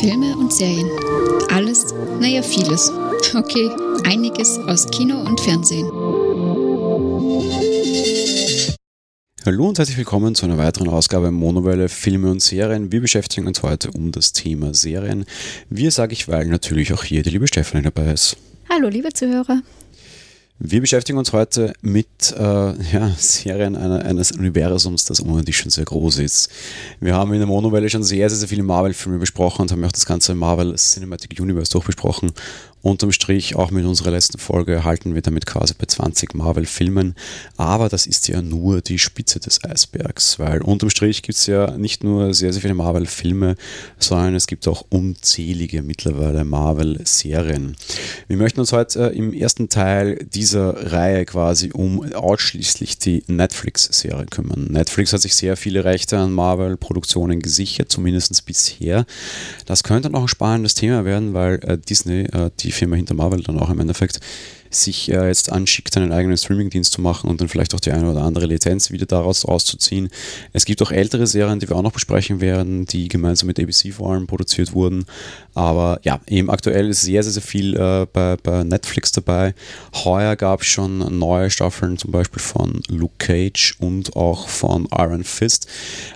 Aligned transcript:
Filme 0.00 0.36
und 0.36 0.52
Serien. 0.52 0.90
Alles, 1.50 1.94
naja, 2.20 2.42
vieles. 2.42 2.90
Okay, 3.34 3.70
einiges 4.04 4.58
aus 4.58 4.86
Kino 4.90 5.20
und 5.20 5.40
Fernsehen. 5.40 5.86
Hallo 9.46 9.68
und 9.68 9.78
herzlich 9.78 9.96
willkommen 9.96 10.34
zu 10.34 10.46
einer 10.46 10.58
weiteren 10.58 10.88
Ausgabe 10.88 11.30
Monowelle 11.30 11.88
Filme 11.88 12.30
und 12.30 12.42
Serien. 12.42 12.90
Wir 12.90 13.00
beschäftigen 13.00 13.46
uns 13.46 13.62
heute 13.62 13.90
um 13.92 14.10
das 14.10 14.32
Thema 14.32 14.74
Serien. 14.74 15.26
Wir 15.70 15.90
sage 15.90 16.12
ich, 16.12 16.28
weil 16.28 16.46
natürlich 16.46 16.92
auch 16.92 17.04
hier 17.04 17.22
die 17.22 17.30
liebe 17.30 17.46
Stefanie 17.46 17.84
dabei 17.84 18.12
ist. 18.12 18.36
Hallo, 18.68 18.88
liebe 18.88 19.12
Zuhörer. 19.12 19.60
Wir 20.60 20.80
beschäftigen 20.80 21.18
uns 21.18 21.32
heute 21.32 21.72
mit 21.82 22.32
äh, 22.38 22.42
ja, 22.42 23.10
Serien 23.18 23.74
einer, 23.74 24.04
eines 24.04 24.30
Universums, 24.30 25.04
das 25.04 25.18
unendlich 25.18 25.56
schon 25.56 25.70
sehr 25.70 25.84
groß 25.84 26.20
ist. 26.20 26.48
Wir 27.00 27.14
haben 27.14 27.32
in 27.32 27.40
der 27.40 27.48
Monowelle 27.48 27.90
schon 27.90 28.04
sehr, 28.04 28.30
sehr, 28.30 28.38
sehr 28.38 28.48
viele 28.48 28.62
Marvel-Filme 28.62 29.18
besprochen 29.18 29.62
und 29.62 29.72
haben 29.72 29.84
auch 29.84 29.90
das 29.90 30.06
ganze 30.06 30.32
Marvel 30.34 30.76
Cinematic 30.76 31.40
Universe 31.40 31.72
durchbesprochen 31.72 32.32
Unterm 32.84 33.12
Strich, 33.12 33.56
auch 33.56 33.70
mit 33.70 33.86
unserer 33.86 34.10
letzten 34.10 34.36
Folge, 34.36 34.84
halten 34.84 35.14
wir 35.14 35.22
damit 35.22 35.46
quasi 35.46 35.72
bei 35.72 35.86
20 35.86 36.34
Marvel-Filmen. 36.34 37.14
Aber 37.56 37.88
das 37.88 38.06
ist 38.06 38.28
ja 38.28 38.42
nur 38.42 38.82
die 38.82 38.98
Spitze 38.98 39.40
des 39.40 39.64
Eisbergs, 39.64 40.38
weil 40.38 40.60
unterm 40.60 40.90
Strich 40.90 41.22
gibt 41.22 41.38
es 41.38 41.46
ja 41.46 41.78
nicht 41.78 42.04
nur 42.04 42.34
sehr, 42.34 42.52
sehr 42.52 42.60
viele 42.60 42.74
Marvel-Filme, 42.74 43.56
sondern 43.98 44.34
es 44.34 44.46
gibt 44.46 44.68
auch 44.68 44.84
unzählige 44.90 45.80
mittlerweile 45.80 46.44
Marvel-Serien. 46.44 47.74
Wir 48.28 48.36
möchten 48.36 48.60
uns 48.60 48.72
heute 48.72 49.12
äh, 49.12 49.16
im 49.16 49.32
ersten 49.32 49.70
Teil 49.70 50.18
dieser 50.34 50.92
Reihe 50.92 51.24
quasi 51.24 51.70
um 51.72 52.12
ausschließlich 52.12 52.98
die 52.98 53.24
Netflix-Serie 53.28 54.26
kümmern. 54.26 54.66
Netflix 54.70 55.14
hat 55.14 55.22
sich 55.22 55.34
sehr 55.36 55.56
viele 55.56 55.84
Rechte 55.84 56.18
an 56.18 56.32
Marvel-Produktionen 56.32 57.40
gesichert, 57.40 57.90
zumindest 57.90 58.44
bisher. 58.44 59.06
Das 59.64 59.84
könnte 59.84 60.10
noch 60.10 60.22
ein 60.22 60.28
spannendes 60.28 60.74
Thema 60.74 61.06
werden, 61.06 61.32
weil 61.32 61.60
äh, 61.64 61.78
Disney 61.78 62.24
äh, 62.24 62.50
die 62.60 62.73
Firma 62.74 62.96
hinter 62.96 63.14
Marvel 63.14 63.42
dann 63.42 63.58
auch 63.58 63.70
im 63.70 63.80
Endeffekt 63.80 64.20
sich 64.74 65.10
äh, 65.10 65.26
jetzt 65.26 65.50
anschickt, 65.50 65.96
einen 65.96 66.12
eigenen 66.12 66.36
Streamingdienst 66.36 66.92
zu 66.92 67.00
machen 67.00 67.30
und 67.30 67.40
dann 67.40 67.48
vielleicht 67.48 67.74
auch 67.74 67.80
die 67.80 67.92
eine 67.92 68.10
oder 68.10 68.22
andere 68.22 68.46
Lizenz 68.46 68.90
wieder 68.90 69.06
daraus 69.06 69.46
rauszuziehen. 69.46 70.08
Es 70.52 70.64
gibt 70.64 70.82
auch 70.82 70.90
ältere 70.90 71.26
Serien, 71.26 71.60
die 71.60 71.68
wir 71.68 71.76
auch 71.76 71.82
noch 71.82 71.92
besprechen 71.92 72.40
werden, 72.40 72.86
die 72.86 73.08
gemeinsam 73.08 73.46
mit 73.46 73.60
ABC 73.60 73.92
vor 73.92 74.12
allem 74.12 74.26
produziert 74.26 74.72
wurden. 74.72 75.06
Aber 75.54 76.00
ja, 76.02 76.20
eben 76.26 76.50
aktuell 76.50 76.88
ist 76.88 77.02
sehr, 77.02 77.22
sehr, 77.22 77.32
sehr 77.32 77.42
viel 77.42 77.76
äh, 77.76 78.06
bei, 78.12 78.36
bei 78.42 78.64
Netflix 78.64 79.12
dabei. 79.12 79.54
Heuer 80.04 80.36
gab 80.36 80.62
es 80.62 80.66
schon 80.66 81.18
neue 81.18 81.50
Staffeln, 81.50 81.96
zum 81.96 82.10
Beispiel 82.10 82.42
von 82.42 82.82
Luke 82.88 83.14
Cage 83.18 83.76
und 83.78 84.16
auch 84.16 84.48
von 84.48 84.88
Iron 84.92 85.24
Fist. 85.24 85.68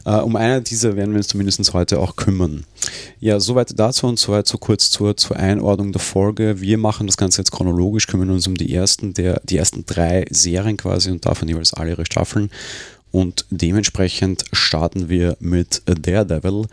Äh, 0.04 0.16
um 0.16 0.36
eine 0.36 0.60
dieser 0.62 0.96
werden 0.96 1.12
wir 1.12 1.18
uns 1.18 1.28
zumindest 1.28 1.72
heute 1.72 2.00
auch 2.00 2.16
kümmern. 2.16 2.64
Ja, 3.20 3.40
soweit 3.40 3.78
dazu 3.78 4.06
und 4.06 4.18
soweit 4.18 4.46
so 4.46 4.58
kurz 4.58 4.90
zur, 4.90 5.16
zur 5.16 5.36
Einordnung 5.36 5.92
der 5.92 6.00
Folge. 6.00 6.60
Wir 6.60 6.78
machen 6.78 7.06
das 7.06 7.16
Ganze 7.16 7.40
jetzt 7.40 7.50
chronologisch, 7.50 8.06
kümmern 8.06 8.30
uns 8.30 8.47
um 8.48 8.56
die 8.56 8.74
ersten, 8.74 9.14
der, 9.14 9.40
die 9.44 9.56
ersten 9.56 9.86
drei 9.86 10.24
Serien 10.30 10.76
quasi 10.76 11.10
und 11.10 11.24
davon 11.24 11.48
jeweils 11.48 11.74
alle 11.74 11.90
ihre 11.90 12.06
Staffeln. 12.06 12.50
Und 13.10 13.46
dementsprechend 13.50 14.44
starten 14.52 15.08
wir 15.08 15.36
mit 15.40 15.82
Daredevil. 15.86 16.66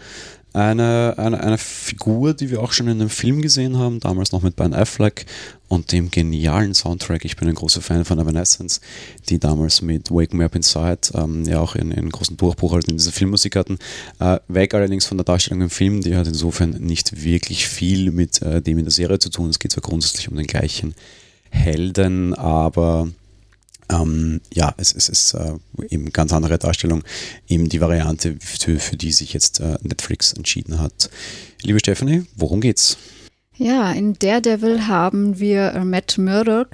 Eine, 0.56 1.16
eine, 1.18 1.42
eine 1.44 1.58
Figur, 1.58 2.34
die 2.34 2.50
wir 2.50 2.62
auch 2.62 2.72
schon 2.72 2.88
in 2.88 3.02
einem 3.02 3.10
Film 3.10 3.42
gesehen 3.42 3.78
haben, 3.78 4.00
damals 4.00 4.32
noch 4.32 4.42
mit 4.42 4.56
Ben 4.56 4.74
Affleck 4.74 5.26
und 5.68 5.92
dem 5.92 6.12
genialen 6.12 6.74
Soundtrack. 6.74 7.26
Ich 7.26 7.36
bin 7.36 7.50
ein 7.50 7.56
großer 7.56 7.82
Fan 7.82 8.06
von 8.06 8.20
Evanescence, 8.20 8.80
die 9.28 9.38
damals 9.38 9.82
mit 9.82 10.12
Wake 10.12 10.34
Me 10.34 10.46
Up 10.46 10.56
Inside 10.56 11.10
ähm, 11.14 11.44
ja 11.44 11.60
auch 11.60 11.76
einen, 11.76 12.10
großen 12.10 12.38
Durchbruch 12.38 12.72
halt 12.72 12.88
in 12.88 12.96
dieser 12.96 13.12
Filmmusik 13.12 13.58
hatten. 13.58 13.80
Äh, 14.20 14.40
weg 14.48 14.74
allerdings 14.74 15.06
von 15.06 15.18
der 15.18 15.26
Darstellung 15.26 15.64
im 15.64 15.70
Film, 15.70 16.02
die 16.02 16.16
hat 16.16 16.28
insofern 16.28 16.70
nicht 16.70 17.22
wirklich 17.22 17.68
viel 17.68 18.12
mit 18.12 18.42
äh, 18.42 18.62
dem 18.62 18.78
in 18.78 18.86
der 18.86 18.94
Serie 18.94 19.20
zu 19.20 19.30
tun. 19.30 19.50
Es 19.50 19.60
geht 19.60 19.74
zwar 19.74 19.84
grundsätzlich 19.84 20.30
um 20.30 20.38
den 20.38 20.48
gleichen 20.48 20.96
Helden, 21.50 22.34
aber 22.34 23.10
ähm, 23.90 24.42
ja, 24.54 24.74
es, 24.78 24.94
es 24.94 25.10
ist 25.10 25.34
äh, 25.34 25.54
eben 25.90 26.12
ganz 26.12 26.34
andere 26.34 26.58
Darstellung, 26.58 27.04
eben 27.48 27.70
die 27.70 27.82
Variante, 27.82 28.36
für, 28.40 28.80
für 28.80 28.98
die 28.98 29.12
sich 29.12 29.34
jetzt 29.34 29.60
äh, 29.60 29.78
Netflix 29.82 30.34
entschieden 30.34 30.80
hat. 30.80 31.10
Liebe 31.62 31.80
Stephanie, 31.80 32.26
worum 32.36 32.62
geht's? 32.62 32.98
Ja, 33.58 33.92
in 33.92 34.14
Daredevil 34.16 34.88
haben 34.88 35.40
wir 35.40 35.82
Matt 35.86 36.18
Murdock, 36.18 36.70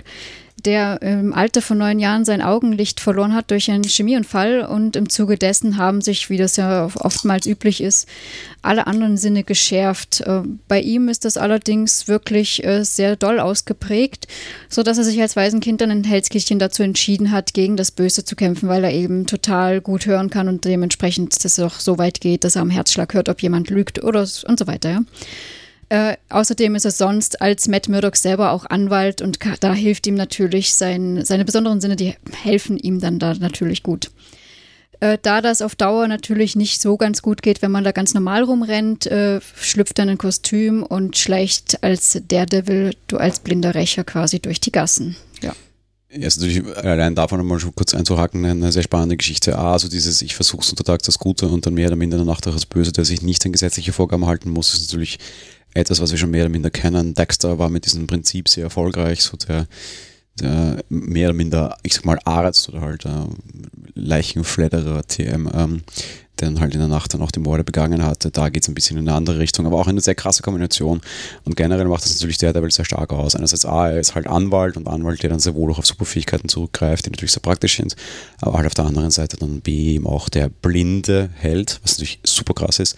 der 0.65 1.01
im 1.01 1.33
Alter 1.33 1.61
von 1.61 1.77
neun 1.77 1.99
Jahren 1.99 2.25
sein 2.25 2.41
Augenlicht 2.41 2.99
verloren 2.99 3.33
hat 3.33 3.51
durch 3.51 3.69
einen 3.69 3.83
Chemieunfall 3.83 4.61
und 4.61 4.95
im 4.95 5.09
Zuge 5.09 5.37
dessen 5.37 5.77
haben 5.77 6.01
sich, 6.01 6.29
wie 6.29 6.37
das 6.37 6.57
ja 6.57 6.89
oftmals 6.99 7.45
üblich 7.45 7.81
ist, 7.81 8.07
alle 8.61 8.87
anderen 8.87 9.17
Sinne 9.17 9.43
geschärft. 9.43 10.21
Äh, 10.21 10.41
bei 10.67 10.81
ihm 10.81 11.09
ist 11.09 11.25
das 11.25 11.37
allerdings 11.37 12.07
wirklich 12.07 12.63
äh, 12.63 12.83
sehr 12.83 13.15
doll 13.15 13.39
ausgeprägt, 13.39 14.27
sodass 14.69 14.97
er 14.97 15.03
sich 15.03 15.21
als 15.21 15.35
Waisenkind 15.35 15.81
dann 15.81 15.91
in 15.91 16.03
Helskirchen 16.03 16.59
dazu 16.59 16.83
entschieden 16.83 17.31
hat, 17.31 17.53
gegen 17.53 17.77
das 17.77 17.91
Böse 17.91 18.23
zu 18.23 18.35
kämpfen, 18.35 18.69
weil 18.69 18.83
er 18.83 18.93
eben 18.93 19.25
total 19.25 19.81
gut 19.81 20.05
hören 20.05 20.29
kann 20.29 20.47
und 20.47 20.65
dementsprechend 20.65 21.43
das 21.43 21.59
auch 21.59 21.79
so 21.79 21.97
weit 21.97 22.21
geht, 22.21 22.43
dass 22.43 22.55
er 22.55 22.61
am 22.61 22.69
Herzschlag 22.69 23.13
hört, 23.13 23.29
ob 23.29 23.41
jemand 23.41 23.69
lügt 23.69 24.03
oder 24.03 24.21
und 24.21 24.59
so 24.59 24.67
weiter. 24.67 24.89
Ja. 24.89 24.99
Äh, 25.91 26.15
außerdem 26.29 26.75
ist 26.75 26.85
er 26.85 26.91
sonst 26.91 27.41
als 27.41 27.67
Matt 27.67 27.89
Murdock 27.89 28.15
selber 28.15 28.53
auch 28.53 28.63
Anwalt 28.65 29.21
und 29.21 29.39
da 29.59 29.73
hilft 29.73 30.07
ihm 30.07 30.15
natürlich 30.15 30.73
sein, 30.73 31.25
seine 31.25 31.43
besonderen 31.43 31.81
Sinne, 31.81 31.97
die 31.97 32.15
helfen 32.31 32.77
ihm 32.77 33.01
dann 33.01 33.19
da 33.19 33.33
natürlich 33.33 33.83
gut. 33.83 34.09
Äh, 35.01 35.17
da 35.21 35.41
das 35.41 35.61
auf 35.61 35.75
Dauer 35.75 36.07
natürlich 36.07 36.55
nicht 36.55 36.79
so 36.79 36.95
ganz 36.95 37.21
gut 37.21 37.41
geht, 37.41 37.61
wenn 37.61 37.71
man 37.71 37.83
da 37.83 37.91
ganz 37.91 38.13
normal 38.13 38.43
rumrennt, 38.43 39.05
äh, 39.07 39.41
schlüpft 39.57 39.99
er 39.99 40.03
in 40.03 40.11
ein 40.11 40.17
Kostüm 40.17 40.83
und 40.83 41.17
schleicht 41.17 41.83
als 41.83 42.21
Daredevil, 42.25 42.91
du 43.07 43.17
als 43.17 43.39
blinder 43.39 43.75
Rächer 43.75 44.05
quasi 44.05 44.39
durch 44.39 44.61
die 44.61 44.71
Gassen. 44.71 45.17
Ja. 45.41 45.51
Ja, 46.09 46.27
ist 46.27 46.39
natürlich 46.39 46.65
allein 46.77 47.15
davon 47.15 47.45
mal 47.45 47.59
schon 47.59 47.75
kurz 47.75 47.93
einzuhaken, 47.93 48.45
eine 48.45 48.71
sehr 48.71 48.83
spannende 48.83 49.17
Geschichte. 49.17 49.57
A, 49.57 49.73
also 49.73 49.89
dieses, 49.89 50.21
ich 50.21 50.35
versuche 50.35 50.61
es 50.61 50.69
untertags 50.69 51.05
das 51.05 51.19
Gute 51.19 51.47
und 51.47 51.65
dann 51.65 51.73
mehr 51.73 51.87
oder 51.87 51.95
minder 51.97 52.17
danach 52.17 52.39
das 52.39 52.65
Böse, 52.65 52.93
der 52.93 53.03
sich 53.03 53.21
nicht 53.21 53.45
an 53.45 53.51
gesetzliche 53.51 53.91
Vorgaben 53.91 54.25
halten 54.25 54.49
muss, 54.49 54.73
ist 54.73 54.89
natürlich 54.89 55.19
etwas, 55.73 56.01
was 56.01 56.11
wir 56.11 56.17
schon 56.17 56.31
mehr 56.31 56.43
oder 56.43 56.51
minder 56.51 56.69
kennen. 56.69 57.13
Dexter 57.13 57.59
war 57.59 57.69
mit 57.69 57.85
diesem 57.85 58.07
Prinzip 58.07 58.49
sehr 58.49 58.65
erfolgreich, 58.65 59.21
so 59.21 59.37
der, 59.37 59.67
der 60.39 60.83
mehr 60.89 61.29
oder 61.29 61.37
minder, 61.37 61.77
ich 61.83 61.93
sag 61.93 62.05
mal, 62.05 62.19
Arzt 62.25 62.69
oder 62.69 62.81
halt 62.81 63.05
äh, 63.05 63.27
Leichenfledderer 63.93 65.03
TM, 65.03 65.49
ähm, 65.53 65.81
der 66.39 66.49
dann 66.49 66.59
halt 66.59 66.73
in 66.73 66.79
der 66.79 66.89
Nacht 66.89 67.13
dann 67.13 67.21
auch 67.21 67.31
die 67.31 67.39
Morde 67.39 67.63
begangen 67.63 68.03
hatte. 68.03 68.31
Da 68.31 68.49
geht 68.49 68.63
es 68.63 68.69
ein 68.69 68.73
bisschen 68.73 68.97
in 68.97 69.07
eine 69.07 69.15
andere 69.15 69.39
Richtung, 69.39 69.65
aber 69.65 69.77
auch 69.77 69.87
eine 69.87 70.01
sehr 70.01 70.15
krasse 70.15 70.41
Kombination. 70.41 71.01
Und 71.45 71.55
generell 71.55 71.85
macht 71.85 72.03
das 72.03 72.13
natürlich 72.13 72.39
der 72.39 72.51
Devil 72.51 72.71
sehr 72.71 72.85
stark 72.85 73.13
aus. 73.13 73.35
Einerseits, 73.35 73.65
A, 73.65 73.89
er 73.89 73.99
ist 73.99 74.15
halt 74.15 74.27
Anwalt 74.27 74.75
und 74.75 74.87
Anwalt, 74.87 75.21
der 75.23 75.29
dann 75.29 75.39
sehr 75.39 75.55
wohl 75.55 75.71
auch 75.71 75.79
auf 75.79 75.85
Superfähigkeiten 75.85 76.49
zurückgreift, 76.49 77.05
die 77.05 77.11
natürlich 77.11 77.31
sehr 77.31 77.41
praktisch 77.41 77.77
sind, 77.77 77.95
aber 78.39 78.57
halt 78.57 78.67
auf 78.67 78.73
der 78.73 78.85
anderen 78.85 79.11
Seite 79.11 79.37
dann 79.37 79.61
B, 79.61 79.95
eben 79.95 80.07
auch 80.07 80.29
der 80.29 80.49
blinde 80.49 81.29
Held, 81.35 81.79
was 81.83 81.93
natürlich 81.93 82.19
super 82.23 82.53
krass 82.53 82.79
ist, 82.79 82.95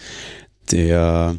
der 0.71 1.35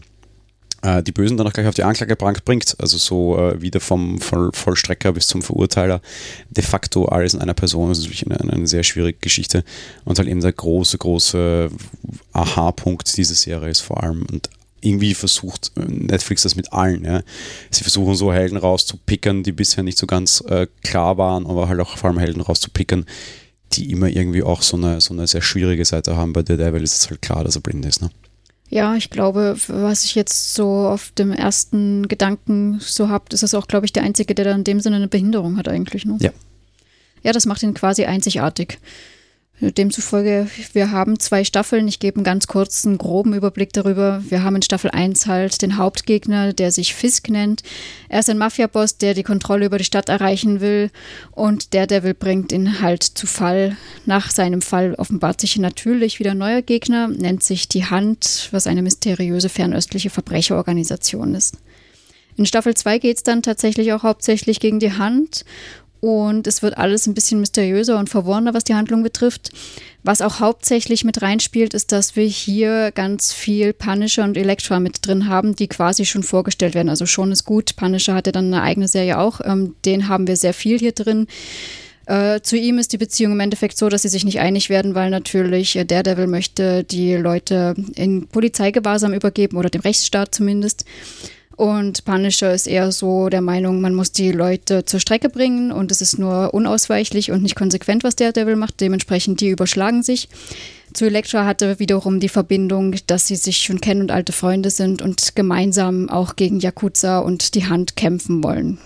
äh, 0.85 1.03
die 1.03 1.13
Bösen 1.13 1.37
dann 1.37 1.47
auch 1.47 1.53
gleich 1.53 1.67
auf 1.67 1.75
die 1.75 1.83
Anklage 1.83 2.15
bringt, 2.17 2.77
also 2.79 2.99
so 2.99 3.39
äh, 3.39 3.61
wieder 3.61 3.81
vom 3.81 4.21
Voll 4.21 4.51
Vollstrecker 4.53 5.13
bis 5.13 5.27
zum 5.27 5.43
Verurteiler, 5.43 6.01
de 6.51 6.63
facto 6.63 7.07
alles 7.07 7.35
in 7.35 7.41
einer 7.41 7.55
Person, 7.55 7.89
das 7.89 7.99
ist 7.99 8.05
natürlich 8.05 8.27
eine, 8.27 8.53
eine 8.53 8.67
sehr 8.67 8.83
schwierige 8.83 9.19
Geschichte 9.19 9.65
und 10.05 10.19
halt 10.19 10.29
eben 10.29 10.41
der 10.41 10.53
große, 10.53 10.99
große 10.99 11.71
Aha-Punkt 12.33 13.17
dieser 13.17 13.35
Serie 13.35 13.71
ist 13.71 13.81
vor 13.81 14.03
allem 14.03 14.27
und 14.31 14.51
irgendwie 14.83 15.15
versucht 15.15 15.73
äh, 15.77 15.81
Netflix 15.87 16.43
das 16.43 16.57
mit 16.57 16.73
allen. 16.73 17.05
Ja. 17.05 17.23
Sie 17.71 17.83
versuchen 17.83 18.15
so 18.15 18.33
Helden 18.33 18.59
rauszupickern, 18.59 19.43
die 19.43 19.53
bisher 19.53 19.83
nicht 19.83 19.97
so 19.97 20.07
ganz 20.07 20.43
äh, 20.47 20.67
klar 20.83 21.17
waren, 21.17 21.47
aber 21.47 21.69
halt 21.69 21.81
auch 21.81 21.97
vor 21.97 22.11
allem 22.11 22.19
Helden 22.19 22.43
rauszupickern, 22.43 23.07
die 23.73 23.91
immer 23.91 24.09
irgendwie 24.09 24.43
auch 24.43 24.61
so 24.61 24.77
eine, 24.77 25.01
so 25.01 25.15
eine 25.15 25.27
sehr 25.27 25.41
schwierige 25.41 25.87
Seite 25.87 26.17
haben. 26.17 26.35
Bei 26.35 26.43
der 26.43 26.59
Devil 26.59 26.83
ist 26.83 26.97
es 26.97 27.09
halt 27.09 27.23
klar, 27.23 27.43
dass 27.43 27.57
er 27.57 27.63
blind 27.63 27.87
ist. 27.87 28.03
Ne? 28.03 28.11
Ja, 28.71 28.97
ich 28.97 29.11
glaube, 29.11 29.57
was 29.69 30.05
ich 30.05 30.15
jetzt 30.15 30.55
so 30.55 30.89
auf 30.89 31.11
dem 31.13 31.33
ersten 31.33 32.09
Gedanken 32.09 32.81
so 32.81 33.09
habe, 33.09 33.27
ist 33.33 33.43
das 33.43 33.55
auch, 33.55 33.69
glaube 33.69 33.87
ich, 33.87 33.93
der 33.93 34.03
Einzige, 34.03 34.35
der 34.35 34.47
da 34.47 34.53
in 34.53 34.65
dem 34.65 34.81
Sinne 34.81 34.97
eine 34.97 35.09
Behinderung 35.09 35.59
hat 35.59 35.69
eigentlich. 35.69 36.05
Ne? 36.05 36.17
Ja. 36.21 36.31
Ja, 37.23 37.33
das 37.33 37.47
macht 37.47 37.63
ihn 37.63 37.75
quasi 37.75 38.05
einzigartig. 38.05 38.79
Demzufolge, 39.61 40.49
wir 40.73 40.91
haben 40.91 41.21
zwei 41.21 41.45
Staffeln. 41.45 41.87
Ich 41.87 42.01
gebe 42.01 42.17
einen 42.17 42.25
ganz 42.25 42.49
kurzen, 42.49 42.99
groben 42.99 43.35
Überblick 43.35 43.73
darüber. 43.73 44.23
Wir 44.29 44.43
haben 44.43 44.57
in 44.57 44.63
Staffel 44.63 44.91
1 44.91 45.29
halt 45.29 45.63
den 45.63 45.77
Hauptgegner, 45.77 46.53
der 46.53 46.73
sich 46.73 46.93
Fisk 46.93 47.31
nennt. 47.31 47.63
Er 48.09 48.21
ist 48.21 48.29
ein 48.29 48.39
Mafiaboss, 48.39 48.99
der 48.99 49.15
die 49.15 49.23
Kontrolle 49.23 49.67
über 49.67 49.79
die 49.79 49.85
Stadt 49.85 50.09
erreichen 50.09 50.61
will. 50.61 50.91
Und 51.31 51.73
der 51.73 51.87
Devil 51.87 52.15
bringt 52.15 52.51
ihn 52.51 52.81
halt 52.83 53.05
zu 53.05 53.29
Fall. 53.29 53.77
Nach 54.07 54.29
seinem 54.31 54.61
Fall 54.61 54.95
offenbart 54.95 55.41
sich 55.41 55.57
natürlich 55.57 56.19
wieder 56.19 56.33
ein 56.33 56.39
neuer 56.39 56.63
Gegner, 56.63 57.07
nennt 57.07 57.45
sich 57.45 57.69
die 57.69 57.85
Hand, 57.85 58.49
was 58.51 58.67
eine 58.67 58.83
mysteriöse 58.83 59.49
fernöstliche 59.49 60.11
Verbrecherorganisation 60.11 61.35
ist. 61.37 61.59
In 62.37 62.47
Staffel 62.47 62.75
2 62.75 62.99
geht 62.99 63.19
es 63.19 63.23
dann 63.23 63.43
tatsächlich 63.43 63.93
auch 63.93 64.03
hauptsächlich 64.03 64.59
gegen 64.59 64.81
die 64.81 64.95
Hand 64.95 65.45
und 66.05 66.47
es 66.47 66.61
wird 66.61 66.77
alles 66.77 67.07
ein 67.07 67.15
bisschen 67.15 67.41
mysteriöser 67.41 67.99
und 67.99 68.11
verworrener, 68.11 68.53
was 68.53 68.65
die 68.65 68.75
Handlung 68.75 69.03
betrifft. 69.03 69.53
Was 70.03 70.21
auch 70.21 70.39
hauptsächlich 70.39 71.03
mit 71.03 71.23
reinspielt, 71.23 71.73
ist, 71.73 71.93
dass 71.93 72.15
wir 72.15 72.27
hier 72.27 72.93
ganz 72.93 73.33
viel 73.33 73.73
Punisher 73.73 74.25
und 74.25 74.37
Elektra 74.37 74.81
mit 74.81 75.07
drin 75.07 75.31
haben, 75.31 75.57
die 75.57 75.67
quasi 75.67 76.05
schon 76.05 76.23
vorgestellt 76.23 76.75
werden. 76.75 76.91
Also 76.91 77.07
schon 77.07 77.33
ist 77.33 77.47
gut. 77.47 77.77
Punisher 77.77 78.15
hatte 78.15 78.33
dann 78.33 78.53
eine 78.53 78.61
eigene 78.61 78.87
Serie 78.87 79.19
auch. 79.19 79.41
Ähm, 79.43 79.77
den 79.87 80.07
haben 80.07 80.27
wir 80.27 80.37
sehr 80.37 80.53
viel 80.53 80.79
hier 80.79 80.93
drin. 80.93 81.27
Äh, 82.05 82.43
zu 82.43 82.59
ihm 82.59 82.77
ist 82.79 82.93
die 82.93 82.99
Beziehung 82.99 83.33
im 83.33 83.41
Endeffekt 83.41 83.79
so, 83.79 83.89
dass 83.89 84.03
sie 84.03 84.11
sich 84.11 84.27
nicht 84.27 84.41
einig 84.41 84.69
werden, 84.69 84.95
weil 84.95 85.09
natürlich 85.09 85.75
äh, 85.75 85.87
Daredevil 85.87 86.27
möchte 86.27 86.85
die 86.85 87.15
Leute 87.15 87.75
in 87.95 88.29
Polizeigewahrsam 88.29 89.15
übergeben 89.15 89.57
oder 89.57 89.71
dem 89.71 89.81
Rechtsstaat 89.81 90.35
zumindest. 90.35 90.85
Und 91.57 92.05
Punisher 92.05 92.53
ist 92.53 92.67
eher 92.67 92.91
so 92.91 93.29
der 93.29 93.41
Meinung, 93.41 93.81
man 93.81 93.95
muss 93.95 94.11
die 94.11 94.33
Leute 94.33 94.85
zur 94.85 94.99
Strecke 94.99 95.29
bringen 95.29 95.71
und 95.71 95.93
es 95.93 96.01
ist 96.01 96.19
nur 96.19 96.53
unausweichlich 96.53 97.31
und 97.31 97.43
nicht 97.43 97.55
konsequent, 97.55 98.03
was 98.03 98.17
der 98.17 98.33
Devil 98.33 98.57
macht. 98.57 98.81
Dementsprechend, 98.81 99.41
die 99.41 99.51
überschlagen 99.51 100.03
sich. 100.03 100.29
Zu 100.93 101.07
Elektra 101.07 101.45
hatte 101.45 101.79
wiederum 101.79 102.21
die 102.21 102.29
Verbindung, 102.29 102.97
dass 103.07 103.27
sie 103.27 103.37
sich 103.37 103.59
schon 103.59 103.81
kennen 103.81 104.03
und 104.03 104.11
alte 104.11 104.33
Freunde 104.33 104.71
sind 104.71 105.03
und 105.03 105.37
gemeinsam 105.37 106.09
auch 106.09 106.37
gegen 106.37 106.61
Yakuza 106.61 107.21
und 107.21 107.55
die 107.55 107.67
Hand 107.67 107.97
kämpfen 107.97 108.43
wollen. 108.43 108.79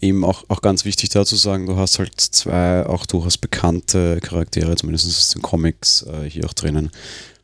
Eben 0.00 0.24
auch, 0.24 0.44
auch 0.48 0.62
ganz 0.62 0.84
wichtig 0.84 1.10
dazu 1.10 1.36
sagen, 1.36 1.66
du 1.66 1.76
hast 1.76 2.00
halt 2.00 2.20
zwei 2.20 2.84
auch 2.84 3.06
durchaus 3.06 3.38
bekannte 3.38 4.18
Charaktere, 4.20 4.74
zumindest 4.74 5.06
aus 5.06 5.30
den 5.30 5.42
Comics, 5.42 6.02
äh, 6.02 6.28
hier 6.28 6.44
auch 6.44 6.54
drinnen. 6.54 6.90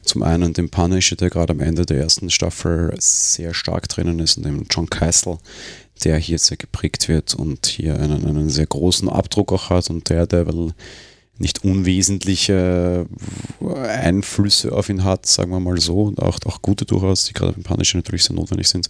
Zum 0.08 0.22
einen 0.22 0.55
den 0.55 0.70
Punisher, 0.70 1.16
der 1.16 1.28
gerade 1.28 1.52
am 1.52 1.60
Ende 1.60 1.84
der 1.84 1.99
ersten 1.99 2.31
Staffel 2.31 2.94
sehr 2.99 3.52
stark 3.52 3.90
drinnen 3.90 4.20
ist, 4.20 4.38
und 4.38 4.46
den 4.46 4.66
John 4.70 4.88
Castle, 4.88 5.38
der 6.02 6.16
hier 6.16 6.38
sehr 6.38 6.56
geprägt 6.56 7.10
wird 7.10 7.34
und 7.34 7.66
hier 7.66 8.00
einen, 8.00 8.25
einen 8.25 8.49
sehr 8.49 8.64
großen 8.64 9.10
Abdruck 9.10 9.52
auch 9.52 9.69
hat 9.69 9.90
und 9.90 10.08
der, 10.08 10.26
der 10.26 10.46
will 10.46 10.72
nicht 11.37 11.62
unwesentliche 11.62 13.06
Einflüsse 13.60 14.72
auf 14.72 14.88
ihn 14.88 15.05
hat, 15.05 15.26
sagen 15.26 15.50
wir 15.50 15.60
mal 15.60 15.78
so, 15.78 16.05
und 16.05 16.22
auch, 16.22 16.38
auch 16.46 16.62
gute 16.62 16.87
durchaus, 16.87 17.26
die 17.26 17.34
gerade 17.34 17.52
beim 17.52 17.64
Punisher 17.64 17.99
natürlich 17.99 18.25
sehr 18.25 18.34
notwendig 18.34 18.69
sind. 18.69 18.88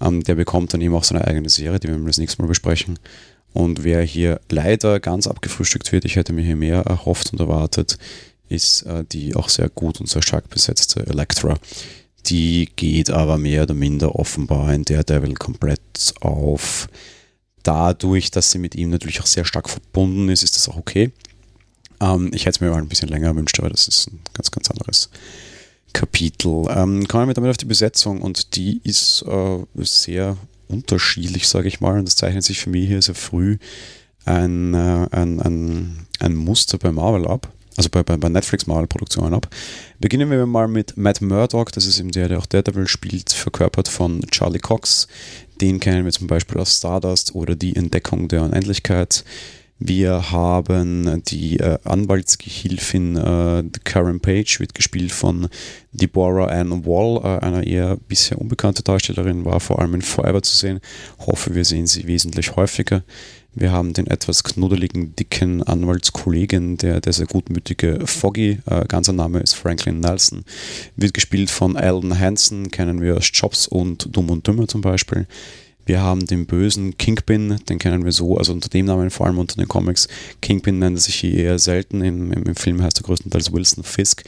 Ähm, 0.00 0.22
der 0.22 0.36
bekommt 0.36 0.72
dann 0.72 0.80
eben 0.80 0.94
auch 0.94 1.04
seine 1.04 1.26
eigene 1.26 1.50
Serie, 1.50 1.78
die 1.80 1.88
wir 1.88 1.98
das 1.98 2.16
nächste 2.16 2.40
Mal 2.40 2.48
besprechen. 2.48 2.98
Und 3.52 3.84
wer 3.84 4.00
hier 4.02 4.40
leider 4.48 5.00
ganz 5.00 5.26
abgefrühstückt 5.26 5.92
wird, 5.92 6.06
ich 6.06 6.16
hätte 6.16 6.32
mir 6.32 6.46
hier 6.46 6.56
mehr 6.56 6.80
erhofft 6.80 7.34
und 7.34 7.40
erwartet, 7.40 7.98
ist 8.48 8.82
äh, 8.82 9.04
die 9.04 9.34
auch 9.34 9.48
sehr 9.48 9.68
gut 9.68 10.00
und 10.00 10.08
sehr 10.08 10.22
stark 10.22 10.48
besetzte 10.50 11.06
Elektra. 11.06 11.58
Die 12.26 12.68
geht 12.74 13.10
aber 13.10 13.38
mehr 13.38 13.62
oder 13.62 13.74
minder 13.74 14.16
offenbar 14.16 14.72
in 14.72 14.84
Daredevil 14.84 15.34
komplett 15.34 15.80
auf. 16.20 16.88
Dadurch, 17.62 18.30
dass 18.30 18.50
sie 18.50 18.58
mit 18.58 18.74
ihm 18.74 18.90
natürlich 18.90 19.20
auch 19.20 19.26
sehr 19.26 19.44
stark 19.44 19.68
verbunden 19.68 20.28
ist, 20.28 20.42
ist 20.42 20.56
das 20.56 20.68
auch 20.68 20.76
okay. 20.76 21.12
Ähm, 22.00 22.30
ich 22.32 22.42
hätte 22.42 22.56
es 22.56 22.60
mir 22.60 22.70
mal 22.70 22.78
ein 22.78 22.88
bisschen 22.88 23.08
länger 23.08 23.30
gewünscht, 23.32 23.58
aber 23.58 23.70
das 23.70 23.88
ist 23.88 24.08
ein 24.08 24.20
ganz, 24.34 24.50
ganz 24.50 24.70
anderes 24.70 25.10
Kapitel. 25.92 26.66
Ähm, 26.68 27.06
kommen 27.08 27.28
wir 27.28 27.34
damit 27.34 27.50
auf 27.50 27.56
die 27.56 27.64
Besetzung 27.64 28.22
und 28.22 28.56
die 28.56 28.80
ist 28.84 29.24
äh, 29.26 29.64
sehr 29.76 30.36
unterschiedlich, 30.68 31.48
sage 31.48 31.68
ich 31.68 31.80
mal. 31.80 31.98
Und 31.98 32.06
das 32.06 32.16
zeichnet 32.16 32.44
sich 32.44 32.60
für 32.60 32.70
mich 32.70 32.86
hier 32.88 33.02
sehr 33.02 33.14
früh 33.14 33.58
ein, 34.24 34.74
äh, 34.74 35.08
ein, 35.10 35.40
ein, 35.40 36.06
ein 36.18 36.34
Muster 36.34 36.78
bei 36.78 36.92
Marvel 36.92 37.26
ab 37.26 37.52
also 37.76 37.90
bei, 37.90 38.02
bei, 38.02 38.16
bei 38.16 38.28
Netflix 38.28 38.66
Marvel-Produktionen 38.66 39.34
ab. 39.34 39.48
Beginnen 39.98 40.30
wir 40.30 40.46
mal 40.46 40.68
mit 40.68 40.96
Matt 40.96 41.20
Murdock, 41.20 41.72
das 41.72 41.86
ist 41.86 41.98
eben 41.98 42.10
der, 42.10 42.28
der 42.28 42.38
auch 42.38 42.46
Daredevil 42.46 42.88
spielt, 42.88 43.32
verkörpert 43.32 43.88
von 43.88 44.22
Charlie 44.30 44.58
Cox. 44.58 45.08
Den 45.60 45.80
kennen 45.80 46.04
wir 46.04 46.12
zum 46.12 46.26
Beispiel 46.26 46.58
aus 46.60 46.76
Stardust 46.76 47.34
oder 47.34 47.54
die 47.54 47.76
Entdeckung 47.76 48.28
der 48.28 48.42
Unendlichkeit. 48.42 49.24
Wir 49.78 50.30
haben 50.30 51.22
die 51.24 51.58
äh, 51.58 51.78
Anwaltsgehilfin 51.84 53.16
äh, 53.16 53.64
Karen 53.84 54.20
Page, 54.20 54.58
wird 54.58 54.74
gespielt 54.74 55.12
von 55.12 55.48
Deborah 55.92 56.46
Ann 56.46 56.86
Wall, 56.86 57.20
äh, 57.22 57.44
einer 57.44 57.62
eher 57.62 57.98
bisher 58.08 58.40
unbekannte 58.40 58.82
Darstellerin, 58.82 59.44
war 59.44 59.60
vor 59.60 59.78
allem 59.78 59.94
in 59.94 60.02
Forever 60.02 60.42
zu 60.42 60.56
sehen. 60.56 60.80
Hoffe, 61.18 61.54
wir 61.54 61.66
sehen 61.66 61.86
sie 61.86 62.06
wesentlich 62.06 62.56
häufiger. 62.56 63.02
Wir 63.58 63.72
haben 63.72 63.94
den 63.94 64.06
etwas 64.06 64.44
knuddeligen, 64.44 65.16
dicken 65.16 65.62
Anwaltskollegen, 65.62 66.76
der, 66.76 67.00
der 67.00 67.14
sehr 67.14 67.24
gutmütige 67.24 68.00
Foggy, 68.04 68.58
äh, 68.66 68.84
ganzer 68.86 69.14
Name 69.14 69.40
ist 69.40 69.54
Franklin 69.54 70.00
Nelson, 70.00 70.44
wird 70.94 71.14
gespielt 71.14 71.50
von 71.50 71.74
Alan 71.74 72.20
Hansen, 72.20 72.70
kennen 72.70 73.00
wir 73.00 73.16
aus 73.16 73.30
Jobs 73.32 73.66
und 73.66 74.14
Dumm 74.14 74.28
und 74.28 74.46
Dümmer 74.46 74.68
zum 74.68 74.82
Beispiel. 74.82 75.26
Wir 75.86 76.02
haben 76.02 76.26
den 76.26 76.44
bösen 76.44 76.98
Kingpin, 76.98 77.56
den 77.68 77.78
kennen 77.78 78.04
wir 78.04 78.12
so, 78.12 78.36
also 78.36 78.52
unter 78.52 78.68
dem 78.68 78.86
Namen, 78.86 79.08
vor 79.08 79.24
allem 79.24 79.38
unter 79.38 79.56
den 79.56 79.68
Comics. 79.68 80.06
Kingpin 80.42 80.78
nennt 80.78 80.98
er 80.98 81.00
sich 81.00 81.14
hier 81.14 81.34
eher 81.38 81.58
selten, 81.58 82.02
im, 82.02 82.32
im 82.32 82.56
Film 82.56 82.82
heißt 82.82 82.98
er 82.98 83.04
größtenteils 83.04 83.54
Wilson 83.54 83.84
Fisk. 83.84 84.24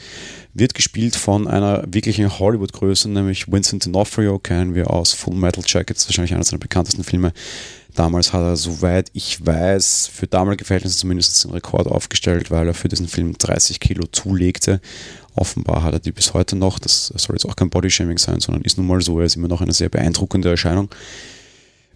Wird 0.55 0.73
gespielt 0.73 1.15
von 1.15 1.47
einer 1.47 1.83
wirklichen 1.85 2.39
Hollywood-Größe, 2.39 3.09
nämlich 3.09 3.51
Vincent 3.51 3.85
D'Onofrio, 3.85 4.39
kennen 4.39 4.73
wir 4.73 4.89
aus 4.89 5.11
Full 5.11 5.35
Metal 5.35 5.63
Jackets, 5.67 6.07
wahrscheinlich 6.07 6.33
einer 6.33 6.45
seiner 6.45 6.59
bekanntesten 6.59 7.03
Filme. 7.03 7.31
Damals 7.99 8.31
hat 8.31 8.43
er, 8.43 8.55
soweit 8.55 9.09
ich 9.11 9.45
weiß, 9.45 10.09
für 10.13 10.25
damalige 10.25 10.63
Verhältnisse 10.63 10.99
zumindest 10.99 11.43
den 11.43 11.51
Rekord 11.51 11.85
aufgestellt, 11.85 12.49
weil 12.49 12.65
er 12.65 12.73
für 12.73 12.87
diesen 12.87 13.09
Film 13.09 13.37
30 13.37 13.81
Kilo 13.81 14.05
zulegte. 14.09 14.79
Offenbar 15.35 15.83
hat 15.83 15.95
er 15.95 15.99
die 15.99 16.13
bis 16.13 16.33
heute 16.33 16.55
noch. 16.55 16.79
Das 16.79 17.07
soll 17.07 17.35
jetzt 17.35 17.43
auch 17.43 17.57
kein 17.57 17.69
Bodyshaming 17.69 18.17
sein, 18.17 18.39
sondern 18.39 18.63
ist 18.63 18.77
nun 18.77 18.87
mal 18.87 19.01
so. 19.01 19.19
Er 19.19 19.25
ist 19.25 19.35
immer 19.35 19.49
noch 19.49 19.59
eine 19.59 19.73
sehr 19.73 19.89
beeindruckende 19.89 20.49
Erscheinung. 20.49 20.87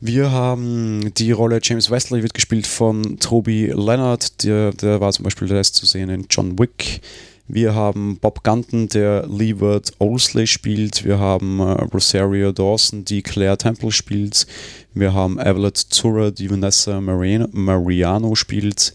Wir 0.01 0.29
haben 0.29 1.13
die 1.13 1.31
Rolle 1.31 1.61
James 1.63 1.89
Wesley 1.89 2.21
wird 2.21 2.33
gespielt 2.33 2.67
von 2.67 3.17
Toby 3.19 3.67
Leonard, 3.67 4.43
der, 4.43 4.73
der 4.73 4.99
war 4.99 5.13
zum 5.13 5.23
Beispiel 5.23 5.47
der 5.47 5.63
zu 5.63 5.85
sehen 5.85 6.09
in 6.09 6.25
John 6.29 6.59
Wick. 6.59 6.99
Wir 7.47 7.75
haben 7.75 8.17
Bob 8.19 8.43
Gunton, 8.43 8.87
der 8.87 9.27
Leeward 9.27 9.91
Olsley 9.99 10.47
spielt. 10.47 11.03
Wir 11.03 11.19
haben 11.19 11.59
äh, 11.59 11.83
Rosario 11.93 12.53
Dawson, 12.53 13.03
die 13.03 13.21
Claire 13.21 13.57
Temple 13.57 13.91
spielt. 13.91 14.47
Wir 14.93 15.13
haben 15.13 15.39
Evelyn 15.39 15.73
Zura, 15.73 16.31
die 16.31 16.49
Vanessa 16.49 17.01
Mariano 17.01 18.35
spielt. 18.35 18.93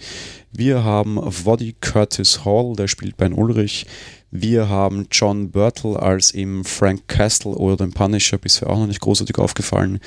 Wir 0.53 0.85
haben 0.85 1.17
Woddy 1.17 1.75
Curtis 1.81 2.45
Hall, 2.45 2.75
der 2.77 2.89
spielt 2.89 3.17
Ben 3.17 3.33
Ulrich. 3.33 3.87
Wir 4.31 4.69
haben 4.69 5.07
John 5.11 5.51
Burtle 5.51 6.01
als 6.01 6.33
eben 6.33 6.65
Frank 6.65 7.09
Castle 7.09 7.53
oder 7.53 7.77
den 7.77 7.93
Punisher, 7.93 8.39
bisher 8.39 8.71
auch 8.71 8.79
noch 8.79 8.87
nicht 8.87 9.01
großartig 9.01 9.39
aufgefallen. 9.39 10.01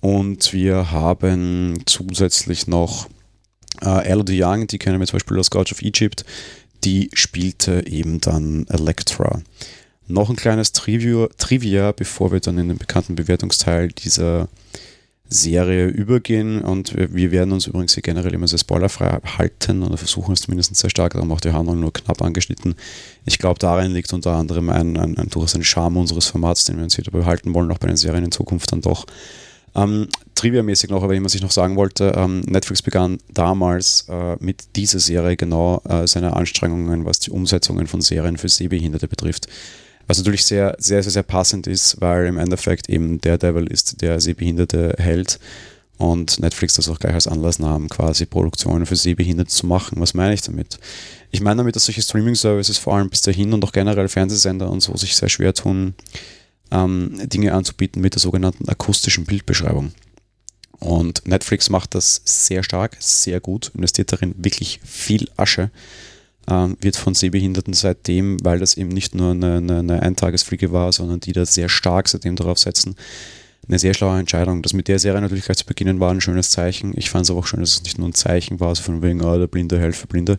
Und 0.00 0.52
wir 0.52 0.90
haben 0.90 1.82
zusätzlich 1.86 2.66
noch 2.66 3.08
äh, 3.80 4.04
Elodie 4.06 4.42
Young, 4.42 4.66
die 4.66 4.78
kennen 4.78 4.98
wir 4.98 5.06
zum 5.06 5.16
Beispiel 5.16 5.38
aus 5.38 5.50
Gods 5.50 5.72
of 5.72 5.82
Egypt 5.82 6.24
die 6.84 7.10
spielte 7.14 7.86
eben 7.86 8.20
dann 8.20 8.66
Elektra. 8.68 9.42
Noch 10.08 10.30
ein 10.30 10.36
kleines 10.36 10.72
Trivia, 10.72 11.28
Trivia, 11.38 11.92
bevor 11.92 12.32
wir 12.32 12.40
dann 12.40 12.58
in 12.58 12.68
den 12.68 12.78
bekannten 12.78 13.14
Bewertungsteil 13.14 13.88
dieser 13.88 14.48
Serie 15.32 15.86
übergehen 15.86 16.60
und 16.60 16.94
wir 16.94 17.30
werden 17.30 17.52
uns 17.52 17.66
übrigens 17.66 17.94
hier 17.94 18.02
generell 18.02 18.34
immer 18.34 18.48
sehr 18.48 18.58
spoilerfrei 18.58 19.20
halten 19.38 19.82
oder 19.82 19.96
versuchen 19.96 20.32
es 20.32 20.42
zumindest 20.42 20.74
sehr 20.76 20.90
stark, 20.90 21.14
darum 21.14 21.32
auch 21.32 21.40
die 21.40 21.52
Handlung 21.52 21.80
nur 21.80 21.92
knapp 21.92 22.22
angeschnitten. 22.22 22.74
Ich 23.24 23.38
glaube, 23.38 23.58
darin 23.58 23.92
liegt 23.92 24.12
unter 24.12 24.32
anderem 24.32 24.68
ein, 24.70 24.96
ein, 24.96 25.16
ein 25.18 25.28
durchaus 25.28 25.54
ein 25.54 25.64
Charme 25.64 25.96
unseres 25.96 26.26
Formats, 26.28 26.64
den 26.64 26.76
wir 26.76 26.84
uns 26.84 26.96
dabei 26.96 27.20
behalten 27.20 27.54
wollen, 27.54 27.70
auch 27.72 27.78
bei 27.78 27.88
den 27.88 27.96
Serien 27.96 28.24
in 28.24 28.32
Zukunft 28.32 28.72
dann 28.72 28.80
doch. 28.80 29.06
Ähm, 29.74 30.08
Trivia-mäßig 30.34 30.90
noch, 30.90 31.02
aber 31.02 31.22
was 31.24 31.34
ich 31.34 31.42
noch 31.42 31.50
sagen 31.50 31.76
wollte, 31.76 32.12
ähm, 32.16 32.40
Netflix 32.40 32.82
begann 32.82 33.18
damals 33.32 34.06
äh, 34.08 34.36
mit 34.40 34.76
dieser 34.76 34.98
Serie 34.98 35.36
genau 35.36 35.80
äh, 35.88 36.06
seine 36.06 36.36
Anstrengungen, 36.36 37.04
was 37.04 37.20
die 37.20 37.30
Umsetzungen 37.30 37.86
von 37.86 38.00
Serien 38.00 38.36
für 38.36 38.48
Sehbehinderte 38.48 39.08
betrifft. 39.08 39.46
Was 40.06 40.18
natürlich 40.18 40.44
sehr, 40.44 40.76
sehr, 40.78 41.02
sehr, 41.02 41.12
sehr 41.12 41.22
passend 41.22 41.66
ist, 41.66 42.00
weil 42.00 42.26
im 42.26 42.38
Endeffekt 42.38 42.88
eben 42.88 43.20
der 43.20 43.38
Devil 43.38 43.66
ist 43.66 44.02
der 44.02 44.20
Sehbehinderte 44.20 44.94
hält 44.98 45.38
und 45.98 46.40
Netflix 46.40 46.74
das 46.74 46.88
auch 46.88 46.98
gleich 46.98 47.14
als 47.14 47.28
Anlass 47.28 47.58
nahm, 47.58 47.88
quasi 47.88 48.26
Produktionen 48.26 48.86
für 48.86 48.96
Sehbehinderte 48.96 49.50
zu 49.50 49.66
machen. 49.66 50.00
Was 50.00 50.14
meine 50.14 50.34
ich 50.34 50.42
damit? 50.42 50.78
Ich 51.30 51.40
meine 51.40 51.58
damit, 51.58 51.76
dass 51.76 51.84
solche 51.84 52.02
Streaming-Services 52.02 52.78
vor 52.78 52.96
allem 52.96 53.08
bis 53.08 53.20
dahin 53.22 53.52
und 53.52 53.64
auch 53.64 53.72
generell 53.72 54.08
Fernsehsender 54.08 54.68
und 54.68 54.80
so 54.80 54.96
sich 54.96 55.14
sehr 55.14 55.28
schwer 55.28 55.54
tun, 55.54 55.94
ähm, 56.72 57.20
Dinge 57.28 57.54
anzubieten 57.54 58.02
mit 58.02 58.14
der 58.14 58.20
sogenannten 58.20 58.68
akustischen 58.68 59.24
Bildbeschreibung. 59.24 59.92
Und 60.80 61.26
Netflix 61.28 61.70
macht 61.70 61.94
das 61.94 62.20
sehr 62.24 62.64
stark, 62.64 62.96
sehr 62.98 63.38
gut, 63.38 63.70
investiert 63.74 64.12
darin 64.12 64.34
wirklich 64.36 64.80
viel 64.84 65.30
Asche. 65.36 65.70
Ähm, 66.50 66.76
wird 66.80 66.96
von 66.96 67.14
Sehbehinderten 67.14 67.72
seitdem, 67.72 68.44
weil 68.44 68.58
das 68.58 68.76
eben 68.76 68.88
nicht 68.88 69.14
nur 69.14 69.30
eine, 69.30 69.58
eine, 69.58 69.78
eine 69.78 70.02
Eintagesfliege 70.02 70.72
war, 70.72 70.92
sondern 70.92 71.20
die 71.20 71.32
da 71.32 71.46
sehr 71.46 71.68
stark 71.68 72.08
seitdem 72.08 72.34
darauf 72.34 72.58
setzen, 72.58 72.96
eine 73.68 73.78
sehr 73.78 73.94
schlaue 73.94 74.18
Entscheidung. 74.18 74.62
Das 74.62 74.72
mit 74.72 74.88
der 74.88 74.98
Serie 74.98 75.20
natürlich 75.20 75.44
gleich 75.44 75.58
zu 75.58 75.66
beginnen 75.66 76.00
war 76.00 76.10
ein 76.10 76.20
schönes 76.20 76.50
Zeichen. 76.50 76.92
Ich 76.96 77.10
fand 77.10 77.24
es 77.24 77.30
aber 77.30 77.40
auch 77.40 77.46
schön, 77.46 77.60
dass 77.60 77.74
es 77.74 77.84
nicht 77.84 77.96
nur 77.96 78.08
ein 78.08 78.14
Zeichen 78.14 78.58
war, 78.58 78.74
so 78.74 78.82
von 78.82 79.02
wegen, 79.02 79.22
oh, 79.22 79.38
der 79.38 79.46
Blinde 79.46 79.92
für 79.92 80.08
Blinde, 80.08 80.38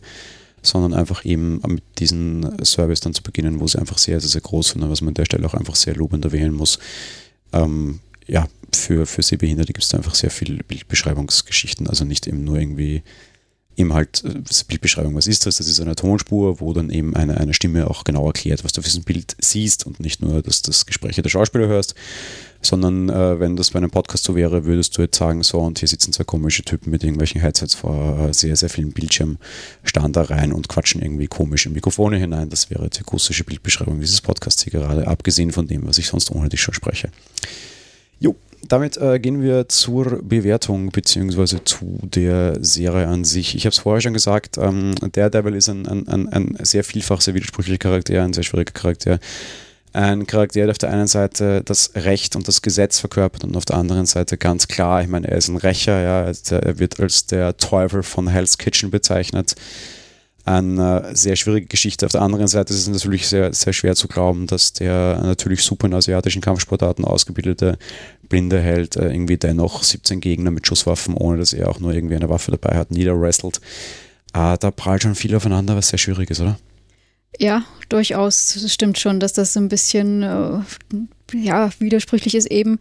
sondern 0.61 0.93
einfach 0.93 1.23
eben 1.23 1.61
mit 1.65 1.83
diesem 1.99 2.51
Service 2.65 2.99
dann 2.99 3.13
zu 3.13 3.23
beginnen, 3.23 3.61
wo 3.61 3.67
sie 3.67 3.79
einfach 3.79 3.97
sehr, 3.97 4.19
sehr, 4.19 4.29
sehr 4.29 4.41
groß 4.41 4.69
sind 4.69 4.83
und 4.83 4.89
was 4.89 5.01
man 5.01 5.09
an 5.09 5.15
der 5.15 5.25
Stelle 5.25 5.45
auch 5.45 5.53
einfach 5.53 5.75
sehr 5.75 5.95
lobend 5.95 6.25
erwähnen 6.25 6.53
muss. 6.53 6.79
Ähm, 7.53 7.99
ja, 8.27 8.47
für, 8.73 9.05
für 9.05 9.21
Sehbehinderte 9.21 9.71
gibt 9.73 9.83
es 9.83 9.89
da 9.89 9.97
einfach 9.97 10.15
sehr 10.15 10.31
viele 10.31 10.63
Bildbeschreibungsgeschichten, 10.63 11.87
also 11.87 12.05
nicht 12.05 12.27
eben 12.27 12.43
nur 12.43 12.57
irgendwie 12.57 13.03
eben 13.75 13.93
halt 13.93 14.23
äh, 14.25 14.41
Bildbeschreibung, 14.67 15.15
was 15.15 15.27
ist 15.27 15.45
das? 15.45 15.57
Das 15.57 15.67
ist 15.67 15.79
eine 15.79 15.95
Tonspur, 15.95 16.59
wo 16.59 16.73
dann 16.73 16.89
eben 16.89 17.15
eine, 17.15 17.37
eine 17.37 17.53
Stimme 17.53 17.89
auch 17.89 18.03
genau 18.03 18.27
erklärt, 18.27 18.63
was 18.63 18.73
du 18.73 18.79
auf 18.79 18.85
diesem 18.85 19.03
Bild 19.03 19.35
siehst 19.39 19.85
und 19.85 19.99
nicht 19.99 20.21
nur, 20.21 20.41
dass 20.41 20.61
das 20.61 20.85
Gespräche 20.85 21.21
der 21.21 21.29
Schauspieler 21.29 21.67
hörst, 21.67 21.95
sondern 22.61 23.09
äh, 23.09 23.39
wenn 23.39 23.55
das 23.55 23.71
bei 23.71 23.77
einem 23.77 23.91
Podcast 23.91 24.23
so 24.23 24.35
wäre, 24.35 24.65
würdest 24.65 24.97
du 24.97 25.01
jetzt 25.01 25.17
sagen, 25.17 25.43
so 25.43 25.59
und 25.59 25.79
hier 25.79 25.87
sitzen 25.87 26.13
zwei 26.13 26.23
komische 26.23 26.63
Typen 26.63 26.91
mit 26.91 27.03
irgendwelchen 27.03 27.41
Headsets 27.41 27.75
vor 27.75 28.29
äh, 28.29 28.33
sehr, 28.33 28.55
sehr 28.55 28.69
vielen 28.69 28.91
Bildschirmen, 28.91 29.37
da 29.93 30.21
rein 30.21 30.51
und 30.51 30.69
quatschen 30.69 31.01
irgendwie 31.01 31.27
komische 31.27 31.69
Mikrofone 31.69 32.17
hinein. 32.17 32.49
Das 32.49 32.69
wäre 32.69 32.89
die 32.89 32.99
akustische 32.99 33.43
Bildbeschreibung 33.43 33.99
dieses 33.99 34.21
Podcasts 34.21 34.63
hier 34.63 34.71
gerade, 34.71 35.07
abgesehen 35.07 35.51
von 35.51 35.67
dem, 35.67 35.85
was 35.87 35.97
ich 35.97 36.07
sonst 36.07 36.31
ohne 36.31 36.49
dich 36.49 36.61
schon 36.61 36.73
spreche. 36.73 37.09
Jo, 38.19 38.35
damit 38.67 38.97
äh, 38.97 39.19
gehen 39.19 39.41
wir 39.41 39.67
zur 39.69 40.21
Bewertung 40.23 40.91
beziehungsweise 40.91 41.63
zu 41.63 41.99
der 42.03 42.63
Serie 42.63 43.07
an 43.07 43.23
sich. 43.23 43.55
Ich 43.55 43.65
habe 43.65 43.73
es 43.73 43.79
vorher 43.79 44.01
schon 44.01 44.13
gesagt, 44.13 44.57
ähm, 44.57 44.95
Daredevil 45.11 45.55
ist 45.55 45.69
ein, 45.69 45.87
ein, 45.87 46.07
ein, 46.07 46.27
ein 46.29 46.57
sehr 46.61 46.83
vielfach, 46.83 47.21
sehr 47.21 47.33
widersprüchlicher 47.33 47.79
Charakter, 47.79 48.23
ein 48.23 48.33
sehr 48.33 48.43
schwieriger 48.43 48.73
Charakter. 48.73 49.19
Ein 49.91 50.25
Charakter, 50.25 50.61
der 50.61 50.71
auf 50.71 50.79
der 50.79 50.89
einen 50.89 51.07
Seite 51.07 51.61
das 51.63 51.91
Recht 51.93 52.35
und 52.35 52.47
das 52.47 52.63
Gesetz 52.63 52.99
verkörpert 52.99 53.43
und 53.43 53.55
auf 53.55 53.65
der 53.65 53.77
anderen 53.77 54.07
Seite 54.07 54.37
ganz 54.37 54.67
klar, 54.67 55.03
ich 55.03 55.07
meine, 55.07 55.27
er 55.27 55.37
ist 55.37 55.49
ein 55.49 55.57
Rächer, 55.57 56.01
ja, 56.01 56.31
er 56.51 56.79
wird 56.79 56.99
als 56.99 57.27
der 57.27 57.57
Teufel 57.57 58.01
von 58.01 58.27
Hell's 58.27 58.57
Kitchen 58.57 58.89
bezeichnet 58.89 59.55
eine 60.45 61.11
sehr 61.13 61.35
schwierige 61.35 61.67
Geschichte. 61.67 62.05
Auf 62.05 62.11
der 62.11 62.21
anderen 62.21 62.47
Seite 62.47 62.73
ist 62.73 62.81
es 62.81 62.87
natürlich 62.87 63.27
sehr, 63.27 63.53
sehr 63.53 63.71
schwer 63.71 63.95
zu 63.95 64.07
glauben, 64.07 64.45
dass 64.47 64.73
der 64.73 65.21
natürlich 65.23 65.63
super 65.63 65.87
in 65.87 65.93
asiatischen 65.93 66.41
Kampfsportarten 66.41 67.05
ausgebildete 67.05 67.77
blinde 68.27 68.59
Held 68.59 68.95
äh, 68.95 69.09
irgendwie 69.09 69.37
dennoch 69.37 69.83
17 69.83 70.19
Gegner 70.19 70.51
mit 70.51 70.67
Schusswaffen, 70.67 71.15
ohne 71.15 71.37
dass 71.37 71.53
er 71.53 71.69
auch 71.69 71.79
nur 71.79 71.93
irgendwie 71.93 72.15
eine 72.15 72.29
Waffe 72.29 72.51
dabei 72.51 72.77
hat, 72.77 72.91
niederwrestelt. 72.91 73.61
Äh, 74.33 74.57
da 74.57 74.71
prallt 74.71 75.03
schon 75.03 75.15
viel 75.15 75.35
aufeinander, 75.35 75.75
was 75.75 75.89
sehr 75.89 75.99
schwierig 75.99 76.29
ist, 76.29 76.41
oder? 76.41 76.57
Ja, 77.39 77.63
durchaus. 77.89 78.55
Es 78.55 78.73
stimmt 78.73 78.99
schon, 78.99 79.19
dass 79.19 79.33
das 79.33 79.53
so 79.53 79.59
ein 79.59 79.69
bisschen 79.69 80.23
äh, 80.23 80.59
ja, 81.33 81.71
widersprüchlich 81.79 82.35
ist 82.35 82.51
eben, 82.51 82.79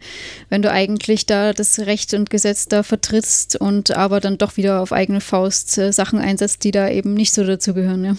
wenn 0.49 0.61
du 0.61 0.71
eigentlich 0.71 1.25
da 1.25 1.53
das 1.53 1.79
Recht 1.79 2.13
und 2.13 2.29
Gesetz 2.29 2.67
da 2.67 2.83
vertrittst 2.83 3.55
und 3.55 3.91
aber 3.91 4.19
dann 4.19 4.37
doch 4.37 4.57
wieder 4.57 4.81
auf 4.81 4.91
eigene 4.91 5.21
Faust 5.21 5.77
äh, 5.77 5.91
Sachen 5.91 6.19
einsetzt, 6.19 6.63
die 6.63 6.71
da 6.71 6.89
eben 6.89 7.13
nicht 7.13 7.33
so 7.33 7.43
dazugehören. 7.43 8.05
Ja. 8.05 8.15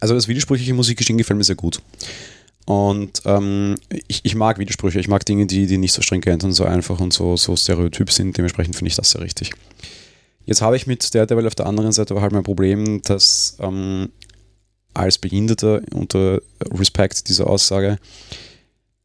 Also 0.00 0.14
das 0.14 0.28
widersprüchliche 0.28 0.74
Musikgestehen 0.74 1.18
gefällt 1.18 1.38
mir 1.38 1.44
sehr 1.44 1.56
gut. 1.56 1.80
Und 2.64 3.22
ähm, 3.24 3.76
ich, 4.08 4.20
ich, 4.24 4.34
mag 4.34 4.58
Widersprüche, 4.58 5.00
ich 5.00 5.08
mag 5.08 5.24
Dinge, 5.24 5.46
die, 5.46 5.66
die 5.66 5.78
nicht 5.78 5.94
so 5.94 6.02
stringent 6.02 6.44
und 6.44 6.52
so 6.52 6.64
einfach 6.64 7.00
und 7.00 7.14
so, 7.14 7.36
so 7.36 7.56
stereotyp 7.56 8.12
sind. 8.12 8.36
Dementsprechend 8.36 8.76
finde 8.76 8.88
ich 8.88 8.96
das 8.96 9.10
sehr 9.10 9.22
richtig. 9.22 9.52
Jetzt 10.44 10.60
habe 10.60 10.76
ich 10.76 10.86
mit 10.86 11.14
Daredevil 11.14 11.46
auf 11.46 11.54
der 11.54 11.66
anderen 11.66 11.92
Seite 11.92 12.12
aber 12.12 12.22
halt 12.22 12.32
mein 12.32 12.42
Problem, 12.42 13.00
dass 13.02 13.56
ähm, 13.60 14.10
als 14.98 15.18
Behinderter 15.18 15.82
unter 15.92 16.40
Respekt 16.72 17.28
dieser 17.28 17.48
Aussage 17.48 17.98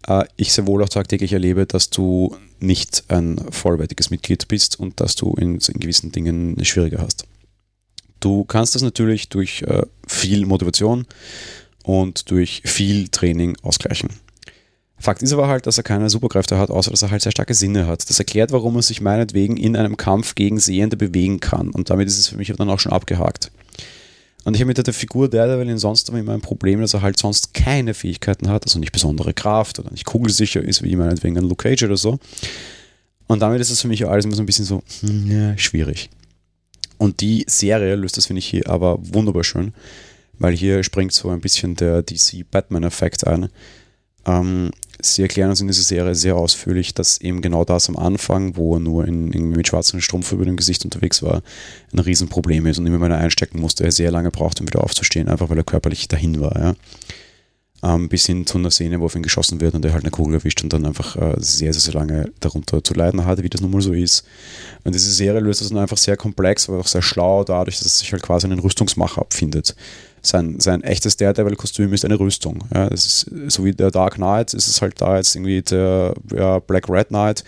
äh, 0.07 0.25
ich 0.35 0.53
sehr 0.53 0.67
wohl 0.67 0.83
auch 0.83 0.89
tagtäglich 0.89 1.33
erlebe, 1.33 1.65
dass 1.65 1.89
du 1.89 2.35
nicht 2.59 3.03
ein 3.09 3.39
vollwertiges 3.49 4.09
Mitglied 4.09 4.47
bist 4.47 4.79
und 4.79 4.99
dass 4.99 5.15
du 5.15 5.33
in, 5.33 5.59
in 5.59 5.79
gewissen 5.79 6.11
Dingen 6.11 6.63
schwieriger 6.63 6.99
hast. 6.99 7.25
Du 8.19 8.45
kannst 8.45 8.75
das 8.75 8.81
natürlich 8.81 9.29
durch 9.29 9.63
äh, 9.63 9.83
viel 10.07 10.45
Motivation 10.45 11.05
und 11.83 12.31
durch 12.31 12.61
viel 12.65 13.09
Training 13.09 13.57
ausgleichen. 13.61 14.09
Fakt 14.97 15.21
ist 15.21 15.33
aber 15.33 15.49
halt, 15.49 15.67
dass 15.67 15.77
er 15.77 15.83
keine 15.83 16.09
Superkräfte 16.09 16.57
hat, 16.57 16.71
außer 16.71 16.89
dass 16.89 17.01
er 17.01 17.11
halt 17.11 17.21
sehr 17.21 17.33
starke 17.33 17.53
Sinne 17.53 17.87
hat. 17.87 18.09
Das 18.09 18.19
erklärt, 18.19 18.53
warum 18.53 18.77
er 18.77 18.81
sich 18.81 19.01
meinetwegen 19.01 19.57
in 19.57 19.75
einem 19.75 19.97
Kampf 19.97 20.35
gegen 20.35 20.59
Sehende 20.59 20.95
bewegen 20.95 21.41
kann. 21.41 21.71
Und 21.71 21.89
damit 21.89 22.07
ist 22.07 22.17
es 22.17 22.29
für 22.29 22.37
mich 22.37 22.53
dann 22.53 22.69
auch 22.69 22.79
schon 22.79 22.93
abgehakt. 22.93 23.51
Und 24.43 24.55
ich 24.55 24.61
habe 24.61 24.67
mit 24.67 24.85
der 24.85 24.93
Figur 24.93 25.29
Daredevil 25.29 25.77
sonst 25.77 26.09
immer 26.09 26.33
ein 26.33 26.41
Problem, 26.41 26.81
dass 26.81 26.93
er 26.93 27.01
halt 27.01 27.17
sonst 27.17 27.53
keine 27.53 27.93
Fähigkeiten 27.93 28.49
hat, 28.49 28.65
also 28.65 28.79
nicht 28.79 28.91
besondere 28.91 29.33
Kraft 29.33 29.79
oder 29.79 29.91
nicht 29.91 30.05
kugelsicher 30.05 30.61
ist, 30.61 30.83
wie 30.83 30.95
meinetwegen 30.95 31.37
ein 31.37 31.45
Luke 31.45 31.63
Cage 31.63 31.83
oder 31.83 31.97
so. 31.97 32.19
Und 33.27 33.41
damit 33.41 33.61
ist 33.61 33.69
es 33.69 33.81
für 33.81 33.87
mich 33.87 34.05
alles 34.05 34.25
immer 34.25 34.35
so 34.35 34.43
ein 34.43 34.45
bisschen 34.45 34.65
so, 34.65 34.83
hm, 35.01 35.31
ja, 35.31 35.57
schwierig. 35.57 36.09
Und 36.97 37.21
die 37.21 37.45
Serie 37.47 37.95
löst 37.95 38.17
das, 38.17 38.25
finde 38.25 38.39
ich, 38.39 38.47
hier 38.47 38.69
aber 38.69 38.97
wunderbar 39.01 39.43
schön, 39.43 39.73
weil 40.39 40.55
hier 40.55 40.83
springt 40.83 41.13
so 41.13 41.29
ein 41.29 41.41
bisschen 41.41 41.75
der 41.75 42.01
DC-Batman-Effekt 42.01 43.25
ein. 43.25 43.49
Ähm, 44.25 44.71
sie 45.01 45.21
erklären 45.21 45.49
uns 45.49 45.61
in 45.61 45.67
dieser 45.67 45.83
Serie 45.83 46.15
sehr 46.15 46.35
ausführlich, 46.35 46.93
dass 46.93 47.19
eben 47.19 47.41
genau 47.41 47.65
das 47.65 47.89
am 47.89 47.97
Anfang, 47.97 48.55
wo 48.55 48.75
er 48.75 48.79
nur 48.79 49.05
in, 49.05 49.31
irgendwie 49.31 49.57
mit 49.57 49.67
schwarzem 49.67 50.01
Strumpf 50.01 50.31
über 50.31 50.45
dem 50.45 50.55
Gesicht 50.55 50.85
unterwegs 50.85 51.21
war, 51.21 51.41
ein 51.91 51.99
Riesenproblem 51.99 52.65
ist 52.67 52.79
und 52.79 52.87
immer 52.87 53.01
wenn 53.01 53.11
er 53.11 53.17
einstecken 53.17 53.59
musste, 53.59 53.83
er 53.83 53.91
sehr 53.91 54.11
lange 54.11 54.31
braucht, 54.31 54.61
um 54.61 54.67
wieder 54.67 54.83
aufzustehen, 54.83 55.27
einfach 55.27 55.49
weil 55.49 55.57
er 55.57 55.63
körperlich 55.63 56.07
dahin 56.07 56.39
war. 56.39 56.57
Ja. 56.57 56.75
Ähm, 57.83 58.07
bis 58.07 58.25
hin 58.25 58.47
zu 58.47 58.57
einer 58.57 58.71
Szene, 58.71 59.01
wo 59.01 59.05
auf 59.05 59.15
ihn 59.15 59.23
geschossen 59.23 59.59
wird 59.59 59.75
und 59.75 59.83
er 59.83 59.91
halt 59.91 60.03
eine 60.03 60.11
Kugel 60.11 60.35
erwischt 60.35 60.63
und 60.63 60.71
dann 60.71 60.85
einfach 60.85 61.17
äh, 61.17 61.35
sehr, 61.39 61.73
sehr, 61.73 61.81
sehr 61.81 61.93
lange 61.93 62.31
darunter 62.39 62.81
zu 62.81 62.93
leiden 62.93 63.25
hatte, 63.25 63.43
wie 63.43 63.49
das 63.49 63.59
nun 63.59 63.71
mal 63.71 63.81
so 63.81 63.91
ist. 63.91 64.23
Und 64.85 64.95
diese 64.95 65.11
Serie 65.11 65.41
löst 65.41 65.59
das 65.59 65.67
dann 65.67 65.79
einfach 65.79 65.97
sehr 65.97 66.15
komplex, 66.15 66.69
aber 66.69 66.79
auch 66.79 66.87
sehr 66.87 67.01
schlau, 67.01 67.43
dadurch, 67.43 67.79
dass 67.79 67.87
es 67.87 67.99
sich 67.99 68.13
halt 68.13 68.23
quasi 68.23 68.47
einen 68.47 68.59
Rüstungsmacher 68.59 69.19
abfindet 69.19 69.75
sein, 70.23 70.59
sein 70.59 70.81
echtes 70.83 71.17
Daredevil-Kostüm 71.17 71.93
ist 71.93 72.05
eine 72.05 72.19
Rüstung. 72.19 72.59
Ja, 72.73 72.89
das 72.89 73.05
ist 73.05 73.51
so 73.51 73.65
wie 73.65 73.73
der 73.73 73.91
Dark 73.91 74.15
Knight, 74.15 74.53
ist 74.53 74.67
es 74.67 74.81
halt 74.81 74.99
da 75.01 75.17
jetzt 75.17 75.35
irgendwie 75.35 75.61
der 75.61 76.13
ja, 76.33 76.59
Black 76.59 76.89
Red 76.89 77.09
Knight. 77.09 77.43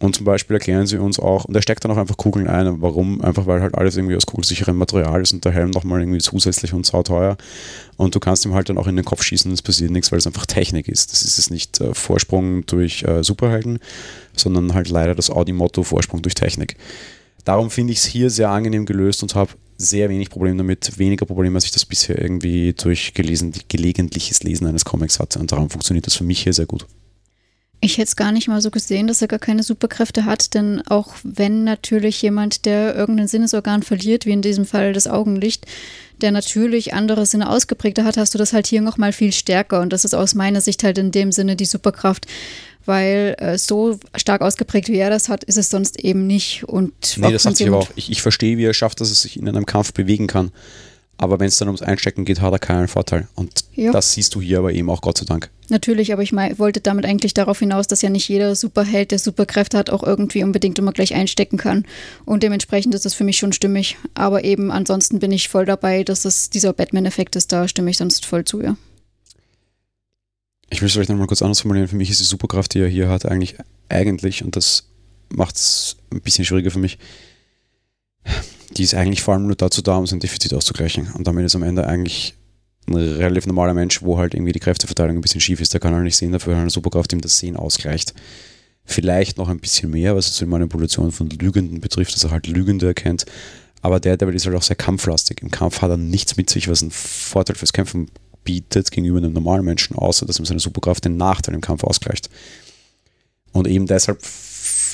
Und 0.00 0.14
zum 0.14 0.24
Beispiel 0.24 0.54
erklären 0.54 0.86
sie 0.86 0.96
uns 0.96 1.18
auch, 1.18 1.44
und 1.44 1.56
er 1.56 1.62
steckt 1.62 1.84
dann 1.84 1.90
auch 1.90 1.96
einfach 1.96 2.16
Kugeln 2.16 2.46
ein. 2.46 2.80
Warum? 2.80 3.20
Einfach 3.20 3.46
weil 3.46 3.60
halt 3.60 3.74
alles 3.74 3.96
irgendwie 3.96 4.14
aus 4.14 4.26
kugelsicherem 4.26 4.76
Material 4.76 5.20
ist 5.20 5.32
und 5.32 5.44
der 5.44 5.50
Helm 5.50 5.70
nochmal 5.70 6.00
irgendwie 6.00 6.20
zusätzlich 6.20 6.72
und 6.72 6.86
sauteuer. 6.86 7.36
Und 7.96 8.14
du 8.14 8.20
kannst 8.20 8.46
ihm 8.46 8.54
halt 8.54 8.68
dann 8.68 8.78
auch 8.78 8.86
in 8.86 8.94
den 8.94 9.04
Kopf 9.04 9.24
schießen 9.24 9.50
es 9.50 9.60
passiert 9.60 9.90
nichts, 9.90 10.12
weil 10.12 10.20
es 10.20 10.26
einfach 10.26 10.46
Technik 10.46 10.86
ist. 10.86 11.12
Das 11.12 11.22
ist 11.22 11.36
jetzt 11.36 11.50
nicht 11.50 11.80
äh, 11.80 11.94
Vorsprung 11.94 12.64
durch 12.66 13.02
äh, 13.02 13.24
Superhelden, 13.24 13.80
sondern 14.36 14.72
halt 14.72 14.88
leider 14.88 15.16
das 15.16 15.30
Audi-Motto 15.30 15.82
Vorsprung 15.82 16.22
durch 16.22 16.36
Technik. 16.36 16.76
Darum 17.44 17.68
finde 17.68 17.92
ich 17.92 17.98
es 17.98 18.04
hier 18.04 18.30
sehr 18.30 18.50
angenehm 18.50 18.86
gelöst 18.86 19.24
und 19.24 19.34
habe 19.34 19.50
sehr 19.78 20.10
wenig 20.10 20.28
Probleme 20.28 20.58
damit, 20.58 20.98
weniger 20.98 21.24
Probleme, 21.24 21.56
als 21.56 21.64
ich 21.64 21.70
das 21.70 21.86
bisher 21.86 22.20
irgendwie 22.20 22.74
durch 22.74 23.14
gelesen, 23.14 23.52
gelegentliches 23.68 24.42
Lesen 24.42 24.66
eines 24.66 24.84
Comics 24.84 25.20
hatte. 25.20 25.38
Und 25.38 25.52
darum 25.52 25.70
funktioniert 25.70 26.06
das 26.06 26.16
für 26.16 26.24
mich 26.24 26.42
hier 26.42 26.52
sehr 26.52 26.66
gut. 26.66 26.86
Ich 27.80 27.98
hätte 27.98 28.08
es 28.08 28.16
gar 28.16 28.32
nicht 28.32 28.48
mal 28.48 28.60
so 28.60 28.70
gesehen, 28.70 29.06
dass 29.06 29.22
er 29.22 29.28
gar 29.28 29.38
keine 29.38 29.62
Superkräfte 29.62 30.24
hat, 30.24 30.54
denn 30.54 30.82
auch 30.88 31.14
wenn 31.22 31.62
natürlich 31.62 32.20
jemand, 32.22 32.64
der 32.64 32.96
irgendein 32.96 33.28
Sinnesorgan 33.28 33.84
verliert, 33.84 34.26
wie 34.26 34.32
in 34.32 34.42
diesem 34.42 34.66
Fall 34.66 34.92
das 34.92 35.06
Augenlicht, 35.06 35.64
der 36.20 36.32
natürlich 36.32 36.92
andere 36.92 37.24
Sinne 37.24 37.48
ausgeprägter 37.48 38.04
hat, 38.04 38.16
hast 38.16 38.34
du 38.34 38.38
das 38.38 38.52
halt 38.52 38.66
hier 38.66 38.80
nochmal 38.80 39.12
viel 39.12 39.32
stärker. 39.32 39.80
Und 39.80 39.92
das 39.92 40.04
ist 40.04 40.14
aus 40.14 40.34
meiner 40.34 40.60
Sicht 40.60 40.82
halt 40.82 40.98
in 40.98 41.12
dem 41.12 41.30
Sinne 41.30 41.54
die 41.54 41.66
Superkraft, 41.66 42.26
weil 42.84 43.36
äh, 43.38 43.58
so 43.58 44.00
stark 44.16 44.40
ausgeprägt 44.40 44.88
wie 44.88 44.96
er 44.96 45.10
das 45.10 45.28
hat, 45.28 45.44
ist 45.44 45.58
es 45.58 45.70
sonst 45.70 46.00
eben 46.00 46.26
nicht. 46.26 46.64
Und 46.64 46.92
nee, 47.18 47.32
das 47.32 47.46
hat 47.46 47.56
sich 47.56 47.68
aber 47.68 47.78
auch. 47.78 47.90
Ich, 47.94 48.10
ich 48.10 48.22
verstehe, 48.22 48.56
wie 48.58 48.64
er 48.64 48.74
schafft, 48.74 49.00
dass 49.00 49.10
er 49.10 49.14
sich 49.14 49.36
in 49.36 49.48
einem 49.48 49.66
Kampf 49.66 49.92
bewegen 49.92 50.26
kann. 50.26 50.50
Aber 51.20 51.40
wenn 51.40 51.48
es 51.48 51.56
dann 51.56 51.66
ums 51.68 51.82
Einstecken 51.82 52.24
geht, 52.24 52.40
hat 52.40 52.52
er 52.52 52.60
keinen 52.60 52.86
Vorteil. 52.86 53.26
Und 53.34 53.64
ja. 53.74 53.90
das 53.90 54.12
siehst 54.12 54.36
du 54.36 54.40
hier 54.40 54.60
aber 54.60 54.72
eben 54.72 54.88
auch, 54.88 55.00
Gott 55.00 55.18
sei 55.18 55.24
Dank. 55.24 55.50
Natürlich, 55.68 56.12
aber 56.12 56.22
ich 56.22 56.32
mein, 56.32 56.58
wollte 56.60 56.80
damit 56.80 57.04
eigentlich 57.04 57.34
darauf 57.34 57.58
hinaus, 57.58 57.88
dass 57.88 58.02
ja 58.02 58.08
nicht 58.08 58.28
jeder 58.28 58.54
Superheld, 58.54 59.10
der 59.10 59.18
Superkräfte 59.18 59.76
hat, 59.76 59.90
auch 59.90 60.04
irgendwie 60.04 60.44
unbedingt 60.44 60.78
immer 60.78 60.92
gleich 60.92 61.14
einstecken 61.14 61.58
kann. 61.58 61.84
Und 62.24 62.44
dementsprechend 62.44 62.94
ist 62.94 63.04
das 63.04 63.14
für 63.14 63.24
mich 63.24 63.36
schon 63.36 63.52
stimmig. 63.52 63.96
Aber 64.14 64.44
eben 64.44 64.70
ansonsten 64.70 65.18
bin 65.18 65.32
ich 65.32 65.48
voll 65.48 65.66
dabei, 65.66 66.04
dass 66.04 66.24
es 66.24 66.50
dieser 66.50 66.72
Batman-Effekt 66.72 67.34
ist, 67.34 67.50
da 67.50 67.66
stimme 67.66 67.90
ich 67.90 67.96
sonst 67.96 68.24
voll 68.24 68.44
zu, 68.44 68.62
ja. 68.62 68.76
Ich 70.70 70.80
will 70.80 70.86
es 70.86 70.92
vielleicht 70.92 71.10
nochmal 71.10 71.26
kurz 71.26 71.42
anders 71.42 71.60
formulieren. 71.60 71.88
Für 71.88 71.96
mich 71.96 72.10
ist 72.10 72.20
die 72.20 72.24
Superkraft, 72.24 72.74
die 72.74 72.80
er 72.80 72.88
hier 72.88 73.08
hat, 73.08 73.26
eigentlich, 73.26 73.56
eigentlich, 73.88 74.44
und 74.44 74.54
das 74.54 74.84
macht 75.30 75.56
es 75.56 75.96
ein 76.12 76.20
bisschen 76.20 76.44
schwieriger 76.44 76.70
für 76.70 76.78
mich, 76.78 76.98
die 78.76 78.82
ist 78.82 78.94
eigentlich 78.94 79.22
vor 79.22 79.34
allem 79.34 79.46
nur 79.46 79.56
dazu 79.56 79.82
da, 79.82 79.96
um 79.96 80.06
sein 80.06 80.20
Defizit 80.20 80.54
auszugleichen. 80.54 81.10
Und 81.12 81.26
damit 81.26 81.44
ist 81.44 81.56
am 81.56 81.62
Ende 81.62 81.86
eigentlich 81.86 82.34
ein 82.86 82.96
relativ 82.96 83.46
normaler 83.46 83.74
Mensch, 83.74 84.02
wo 84.02 84.18
halt 84.18 84.34
irgendwie 84.34 84.52
die 84.52 84.60
Kräfteverteilung 84.60 85.16
ein 85.16 85.20
bisschen 85.20 85.40
schief 85.40 85.60
ist. 85.60 85.72
Der 85.72 85.80
kann 85.80 85.94
halt 85.94 86.04
nicht 86.04 86.16
sehen, 86.16 86.32
dafür 86.32 86.56
eine 86.56 86.70
Superkraft 86.70 87.12
ihm 87.12 87.20
das 87.20 87.38
Sehen 87.38 87.56
ausgleicht. 87.56 88.14
Vielleicht 88.84 89.36
noch 89.36 89.48
ein 89.48 89.60
bisschen 89.60 89.90
mehr, 89.90 90.16
was 90.16 90.36
die 90.36 90.46
Manipulation 90.46 91.12
von 91.12 91.28
Lügenden 91.28 91.80
betrifft, 91.80 92.14
dass 92.14 92.24
er 92.24 92.30
halt 92.30 92.46
Lügende 92.46 92.86
erkennt. 92.86 93.26
Aber 93.82 94.00
der, 94.00 94.16
der 94.16 94.28
ist 94.30 94.46
halt 94.46 94.56
auch 94.56 94.62
sehr 94.62 94.76
kampflastig. 94.76 95.42
Im 95.42 95.50
Kampf 95.50 95.82
hat 95.82 95.90
er 95.90 95.96
nichts 95.96 96.36
mit 96.36 96.50
sich, 96.50 96.68
was 96.68 96.82
ein 96.82 96.90
Vorteil 96.90 97.56
fürs 97.56 97.72
Kämpfen 97.72 98.10
bietet 98.44 98.90
gegenüber 98.90 99.18
einem 99.18 99.34
normalen 99.34 99.64
Menschen, 99.64 99.96
außer 99.96 100.24
dass 100.24 100.38
ihm 100.38 100.46
seine 100.46 100.60
Superkraft 100.60 101.04
den 101.04 101.16
Nachteil 101.16 101.54
im 101.54 101.60
Kampf 101.60 101.84
ausgleicht. 101.84 102.30
Und 103.52 103.68
eben 103.68 103.86
deshalb 103.86 104.20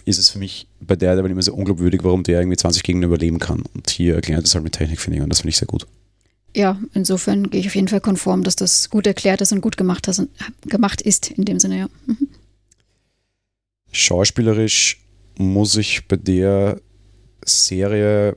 ist 0.05 0.19
es 0.19 0.31
für 0.31 0.39
mich 0.39 0.67
bei 0.81 0.97
der 0.97 1.13
aber 1.13 1.29
immer 1.29 1.43
sehr 1.43 1.55
unglaubwürdig, 1.55 2.05
warum 2.05 2.23
der 2.23 2.41
irgendwie 2.41 2.57
20 2.57 2.83
Gegner 2.83 3.07
überleben 3.07 3.39
kann. 3.39 3.63
Und 3.75 3.91
hier 3.91 4.17
erklärt 4.17 4.47
es 4.47 4.55
halt 4.55 4.65
mit 4.65 4.75
Technik, 4.75 5.01
finde 5.01 5.19
ich, 5.19 5.23
und 5.23 5.29
das 5.29 5.41
finde 5.41 5.51
ich 5.51 5.57
sehr 5.57 5.69
gut. 5.69 5.87
Ja, 6.57 6.79
insofern 6.93 7.51
gehe 7.51 7.61
ich 7.61 7.67
auf 7.67 7.75
jeden 7.75 7.89
Fall 7.89 8.01
konform, 8.01 8.45
dass 8.45 8.55
das 8.55 8.89
gut 8.91 9.07
erklärt 9.07 9.41
ist 9.41 9.53
und 9.53 9.61
gut 9.61 9.77
gemacht, 9.77 10.07
ist, 10.07 10.23
gemacht 10.67 11.03
ist 11.03 11.31
in 11.31 11.45
dem 11.45 11.59
Sinne, 11.59 11.79
ja. 11.79 11.89
Mhm. 12.07 12.29
Schauspielerisch 13.91 15.01
muss 15.37 15.77
ich 15.77 16.07
bei 16.07 16.17
der 16.17 16.81
Serie, 17.45 18.37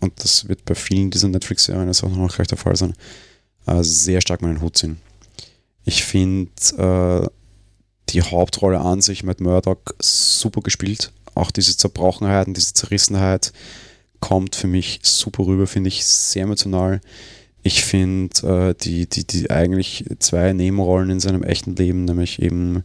und 0.00 0.12
das 0.22 0.48
wird 0.48 0.64
bei 0.64 0.74
vielen 0.74 1.10
dieser 1.10 1.28
Netflix-Serien 1.28 1.88
auch 1.88 2.16
noch 2.16 2.34
gleich 2.34 2.48
der 2.48 2.58
Fall 2.58 2.76
sein, 2.76 2.94
äh, 3.66 3.82
sehr 3.82 4.20
stark 4.20 4.42
meinen 4.42 4.60
Hut 4.60 4.76
ziehen. 4.76 4.98
Ich 5.84 6.04
finde 6.04 6.50
äh, 6.78 7.28
die 8.10 8.22
Hauptrolle 8.22 8.80
an 8.80 9.00
sich 9.00 9.22
mit 9.24 9.40
Murdoch 9.40 9.78
super 10.00 10.60
gespielt. 10.60 11.12
Auch 11.34 11.50
diese 11.50 11.76
Zerbrochenheit 11.76 12.46
und 12.46 12.56
diese 12.56 12.74
Zerrissenheit 12.74 13.52
kommt 14.20 14.56
für 14.56 14.68
mich 14.68 15.00
super 15.02 15.46
rüber, 15.46 15.66
finde 15.66 15.88
ich 15.88 16.04
sehr 16.04 16.44
emotional. 16.44 17.00
Ich 17.62 17.84
finde 17.84 18.46
äh, 18.46 18.74
die, 18.74 19.08
die, 19.08 19.26
die 19.26 19.50
eigentlich 19.50 20.04
zwei 20.18 20.52
Nebenrollen 20.52 21.10
in 21.10 21.20
seinem 21.20 21.42
echten 21.42 21.76
Leben, 21.76 22.04
nämlich 22.04 22.40
eben 22.40 22.84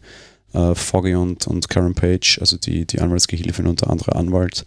äh, 0.52 0.74
Foggy 0.74 1.14
und, 1.14 1.46
und 1.46 1.68
Karen 1.68 1.94
Page, 1.94 2.38
also 2.40 2.56
die, 2.56 2.86
die 2.86 3.00
Anwaltsgehilfin 3.00 3.66
und 3.66 3.82
der 3.82 3.90
andere 3.90 4.16
Anwalt, 4.16 4.64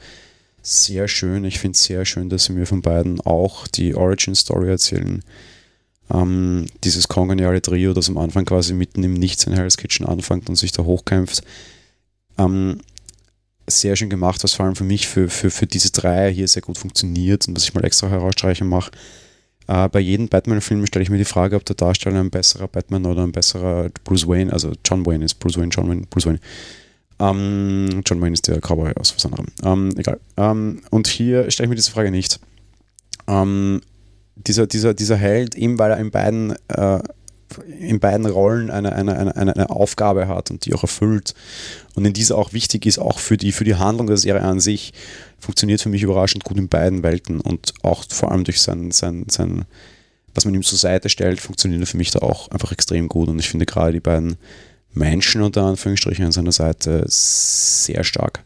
sehr 0.62 1.07
schön. 1.07 1.43
Ich 1.43 1.60
finde 1.60 1.75
es 1.75 1.83
sehr 1.83 2.05
schön, 2.05 2.29
dass 2.29 2.45
sie 2.45 2.53
mir 2.53 2.65
von 2.65 2.81
beiden 2.81 3.19
auch 3.22 3.67
die 3.67 3.95
Origin 3.95 4.33
Story 4.33 4.69
erzählen. 4.69 5.24
Ähm, 6.12 6.67
dieses 6.83 7.07
kongeniale 7.07 7.62
Trio, 7.62 7.93
das 7.93 8.10
am 8.10 8.17
Anfang 8.17 8.45
quasi 8.45 8.74
mitten 8.74 9.03
im 9.03 9.13
Nichts 9.13 9.45
in 9.45 9.53
Hell's 9.53 9.77
Kitchen 9.77 10.05
anfängt 10.05 10.50
und 10.50 10.55
sich 10.55 10.72
da 10.72 10.83
hochkämpft. 10.83 11.43
Ähm, 12.38 12.79
sehr 13.67 13.95
schön 13.95 14.10
gemacht, 14.10 14.43
was 14.43 14.53
vor 14.53 14.65
allem 14.65 14.75
für 14.75 14.83
mich, 14.83 15.07
für, 15.07 15.29
für, 15.29 15.50
für 15.50 15.67
diese 15.67 15.91
drei 15.91 16.33
hier 16.33 16.48
sehr 16.48 16.62
gut 16.62 16.77
funktioniert 16.77 17.48
und 17.48 17.55
was 17.55 17.63
ich 17.63 17.74
mal 17.74 17.86
extra 17.86 18.10
herausstreichen 18.10 18.67
mache. 18.67 18.91
Äh, 19.67 19.88
bei 19.89 20.00
jedem 20.00 20.27
Batman-Film 20.27 20.86
stelle 20.86 21.03
ich 21.03 21.10
mir 21.10 21.17
die 21.17 21.25
Frage, 21.25 21.55
ob 21.55 21.65
der 21.65 21.75
Darsteller 21.75 22.19
ein 22.19 22.29
besserer 22.29 22.67
Batman 22.67 23.05
oder 23.05 23.24
ein 23.24 23.31
besserer 23.31 23.89
Bruce 24.03 24.27
Wayne, 24.27 24.51
also 24.51 24.74
John 24.86 25.05
Wayne 25.05 25.24
ist 25.24 25.36
Bruce 25.36 25.57
Wayne, 25.57 25.69
John 25.69 25.89
Wayne, 25.89 26.05
Bruce 26.10 26.25
Wayne. 26.25 26.39
Ähm, 27.19 28.01
John 28.05 28.22
Wayne 28.22 28.33
ist 28.33 28.48
der 28.48 28.60
Cowboy 28.60 28.91
aus 28.95 29.15
was 29.15 29.25
anderem. 29.25 29.45
Ähm, 29.63 29.93
egal. 29.98 30.19
Ähm, 30.36 30.81
und 30.89 31.07
hier 31.07 31.50
stelle 31.51 31.67
ich 31.67 31.69
mir 31.69 31.75
diese 31.75 31.91
Frage 31.91 32.12
nicht. 32.12 32.39
Dieser, 34.36 34.68
dieser, 34.68 34.94
dieser 34.94 35.18
Held, 35.18 35.56
eben 35.56 35.78
weil 35.78 35.92
er 35.92 35.98
in 35.98 36.12
beiden, 36.12 36.56
äh, 36.70 37.00
in 37.80 38.00
beiden 38.00 38.25
Rollen 38.25 38.72
eine, 38.72 38.94
eine, 38.94 39.36
eine, 39.36 39.56
eine 39.56 39.70
Aufgabe 39.70 40.28
hat 40.28 40.50
und 40.50 40.66
die 40.66 40.74
auch 40.74 40.84
erfüllt 40.84 41.36
und 41.94 42.06
in 42.06 42.13
dieser 42.13 42.38
auch 42.38 42.54
wichtig 42.54 42.86
ist, 42.86 42.98
auch 42.98 43.20
für 43.20 43.38
die, 43.38 43.52
für 43.52 43.63
die 43.63 43.75
Handlung 43.75 44.08
der 44.08 44.18
Serie 44.18 44.42
an 44.42 44.60
sich, 44.60 44.94
funktioniert 45.40 45.82
für 45.82 45.90
mich 45.90 46.02
überraschend 46.02 46.44
gut 46.44 46.58
in 46.58 46.68
beiden 46.68 47.04
Welten 47.04 47.42
und 47.42 47.74
auch 47.84 48.06
vor 48.10 48.32
allem 48.32 48.44
durch 48.44 48.62
sein, 48.62 48.92
sein, 48.92 49.25
sein 49.30 49.66
was 50.34 50.46
man 50.46 50.56
ihm 50.56 50.63
zur 50.63 50.80
Seite 50.80 51.10
stellt, 51.10 51.40
funktioniert 51.40 51.82
er 51.82 51.88
für 51.88 51.98
mich 51.98 52.12
da 52.12 52.20
auch 52.20 52.50
einfach 52.50 52.72
extrem 52.72 53.08
gut 53.08 53.30
und 53.30 53.40
ich 53.40 53.50
finde 53.50 53.66
gerade 53.66 53.94
die 53.94 54.00
beiden 54.00 54.38
Menschen 54.94 55.42
unter 55.42 55.63
Anführungsstrichen 55.63 56.25
an 56.25 56.32
seiner 56.32 56.52
Seite 56.52 57.04
sehr 57.08 58.04
stark. 58.04 58.44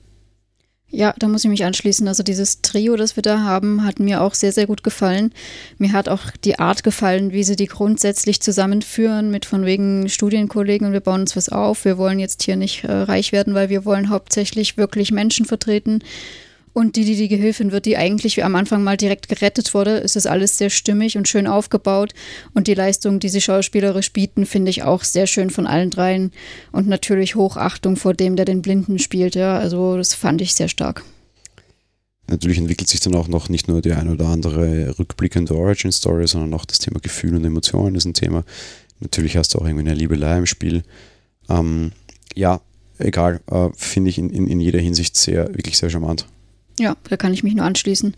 Ja, 0.90 1.14
da 1.20 1.28
muss 1.28 1.44
ich 1.44 1.50
mich 1.50 1.66
anschließen. 1.66 2.08
Also 2.08 2.24
dieses 2.24 2.62
Trio, 2.62 2.96
das 2.96 3.18
wir 3.18 3.22
da 3.24 3.40
haben, 3.40 3.84
hat 3.84 4.00
mir 4.00 4.22
auch 4.22 4.34
sehr, 4.34 4.54
sehr 4.54 4.68
gut 4.68 4.84
gefallen. 4.84 5.34
Mir 5.78 5.92
hat 5.92 6.08
auch 6.08 6.32
die 6.46 6.60
Art 6.60 6.84
gefallen, 6.84 7.34
wie 7.34 7.44
sie 7.44 7.58
die 7.58 7.66
grundsätzlich 7.66 8.42
zusammenführen 8.42 9.30
mit 9.30 9.46
von 9.46 9.66
wegen 9.66 10.08
Studienkollegen 10.08 10.88
und 10.88 10.94
wir 10.94 11.02
bauen 11.02 11.22
uns 11.22 11.36
was 11.36 11.50
auf. 11.50 11.84
Wir 11.84 11.98
wollen 11.98 12.20
jetzt 12.20 12.44
hier 12.44 12.56
nicht 12.56 12.86
äh, 12.86 12.92
reich 12.92 13.34
werden, 13.34 13.54
weil 13.54 13.68
wir 13.68 13.84
wollen 13.84 14.10
hauptsächlich 14.10 14.78
wirklich 14.78 15.12
Menschen 15.12 15.46
vertreten 15.46 16.00
und 16.78 16.96
die, 16.96 17.06
die 17.06 17.16
die 17.16 17.28
Gehilfin 17.28 17.72
wird, 17.72 17.88
die 17.88 17.98
eigentlich 17.98 18.44
am 18.44 18.54
Anfang 18.54 18.84
mal 18.84 18.98
direkt 18.98 19.30
gerettet 19.30 19.74
wurde, 19.74 19.98
ist 19.98 20.16
es 20.16 20.28
alles 20.28 20.60
sehr 20.60 20.70
stimmig 20.70 21.18
und 21.18 21.28
schön 21.28 21.48
aufgebaut. 21.48 22.14
Und 22.54 22.68
die 22.68 22.76
Leistung, 22.76 23.20
die 23.20 23.30
sie 23.30 23.42
schauspielerisch 23.42 24.14
bieten, 24.14 24.46
finde 24.46 24.70
ich 24.70 24.84
auch 24.84 25.04
sehr 25.04 25.26
schön 25.26 25.50
von 25.50 25.66
allen 25.66 25.90
dreien. 25.90 26.32
Und 26.72 26.88
natürlich 26.88 27.34
Hochachtung 27.34 27.96
vor 27.96 28.14
dem, 28.14 28.36
der 28.36 28.46
den 28.46 28.62
Blinden 28.62 29.00
spielt. 29.00 29.34
Ja, 29.34 29.58
also 29.58 29.98
das 29.98 30.14
fand 30.14 30.40
ich 30.40 30.54
sehr 30.54 30.68
stark. 30.68 31.04
Natürlich 32.28 32.60
entwickelt 32.60 32.90
sich 32.90 33.00
dann 33.00 33.16
auch 33.16 33.28
noch 33.28 33.50
nicht 33.50 33.68
nur 33.68 33.82
die 33.82 33.94
ein 33.94 34.10
oder 34.10 34.28
andere 34.28 35.00
rückblickende 35.00 35.56
Origin-Story, 35.56 36.28
sondern 36.28 36.54
auch 36.54 36.66
das 36.66 36.78
Thema 36.78 37.00
Gefühl 37.00 37.36
und 37.38 37.44
Emotionen 37.44 37.96
ist 37.96 38.06
ein 38.06 38.14
Thema. 38.14 38.44
Natürlich 39.00 39.36
hast 39.36 39.56
du 39.56 39.58
auch 39.58 39.66
irgendwie 39.66 39.90
eine 39.90 39.96
Liebelei 39.96 40.38
im 40.38 40.46
Spiel. 40.46 40.84
Ähm, 41.50 41.92
ja, 42.36 42.62
egal, 43.00 43.42
äh, 43.50 43.70
finde 43.76 44.12
ich 44.12 44.20
in, 44.20 44.30
in, 44.30 44.46
in 44.46 44.60
jeder 44.60 44.80
Hinsicht 44.80 45.18
sehr, 45.18 45.48
wirklich 45.56 45.80
sehr 45.80 45.90
charmant. 45.90 46.28
Ja, 46.80 46.96
da 47.10 47.18
kann 47.18 47.34
ich 47.34 47.44
mich 47.44 47.56
nur 47.56 47.66
anschließen. 47.66 48.16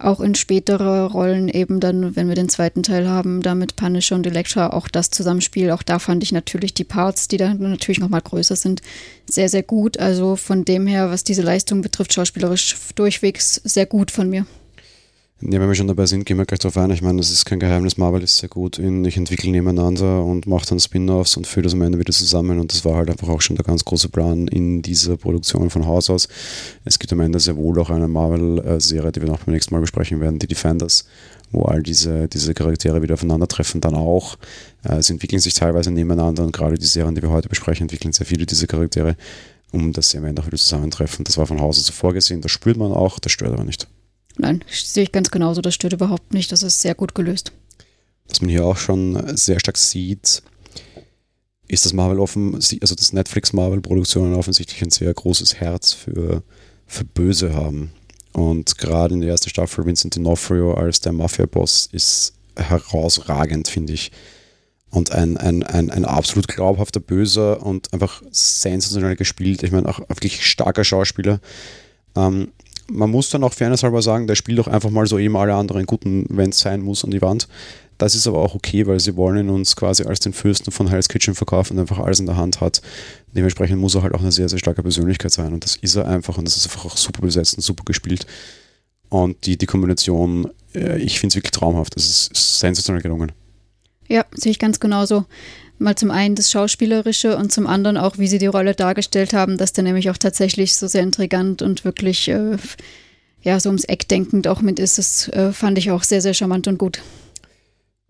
Auch 0.00 0.20
in 0.20 0.36
spätere 0.36 1.06
Rollen 1.06 1.48
eben 1.48 1.80
dann, 1.80 2.14
wenn 2.14 2.28
wir 2.28 2.36
den 2.36 2.48
zweiten 2.48 2.84
Teil 2.84 3.08
haben, 3.08 3.42
da 3.42 3.56
mit 3.56 3.74
Punisher 3.74 4.14
und 4.14 4.26
Elektra, 4.26 4.70
auch 4.70 4.86
das 4.86 5.10
Zusammenspiel, 5.10 5.72
auch 5.72 5.82
da 5.82 5.98
fand 5.98 6.22
ich 6.22 6.30
natürlich 6.30 6.72
die 6.72 6.84
Parts, 6.84 7.26
die 7.26 7.36
dann 7.36 7.58
natürlich 7.58 7.98
nochmal 7.98 8.20
größer 8.20 8.54
sind, 8.54 8.80
sehr, 9.28 9.48
sehr 9.48 9.64
gut. 9.64 9.98
Also 9.98 10.36
von 10.36 10.64
dem 10.64 10.86
her, 10.86 11.10
was 11.10 11.24
diese 11.24 11.42
Leistung 11.42 11.82
betrifft, 11.82 12.12
schauspielerisch 12.12 12.76
durchwegs 12.94 13.60
sehr 13.64 13.86
gut 13.86 14.12
von 14.12 14.30
mir. 14.30 14.46
Ja, 15.40 15.60
wenn 15.60 15.68
wir 15.68 15.76
schon 15.76 15.86
dabei 15.86 16.04
sind, 16.06 16.24
gehen 16.24 16.36
wir 16.36 16.46
gleich 16.46 16.58
darauf 16.58 16.76
ein. 16.78 16.90
Ich 16.90 17.00
meine, 17.00 17.18
das 17.18 17.30
ist 17.30 17.44
kein 17.44 17.60
Geheimnis. 17.60 17.96
Marvel 17.96 18.24
ist 18.24 18.38
sehr 18.38 18.48
gut 18.48 18.76
in, 18.76 19.04
ich 19.04 19.16
entwickle 19.16 19.52
nebeneinander 19.52 20.24
und 20.24 20.48
mache 20.48 20.66
dann 20.66 20.80
Spin-offs 20.80 21.36
und 21.36 21.46
führe 21.46 21.62
das 21.62 21.74
am 21.74 21.82
Ende 21.82 21.96
wieder 22.00 22.12
zusammen. 22.12 22.58
Und 22.58 22.72
das 22.72 22.84
war 22.84 22.96
halt 22.96 23.08
einfach 23.08 23.28
auch 23.28 23.40
schon 23.40 23.54
der 23.54 23.64
ganz 23.64 23.84
große 23.84 24.08
Plan 24.08 24.48
in 24.48 24.82
dieser 24.82 25.16
Produktion 25.16 25.70
von 25.70 25.86
Haus 25.86 26.10
aus. 26.10 26.26
Es 26.84 26.98
gibt 26.98 27.12
am 27.12 27.20
Ende 27.20 27.38
sehr 27.38 27.56
wohl 27.56 27.78
auch 27.78 27.88
eine 27.88 28.08
Marvel-Serie, 28.08 29.12
die 29.12 29.22
wir 29.22 29.28
noch 29.28 29.38
beim 29.44 29.54
nächsten 29.54 29.72
Mal 29.72 29.80
besprechen 29.80 30.20
werden, 30.20 30.40
die 30.40 30.48
Defenders, 30.48 31.04
wo 31.52 31.62
all 31.62 31.84
diese, 31.84 32.26
diese 32.26 32.52
Charaktere 32.52 33.00
wieder 33.00 33.14
aufeinandertreffen. 33.14 33.80
Dann 33.80 33.94
auch. 33.94 34.38
Äh, 34.82 35.02
sie 35.02 35.12
entwickeln 35.12 35.38
sich 35.38 35.54
teilweise 35.54 35.92
nebeneinander 35.92 36.42
und 36.42 36.52
gerade 36.52 36.76
die 36.76 36.86
Serien, 36.86 37.14
die 37.14 37.22
wir 37.22 37.30
heute 37.30 37.48
besprechen, 37.48 37.84
entwickeln 37.84 38.12
sehr 38.12 38.26
viele 38.26 38.44
dieser 38.44 38.66
Charaktere, 38.66 39.14
um 39.70 39.92
dass 39.92 40.10
sie 40.10 40.18
am 40.18 40.24
Ende 40.24 40.42
auch 40.42 40.46
wieder 40.48 40.58
zusammentreffen. 40.58 41.24
Das 41.24 41.38
war 41.38 41.46
von 41.46 41.60
Haus 41.60 41.78
aus 41.78 41.88
vorgesehen. 41.90 42.40
Das 42.40 42.50
spürt 42.50 42.76
man 42.76 42.90
auch, 42.90 43.20
das 43.20 43.30
stört 43.30 43.52
aber 43.52 43.62
nicht. 43.62 43.86
Nein, 44.38 44.64
sehe 44.70 45.02
ich 45.02 45.12
ganz 45.12 45.30
genauso. 45.30 45.60
Das 45.60 45.74
stört 45.74 45.92
überhaupt 45.92 46.32
nicht. 46.32 46.50
Das 46.52 46.62
ist 46.62 46.80
sehr 46.80 46.94
gut 46.94 47.14
gelöst. 47.14 47.52
Was 48.28 48.40
man 48.40 48.50
hier 48.50 48.64
auch 48.64 48.76
schon 48.76 49.36
sehr 49.36 49.58
stark 49.58 49.76
sieht, 49.76 50.42
ist, 51.66 51.84
dass 51.84 51.92
Marvel 51.92 52.20
offen, 52.20 52.54
also 52.54 52.94
dass 52.94 53.12
Netflix 53.12 53.52
Marvel-Produktionen 53.52 54.34
offensichtlich 54.34 54.82
ein 54.82 54.90
sehr 54.90 55.12
großes 55.12 55.56
Herz 55.56 55.92
für, 55.92 56.42
für 56.86 57.04
Böse 57.04 57.52
haben. 57.54 57.92
Und 58.32 58.78
gerade 58.78 59.14
in 59.14 59.20
der 59.20 59.30
ersten 59.30 59.50
Staffel 59.50 59.84
Vincent 59.84 60.16
D'Onofrio 60.16 60.74
als 60.74 61.00
der 61.00 61.12
Mafia-Boss 61.12 61.88
ist 61.92 62.34
herausragend, 62.56 63.68
finde 63.68 63.92
ich. 63.92 64.12
Und 64.90 65.12
ein, 65.12 65.36
ein, 65.36 65.62
ein, 65.62 65.90
ein 65.90 66.04
absolut 66.04 66.48
glaubhafter 66.48 67.00
Böser 67.00 67.64
und 67.64 67.92
einfach 67.92 68.22
sensationell 68.30 69.16
gespielt. 69.16 69.62
Ich 69.62 69.72
meine, 69.72 69.88
auch 69.88 70.00
wirklich 70.08 70.46
starker 70.46 70.84
Schauspieler. 70.84 71.40
Ähm, 72.16 72.52
man 72.90 73.10
muss 73.10 73.30
dann 73.30 73.44
auch 73.44 73.52
fairnesshalber 73.52 74.02
sagen, 74.02 74.26
der 74.26 74.34
spielt 74.34 74.58
doch 74.58 74.68
einfach 74.68 74.90
mal 74.90 75.06
so 75.06 75.18
eben 75.18 75.36
alle 75.36 75.54
anderen 75.54 75.86
guten, 75.86 76.26
wenn 76.28 76.50
es 76.50 76.60
sein 76.60 76.80
muss, 76.80 77.04
an 77.04 77.10
die 77.10 77.22
Wand. 77.22 77.48
Das 77.98 78.14
ist 78.14 78.28
aber 78.28 78.38
auch 78.38 78.54
okay, 78.54 78.86
weil 78.86 79.00
sie 79.00 79.16
wollen 79.16 79.50
uns 79.50 79.74
quasi 79.74 80.04
als 80.04 80.20
den 80.20 80.32
Fürsten 80.32 80.70
von 80.70 80.88
Hell's 80.88 81.08
Kitchen 81.08 81.34
verkaufen 81.34 81.74
und 81.74 81.80
einfach 81.80 81.98
alles 81.98 82.20
in 82.20 82.26
der 82.26 82.36
Hand 82.36 82.60
hat. 82.60 82.80
Dementsprechend 83.34 83.80
muss 83.80 83.96
er 83.96 84.02
halt 84.02 84.14
auch 84.14 84.20
eine 84.20 84.30
sehr, 84.32 84.48
sehr 84.48 84.58
starke 84.58 84.82
Persönlichkeit 84.82 85.32
sein 85.32 85.52
und 85.52 85.64
das 85.64 85.76
ist 85.76 85.96
er 85.96 86.06
einfach 86.06 86.38
und 86.38 86.46
das 86.46 86.56
ist 86.56 86.66
einfach 86.66 86.86
auch 86.86 86.96
super 86.96 87.22
besetzt 87.22 87.56
und 87.56 87.62
super 87.62 87.82
gespielt. 87.84 88.26
Und 89.08 89.46
die, 89.46 89.58
die 89.58 89.66
Kombination, 89.66 90.48
äh, 90.74 90.98
ich 90.98 91.18
finde 91.18 91.32
es 91.32 91.36
wirklich 91.36 91.50
traumhaft. 91.50 91.96
Das 91.96 92.06
ist 92.06 92.58
sensationell 92.60 93.02
gelungen. 93.02 93.32
Ja, 94.06 94.24
sehe 94.32 94.52
ich 94.52 94.58
ganz 94.58 94.80
genauso. 94.80 95.24
Mal 95.78 95.94
zum 95.94 96.10
einen 96.10 96.34
das 96.34 96.50
Schauspielerische 96.50 97.36
und 97.36 97.52
zum 97.52 97.66
anderen 97.66 97.96
auch, 97.96 98.18
wie 98.18 98.26
sie 98.26 98.38
die 98.38 98.46
Rolle 98.46 98.74
dargestellt 98.74 99.32
haben, 99.32 99.56
dass 99.56 99.72
der 99.72 99.84
nämlich 99.84 100.10
auch 100.10 100.16
tatsächlich 100.16 100.74
so 100.74 100.88
sehr 100.88 101.02
intrigant 101.02 101.62
und 101.62 101.84
wirklich 101.84 102.28
äh, 102.28 102.56
ja, 103.42 103.60
so 103.60 103.68
ums 103.68 103.84
Eck 103.84 104.08
denkend 104.08 104.48
auch 104.48 104.60
mit 104.60 104.78
ist. 104.78 104.98
Das 104.98 105.28
äh, 105.28 105.52
fand 105.52 105.78
ich 105.78 105.90
auch 105.90 106.02
sehr, 106.02 106.20
sehr 106.20 106.34
charmant 106.34 106.66
und 106.66 106.78
gut. 106.78 107.00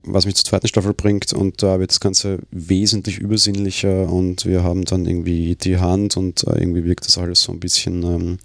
Was 0.03 0.25
mich 0.25 0.37
zur 0.37 0.47
zweiten 0.47 0.69
Staffel 0.69 0.95
bringt 0.95 1.33
und 1.33 1.63
da 1.63 1.79
wird 1.81 1.91
das 1.91 2.01
Ganze 2.01 2.39
wesentlich 2.51 3.19
übersinnlicher 3.19 4.11
und 4.11 4.47
wir 4.47 4.63
haben 4.63 4.85
dann 4.85 5.05
irgendwie 5.05 5.57
die 5.57 5.79
Hand 5.79 6.17
und 6.17 6.45
äh, 6.45 6.59
irgendwie 6.59 6.85
wirkt 6.85 7.07
das 7.07 7.19
alles 7.19 7.43
so 7.43 7.53
ein 7.53 7.61
bisschen. 7.61 8.03
Ähm, 8.03 8.39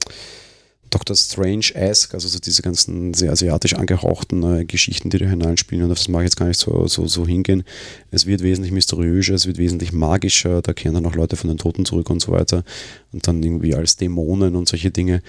Doctor 0.93 1.15
Strange-esque, 1.15 2.13
also 2.13 2.27
so 2.27 2.37
diese 2.37 2.61
ganzen 2.61 3.15
sehr 3.15 3.31
asiatisch 3.31 3.73
angehauchten 3.73 4.43
äh, 4.43 4.65
Geschichten, 4.65 5.09
die 5.09 5.17
da 5.17 5.25
hineinspielen. 5.25 5.83
Und 5.83 5.91
auf 5.91 5.97
das 5.97 6.07
mag 6.07 6.21
ich 6.21 6.25
jetzt 6.25 6.37
gar 6.37 6.47
nicht 6.47 6.59
so, 6.59 6.87
so, 6.87 7.07
so 7.07 7.25
hingehen. 7.25 7.63
Es 8.11 8.27
wird 8.27 8.43
wesentlich 8.43 8.71
mysteriöser, 8.71 9.33
es 9.33 9.47
wird 9.47 9.57
wesentlich 9.57 9.91
magischer, 9.91 10.61
da 10.61 10.73
kehren 10.73 10.93
dann 10.93 11.05
auch 11.07 11.15
Leute 11.15 11.35
von 11.35 11.47
den 11.47 11.57
Toten 11.57 11.85
zurück 11.85 12.11
und 12.11 12.21
so 12.21 12.31
weiter. 12.31 12.63
Und 13.11 13.27
dann 13.27 13.41
irgendwie 13.41 13.73
als 13.73 13.97
Dämonen 13.97 14.55
und 14.55 14.69
solche 14.69 14.91
Dinge. 14.91 15.23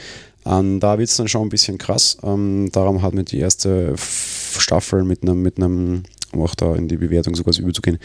Ähm, 0.44 0.81
da 0.81 0.98
wird 0.98 1.09
es 1.09 1.16
dann 1.16 1.29
schon 1.29 1.46
ein 1.46 1.50
bisschen 1.50 1.79
krass. 1.79 2.18
Ähm, 2.22 2.68
darum 2.70 3.00
hat 3.00 3.14
mir 3.14 3.24
die 3.24 3.38
erste 3.38 3.94
Staffel 3.96 5.05
mit 5.05 5.22
einem, 5.22 5.40
mit 5.40 5.57
einem, 5.57 6.03
um 6.33 6.42
auch 6.42 6.55
da 6.55 6.77
in 6.77 6.88
die 6.88 6.98
Bewertung 6.98 7.35
sogar 7.35 7.55
so 7.55 7.62
überzugehen, 7.62 7.98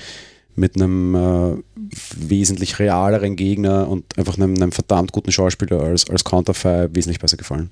mit 0.60 0.76
einem 0.76 1.15
äh, 1.15 1.58
wesentlich 2.15 2.80
realeren 2.80 3.36
Gegner 3.36 3.88
und 3.88 4.17
einfach 4.17 4.38
einem, 4.38 4.56
einem, 4.56 4.72
verdammt 4.72 5.12
guten 5.12 5.32
Schauspieler 5.32 5.82
als, 5.82 6.10
als 6.10 6.24
Counterfire 6.24 6.89
wesentlich 6.93 7.19
besser 7.19 7.38
gefallen. 7.38 7.72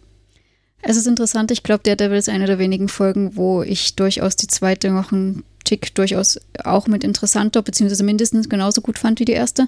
Es 0.81 0.95
ist 0.95 1.07
interessant, 1.07 1.51
ich 1.51 1.63
glaube, 1.63 1.83
der 1.83 1.95
Devil 1.95 2.17
ist 2.17 2.29
eine 2.29 2.45
der 2.45 2.59
wenigen 2.59 2.87
Folgen, 2.87 3.35
wo 3.35 3.61
ich 3.63 3.95
durchaus 3.95 4.35
die 4.35 4.47
zweite 4.47 4.91
noch 4.91 5.11
einen 5.11 5.43
Tick 5.63 5.93
durchaus 5.95 6.39
auch 6.63 6.87
mit 6.87 7.03
interessanter, 7.03 7.61
beziehungsweise 7.61 8.03
mindestens 8.03 8.47
genauso 8.47 8.81
gut 8.81 8.97
fand 8.97 9.19
wie 9.19 9.25
die 9.25 9.33
erste. 9.33 9.67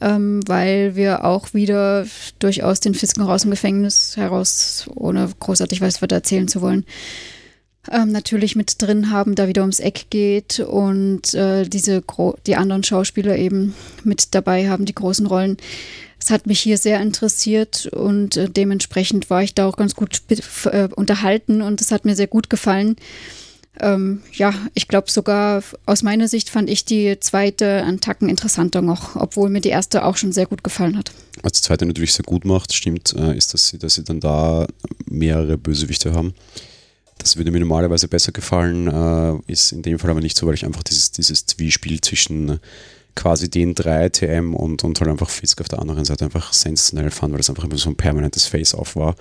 ähm, 0.00 0.40
weil 0.46 0.96
wir 0.96 1.24
auch 1.24 1.54
wieder 1.54 2.06
durchaus 2.38 2.80
den 2.80 2.94
Fisken 2.94 3.22
raus 3.22 3.42
dem 3.42 3.52
Gefängnis 3.52 4.16
heraus, 4.16 4.86
ohne 4.94 5.30
großartig 5.38 5.80
was 5.80 6.02
weiter 6.02 6.16
erzählen 6.16 6.48
zu 6.48 6.60
wollen, 6.60 6.84
ähm, 7.90 8.12
natürlich 8.12 8.56
mit 8.56 8.80
drin 8.80 9.10
haben, 9.10 9.34
da 9.34 9.48
wieder 9.48 9.62
ums 9.62 9.80
Eck 9.80 10.06
geht 10.10 10.60
und 10.60 11.34
äh, 11.34 11.64
diese 11.64 12.02
die 12.46 12.56
anderen 12.56 12.82
Schauspieler 12.82 13.36
eben 13.36 13.74
mit 14.04 14.34
dabei 14.34 14.68
haben, 14.68 14.84
die 14.84 14.94
großen 14.94 15.26
Rollen. 15.26 15.56
Es 16.18 16.30
hat 16.30 16.46
mich 16.46 16.60
hier 16.60 16.78
sehr 16.78 17.00
interessiert 17.00 17.86
und 17.86 18.36
äh, 18.36 18.48
dementsprechend 18.48 19.28
war 19.28 19.42
ich 19.42 19.54
da 19.54 19.66
auch 19.66 19.76
ganz 19.76 19.94
gut 19.94 20.22
äh, 20.64 20.88
unterhalten 20.94 21.60
und 21.60 21.80
es 21.80 21.90
hat 21.90 22.04
mir 22.04 22.16
sehr 22.16 22.28
gut 22.28 22.48
gefallen. 22.48 22.96
Ähm, 23.80 24.22
ja, 24.32 24.54
ich 24.74 24.86
glaube 24.86 25.10
sogar 25.10 25.62
aus 25.84 26.02
meiner 26.02 26.28
Sicht 26.28 26.48
fand 26.48 26.70
ich 26.70 26.84
die 26.84 27.18
zweite 27.18 27.82
einen 27.82 28.00
Tacken 28.00 28.28
interessanter 28.28 28.82
noch, 28.82 29.16
obwohl 29.16 29.50
mir 29.50 29.60
die 29.60 29.70
erste 29.70 30.04
auch 30.04 30.16
schon 30.16 30.32
sehr 30.32 30.46
gut 30.46 30.62
gefallen 30.62 30.96
hat. 30.96 31.10
Was 31.42 31.52
die 31.52 31.62
zweite 31.62 31.84
natürlich 31.84 32.14
sehr 32.14 32.24
gut 32.24 32.44
macht, 32.44 32.72
stimmt, 32.72 33.14
äh, 33.14 33.36
ist, 33.36 33.52
dass 33.52 33.68
sie, 33.68 33.78
dass 33.78 33.94
sie 33.94 34.04
dann 34.04 34.20
da 34.20 34.66
mehrere 35.06 35.58
Bösewichte 35.58 36.14
haben. 36.14 36.34
Das 37.18 37.36
würde 37.36 37.50
mir 37.50 37.60
normalerweise 37.60 38.08
besser 38.08 38.32
gefallen, 38.32 38.88
äh, 38.88 39.52
ist 39.52 39.72
in 39.72 39.82
dem 39.82 39.98
Fall 39.98 40.10
aber 40.10 40.20
nicht 40.20 40.36
so, 40.36 40.46
weil 40.46 40.54
ich 40.54 40.64
einfach 40.64 40.82
dieses, 40.82 41.12
dieses 41.12 41.46
Zwiespiel 41.46 42.00
zwischen 42.00 42.60
quasi 43.14 43.48
den 43.48 43.74
drei 43.74 44.08
TM 44.08 44.54
und, 44.54 44.84
und 44.84 45.00
halt 45.00 45.10
einfach 45.10 45.30
Fisk 45.30 45.60
auf 45.60 45.68
der 45.68 45.78
anderen 45.78 46.04
Seite 46.04 46.24
einfach 46.24 46.52
sensationell 46.52 47.10
fand, 47.10 47.32
weil 47.32 47.38
das 47.38 47.50
einfach 47.50 47.64
immer 47.64 47.76
so 47.76 47.90
ein 47.90 47.96
permanentes 47.96 48.46
Face-Off 48.46 48.96
war. 48.96 49.14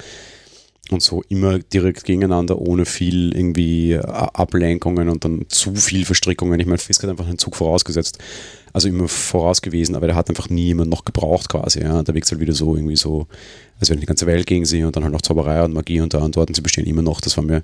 Und 0.90 1.02
so 1.02 1.24
immer 1.30 1.60
direkt 1.60 2.04
gegeneinander, 2.04 2.60
ohne 2.60 2.86
viel 2.86 3.34
irgendwie 3.34 3.98
Ablenkungen 3.98 5.08
und 5.08 5.24
dann 5.24 5.46
zu 5.48 5.74
viel 5.76 6.04
Verstrickungen. 6.04 6.60
Ich 6.60 6.66
meine, 6.66 6.78
Fisk 6.78 7.04
hat 7.04 7.10
einfach 7.10 7.28
einen 7.28 7.38
Zug 7.38 7.56
vorausgesetzt, 7.56 8.18
also 8.74 8.88
immer 8.88 9.08
voraus 9.08 9.62
gewesen, 9.62 9.96
aber 9.96 10.08
der 10.08 10.16
hat 10.16 10.30
einfach 10.30 10.50
nie 10.50 10.66
jemand 10.66 10.90
noch 10.90 11.06
gebraucht 11.06 11.50
quasi. 11.50 11.82
Ja. 11.82 12.02
Da 12.02 12.14
wirkt 12.14 12.26
es 12.26 12.32
halt 12.32 12.42
wieder 12.42 12.54
so 12.54 12.76
irgendwie 12.76 12.96
so, 12.96 13.28
als 13.80 13.92
wenn 13.92 14.00
die 14.00 14.08
ganze 14.08 14.26
Welt 14.26 14.48
gegen 14.48 14.66
sie 14.66 14.84
und 14.84 14.96
dann 14.96 15.04
halt 15.04 15.14
noch 15.14 15.22
Zauberei 15.22 15.64
und 15.64 15.74
Magie 15.74 16.02
und 16.02 16.14
da 16.14 16.20
und 16.20 16.36
dort 16.36 16.50
und 16.50 16.56
sie 16.56 16.62
bestehen 16.62 16.88
immer 16.88 17.04
noch. 17.04 17.22
Das 17.22 17.38
war 17.38 17.44
mir, 17.44 17.62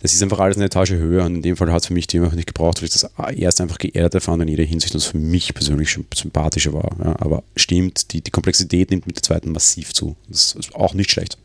das 0.00 0.14
ist 0.14 0.22
einfach 0.22 0.40
alles 0.40 0.56
eine 0.56 0.66
Etage 0.66 0.92
höher 0.92 1.24
und 1.24 1.36
in 1.36 1.42
dem 1.42 1.56
Fall 1.56 1.72
hat 1.72 1.82
es 1.82 1.86
für 1.86 1.94
mich 1.94 2.08
die 2.08 2.18
einfach 2.18 2.34
nicht 2.34 2.48
gebraucht, 2.48 2.78
weil 2.78 2.88
ich 2.88 2.92
das 2.92 3.08
erst 3.36 3.60
einfach 3.60 3.78
geerdeter 3.78 4.20
fand 4.20 4.42
in 4.42 4.48
jeder 4.48 4.64
Hinsicht 4.64 4.92
und 4.92 4.98
es 4.98 5.06
für 5.06 5.18
mich 5.18 5.54
persönlich 5.54 5.90
schon 5.90 6.04
sympathischer 6.12 6.72
war. 6.72 6.90
Ja. 7.02 7.14
Aber 7.20 7.44
stimmt, 7.54 8.12
die, 8.12 8.20
die 8.20 8.30
Komplexität 8.32 8.90
nimmt 8.90 9.06
mit 9.06 9.16
der 9.16 9.22
zweiten 9.22 9.52
massiv 9.52 9.94
zu. 9.94 10.16
Das 10.28 10.56
ist 10.58 10.74
auch 10.74 10.94
nicht 10.94 11.12
schlecht. 11.12 11.38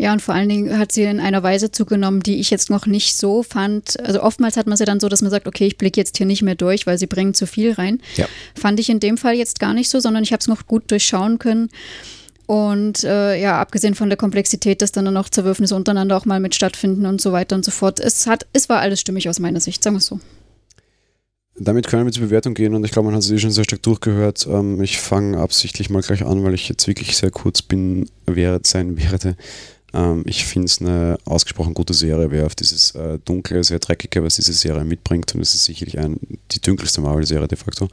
Ja, 0.00 0.14
und 0.14 0.22
vor 0.22 0.34
allen 0.34 0.48
Dingen 0.48 0.78
hat 0.78 0.92
sie 0.92 1.02
in 1.02 1.20
einer 1.20 1.42
Weise 1.42 1.72
zugenommen, 1.72 2.22
die 2.22 2.40
ich 2.40 2.48
jetzt 2.48 2.70
noch 2.70 2.86
nicht 2.86 3.16
so 3.16 3.42
fand. 3.42 4.00
Also 4.00 4.22
oftmals 4.22 4.56
hat 4.56 4.66
man 4.66 4.78
sie 4.78 4.86
dann 4.86 4.98
so, 4.98 5.10
dass 5.10 5.20
man 5.20 5.30
sagt, 5.30 5.46
okay, 5.46 5.66
ich 5.66 5.76
blicke 5.76 6.00
jetzt 6.00 6.16
hier 6.16 6.24
nicht 6.24 6.40
mehr 6.40 6.54
durch, 6.54 6.86
weil 6.86 6.96
sie 6.96 7.06
bringen 7.06 7.34
zu 7.34 7.46
viel 7.46 7.72
rein. 7.72 8.00
Ja. 8.16 8.26
Fand 8.54 8.80
ich 8.80 8.88
in 8.88 8.98
dem 8.98 9.18
Fall 9.18 9.34
jetzt 9.34 9.60
gar 9.60 9.74
nicht 9.74 9.90
so, 9.90 10.00
sondern 10.00 10.22
ich 10.22 10.32
habe 10.32 10.40
es 10.40 10.48
noch 10.48 10.66
gut 10.66 10.90
durchschauen 10.90 11.38
können. 11.38 11.68
Und 12.46 13.04
äh, 13.04 13.38
ja, 13.38 13.60
abgesehen 13.60 13.94
von 13.94 14.08
der 14.08 14.16
Komplexität, 14.16 14.80
dass 14.80 14.90
dann 14.90 15.12
noch 15.12 15.28
Zerwürfnisse 15.28 15.76
untereinander 15.76 16.16
auch 16.16 16.24
mal 16.24 16.40
mit 16.40 16.54
stattfinden 16.54 17.04
und 17.04 17.20
so 17.20 17.32
weiter 17.32 17.54
und 17.54 17.66
so 17.66 17.70
fort. 17.70 18.00
Es, 18.00 18.26
hat, 18.26 18.46
es 18.54 18.70
war 18.70 18.80
alles 18.80 19.02
stimmig 19.02 19.28
aus 19.28 19.38
meiner 19.38 19.60
Sicht, 19.60 19.84
sagen 19.84 19.96
wir 19.96 19.98
es 19.98 20.06
so. 20.06 20.18
Damit 21.58 21.88
können 21.88 22.06
wir 22.06 22.12
zur 22.12 22.22
Bewertung 22.22 22.54
gehen 22.54 22.74
und 22.74 22.84
ich 22.84 22.90
glaube, 22.90 23.06
man 23.06 23.14
hat 23.14 23.22
es 23.22 23.30
eh 23.30 23.38
schon 23.38 23.50
sehr 23.50 23.64
stark 23.64 23.82
durchgehört. 23.82 24.48
Ähm, 24.50 24.80
ich 24.80 24.98
fange 24.98 25.36
absichtlich 25.36 25.90
mal 25.90 26.00
gleich 26.00 26.24
an, 26.24 26.42
weil 26.42 26.54
ich 26.54 26.70
jetzt 26.70 26.88
wirklich 26.88 27.18
sehr 27.18 27.30
kurz 27.30 27.60
bin, 27.60 28.08
wäre 28.24 28.60
sein 28.64 28.96
werde. 28.96 29.36
Ähm, 29.94 30.22
ich 30.26 30.44
finde 30.44 30.66
es 30.66 30.80
eine 30.80 31.18
ausgesprochen 31.24 31.74
gute 31.74 31.94
Serie, 31.94 32.30
wer 32.30 32.46
auf 32.46 32.54
dieses 32.54 32.94
äh, 32.94 33.18
dunkle, 33.24 33.64
sehr 33.64 33.78
dreckige, 33.78 34.22
was 34.22 34.36
diese 34.36 34.52
Serie 34.52 34.84
mitbringt, 34.84 35.34
und 35.34 35.40
es 35.40 35.54
ist 35.54 35.64
sicherlich 35.64 35.98
ein, 35.98 36.18
die 36.52 36.60
dunkelste 36.60 37.00
Marvel-Serie 37.00 37.48
de 37.48 37.58
facto, 37.58 37.88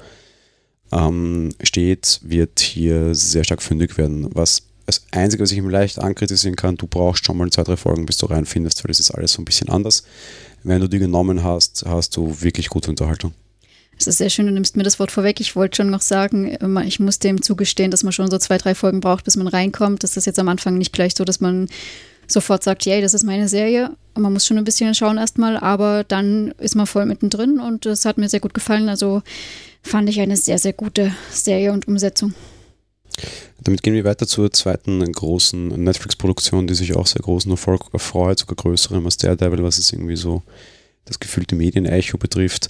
ähm, 0.91 1.49
steht, 1.62 2.19
wird 2.23 2.60
hier 2.60 3.13
sehr 3.13 3.43
stark 3.43 3.62
fündig 3.62 3.97
werden. 3.97 4.27
Was 4.33 4.63
das 4.86 5.05
Einzige, 5.12 5.43
was 5.43 5.51
ich 5.51 5.57
ihm 5.57 5.69
leicht 5.69 5.99
ankritisieren 5.99 6.55
kann, 6.55 6.77
du 6.77 6.88
brauchst 6.88 7.25
schon 7.25 7.38
mal 7.38 7.49
zwei, 7.49 7.63
drei 7.63 7.75
Folgen, 7.75 8.05
bis 8.05 8.17
du 8.17 8.25
reinfindest, 8.25 8.83
weil 8.83 8.89
das 8.89 9.01
ist 9.01 9.12
alles 9.12 9.33
so 9.33 9.41
ein 9.41 9.45
bisschen 9.45 9.69
anders. 9.69 10.03
Wenn 10.63 10.79
du 10.79 10.88
die 10.88 10.99
genommen 10.99 11.43
hast, 11.43 11.83
hast 11.86 12.15
du 12.15 12.41
wirklich 12.41 12.69
gute 12.69 12.89
Unterhaltung. 12.89 13.33
Es 13.99 14.05
ist 14.05 14.19
sehr 14.19 14.29
schön, 14.29 14.45
du 14.45 14.51
nimmst 14.51 14.77
mir 14.77 14.83
das 14.83 14.99
Wort 14.99 15.12
vorweg. 15.12 15.39
Ich 15.39 15.55
wollte 15.55 15.77
schon 15.77 15.89
noch 15.89 16.01
sagen, 16.01 16.57
ich 16.86 16.99
muss 16.99 17.19
dem 17.19 17.41
zugestehen, 17.41 17.89
dass 17.89 18.03
man 18.03 18.13
schon 18.13 18.29
so 18.29 18.38
zwei, 18.38 18.57
drei 18.57 18.75
Folgen 18.75 18.99
braucht, 18.99 19.25
bis 19.25 19.36
man 19.36 19.47
reinkommt. 19.47 20.03
Das 20.03 20.17
ist 20.17 20.25
jetzt 20.25 20.39
am 20.39 20.49
Anfang 20.49 20.77
nicht 20.77 20.93
gleich 20.93 21.15
so, 21.15 21.25
dass 21.25 21.39
man 21.39 21.67
sofort 22.27 22.63
sagt, 22.63 22.86
yay, 22.86 23.01
das 23.01 23.13
ist 23.13 23.23
meine 23.23 23.47
Serie. 23.47 23.91
Und 24.13 24.21
man 24.21 24.33
muss 24.33 24.45
schon 24.45 24.57
ein 24.57 24.63
bisschen 24.63 24.93
schauen 24.93 25.17
erstmal, 25.17 25.57
aber 25.57 26.03
dann 26.03 26.51
ist 26.60 26.75
man 26.75 26.86
voll 26.86 27.05
mittendrin 27.05 27.60
und 27.60 27.86
es 27.86 28.05
hat 28.05 28.17
mir 28.17 28.29
sehr 28.29 28.39
gut 28.39 28.53
gefallen. 28.53 28.89
Also 28.89 29.23
fand 29.81 30.10
ich 30.10 30.19
eine 30.19 30.38
sehr, 30.38 30.60
sehr 30.60 30.73
gute 30.73 31.13
Serie 31.31 31.71
und 31.71 31.88
Umsetzung. 31.88 32.33
Damit 33.63 33.81
gehen 33.81 33.95
wir 33.95 34.03
weiter 34.03 34.27
zur 34.27 34.51
zweiten 34.51 35.12
großen 35.12 35.69
Netflix-Produktion, 35.69 36.67
die 36.67 36.75
sich 36.75 36.95
auch 36.95 37.07
sehr 37.07 37.21
großen 37.21 37.49
Erfolg 37.49 37.81
erfreut, 37.91 38.38
sogar 38.38 38.55
größerem 38.55 39.03
als 39.05 39.17
Daredevil, 39.17 39.63
was 39.63 39.79
es 39.79 39.91
irgendwie 39.91 40.15
so 40.15 40.43
das 41.05 41.19
gefühlte 41.19 41.55
Medienecho 41.55 42.17
betrifft. 42.17 42.69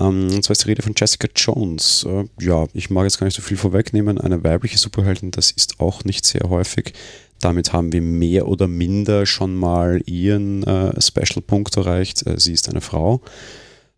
Ähm, 0.00 0.28
und 0.34 0.42
zwar 0.42 0.52
ist 0.52 0.64
die 0.64 0.68
Rede 0.68 0.82
von 0.82 0.94
Jessica 0.96 1.28
Jones. 1.36 2.06
Äh, 2.08 2.24
ja, 2.40 2.66
ich 2.72 2.90
mag 2.90 3.04
jetzt 3.04 3.18
gar 3.18 3.26
nicht 3.26 3.36
so 3.36 3.42
viel 3.42 3.56
vorwegnehmen. 3.56 4.18
Eine 4.18 4.42
weibliche 4.42 4.78
Superheldin, 4.78 5.30
das 5.30 5.50
ist 5.50 5.78
auch 5.78 6.04
nicht 6.04 6.24
sehr 6.24 6.48
häufig. 6.48 6.94
Damit 7.40 7.72
haben 7.72 7.92
wir 7.92 8.02
mehr 8.02 8.48
oder 8.48 8.66
minder 8.68 9.26
schon 9.26 9.54
mal 9.54 10.02
ihren 10.06 10.62
äh, 10.64 11.00
Special-Punkt 11.00 11.76
erreicht. 11.76 12.26
Äh, 12.26 12.38
sie 12.38 12.52
ist 12.52 12.68
eine 12.68 12.80
Frau. 12.80 13.20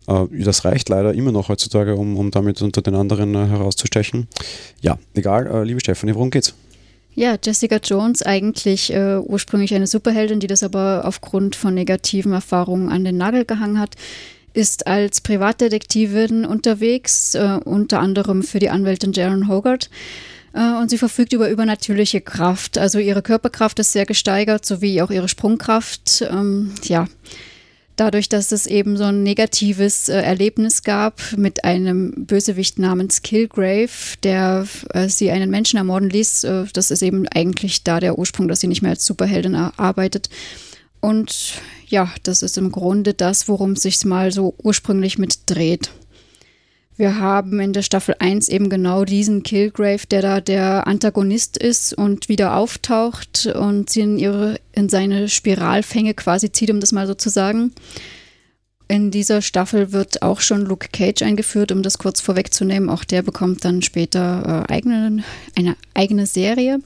Äh, 0.07 0.27
das 0.31 0.65
reicht 0.65 0.89
leider 0.89 1.15
immer 1.15 1.33
noch 1.33 1.49
heutzutage, 1.49 1.95
um, 1.97 2.17
um 2.17 2.31
damit 2.31 2.61
unter 2.63 2.83
den 2.83 2.95
anderen 2.95 3.35
äh, 3.35 3.47
herauszustechen. 3.47 4.29
Ja, 4.81 4.99
egal. 5.15 5.47
Äh, 5.47 5.65
liebe 5.65 5.81
Stefanie, 5.81 6.15
worum 6.15 6.31
geht's? 6.31 6.55
Ja, 7.15 7.37
Jessica 7.43 7.77
Jones, 7.77 8.23
eigentlich 8.23 8.93
äh, 8.93 9.19
ursprünglich 9.19 9.75
eine 9.75 9.87
Superheldin, 9.87 10.41
die 10.41 10.47
das 10.47 10.63
aber 10.63 11.03
aufgrund 11.05 11.57
von 11.57 11.75
negativen 11.75 12.33
Erfahrungen 12.33 12.89
an 12.89 13.05
den 13.05 13.19
Nagel 13.19 13.45
gehangen 13.45 13.79
hat, 13.79 13.97
ist 14.55 14.87
als 14.87 15.21
Privatdetektivin 15.21 16.45
unterwegs, 16.45 17.35
äh, 17.35 17.59
unter 17.65 18.01
anderem 18.01 18.43
für 18.43 18.59
die 18.59 18.71
Anwältin 18.71 19.13
Jaron 19.13 19.49
Hogarth. 19.49 19.91
Äh, 20.55 20.75
und 20.81 20.91
sie 20.91 20.99
verfügt 20.99 21.33
über 21.33 21.49
übernatürliche 21.49 22.21
Kraft. 22.21 22.79
Also 22.79 22.99
ihre 22.99 23.23
Körperkraft 23.23 23.79
ist 23.79 23.93
sehr 23.93 24.07
gesteigert, 24.07 24.67
sowie 24.67 25.03
auch 25.03 25.11
ihre 25.11 25.29
Sprungkraft. 25.29 26.25
Ähm, 26.31 26.73
ja, 26.85 27.09
dadurch, 27.97 28.29
dass 28.29 28.53
es 28.53 28.67
eben 28.67 28.97
so 28.97 29.05
ein 29.05 29.23
negatives 29.23 30.09
äh, 30.09 30.21
Erlebnis 30.21 30.83
gab 30.83 31.21
mit 31.37 31.65
einem 31.65 32.27
Bösewicht 32.27 32.79
namens 32.79 33.23
Killgrave, 33.23 34.17
der 34.23 34.67
äh, 34.93 35.09
sie 35.09 35.31
einen 35.31 35.51
Menschen 35.51 35.77
ermorden 35.77 36.11
ließ. 36.11 36.45
Äh, 36.45 36.65
das 36.73 36.91
ist 36.91 37.03
eben 37.03 37.27
eigentlich 37.29 37.85
da 37.85 38.01
der 38.01 38.19
Ursprung, 38.19 38.49
dass 38.49 38.61
sie 38.61 38.69
nicht 38.69 38.83
mehr 38.83 38.93
als 38.93 39.05
Superheldin 39.05 39.55
arbeitet. 39.55 40.29
Und 41.03 41.55
ja, 41.89 42.11
das 42.23 42.43
ist 42.43 42.57
im 42.57 42.71
Grunde 42.71 43.13
das, 43.13 43.49
worum 43.49 43.73
es 43.73 43.83
sich 43.83 44.03
mal 44.05 44.31
so 44.31 44.55
ursprünglich 44.63 45.19
mit 45.19 45.41
dreht. 45.47 45.91
Wir 46.97 47.19
haben 47.19 47.59
in 47.59 47.73
der 47.73 47.83
Staffel 47.83 48.15
1 48.21 48.49
eben 48.49 48.69
genau 48.71 49.05
diesen 49.05 49.43
Killgrave, 49.43 50.07
der 50.09 50.23
da 50.23 50.41
der 50.41 50.87
Antagonist 50.87 51.57
ist 51.57 51.93
und 51.93 52.29
wieder 52.29 52.57
auftaucht 52.57 53.47
und 53.47 53.91
sie 53.91 54.03
in, 54.03 54.19
ihre, 54.19 54.61
in 54.73 54.89
seine 54.89 55.29
Spiralfänge 55.29 56.15
quasi 56.15 56.53
zieht, 56.53 56.71
um 56.71 56.79
das 56.79 56.93
mal 56.93 57.09
so 57.09 57.15
zu 57.15 57.31
sagen. 57.31 57.73
In 58.93 59.11
dieser 59.11 59.41
Staffel 59.41 59.93
wird 59.93 60.21
auch 60.21 60.43
schon 60.43 60.67
Luke 60.67 60.89
Cage 60.93 61.23
eingeführt, 61.23 61.73
um 61.73 61.83
das 61.83 61.97
kurz 61.97 62.21
vorwegzunehmen. 62.21 62.91
Auch 62.91 63.05
der 63.05 63.23
bekommt 63.23 63.65
dann 63.65 63.81
später 63.81 64.67
äh, 64.69 64.71
eigene, 64.71 65.25
eine 65.57 65.77
eigene 65.95 66.27
Serie. 66.27 66.79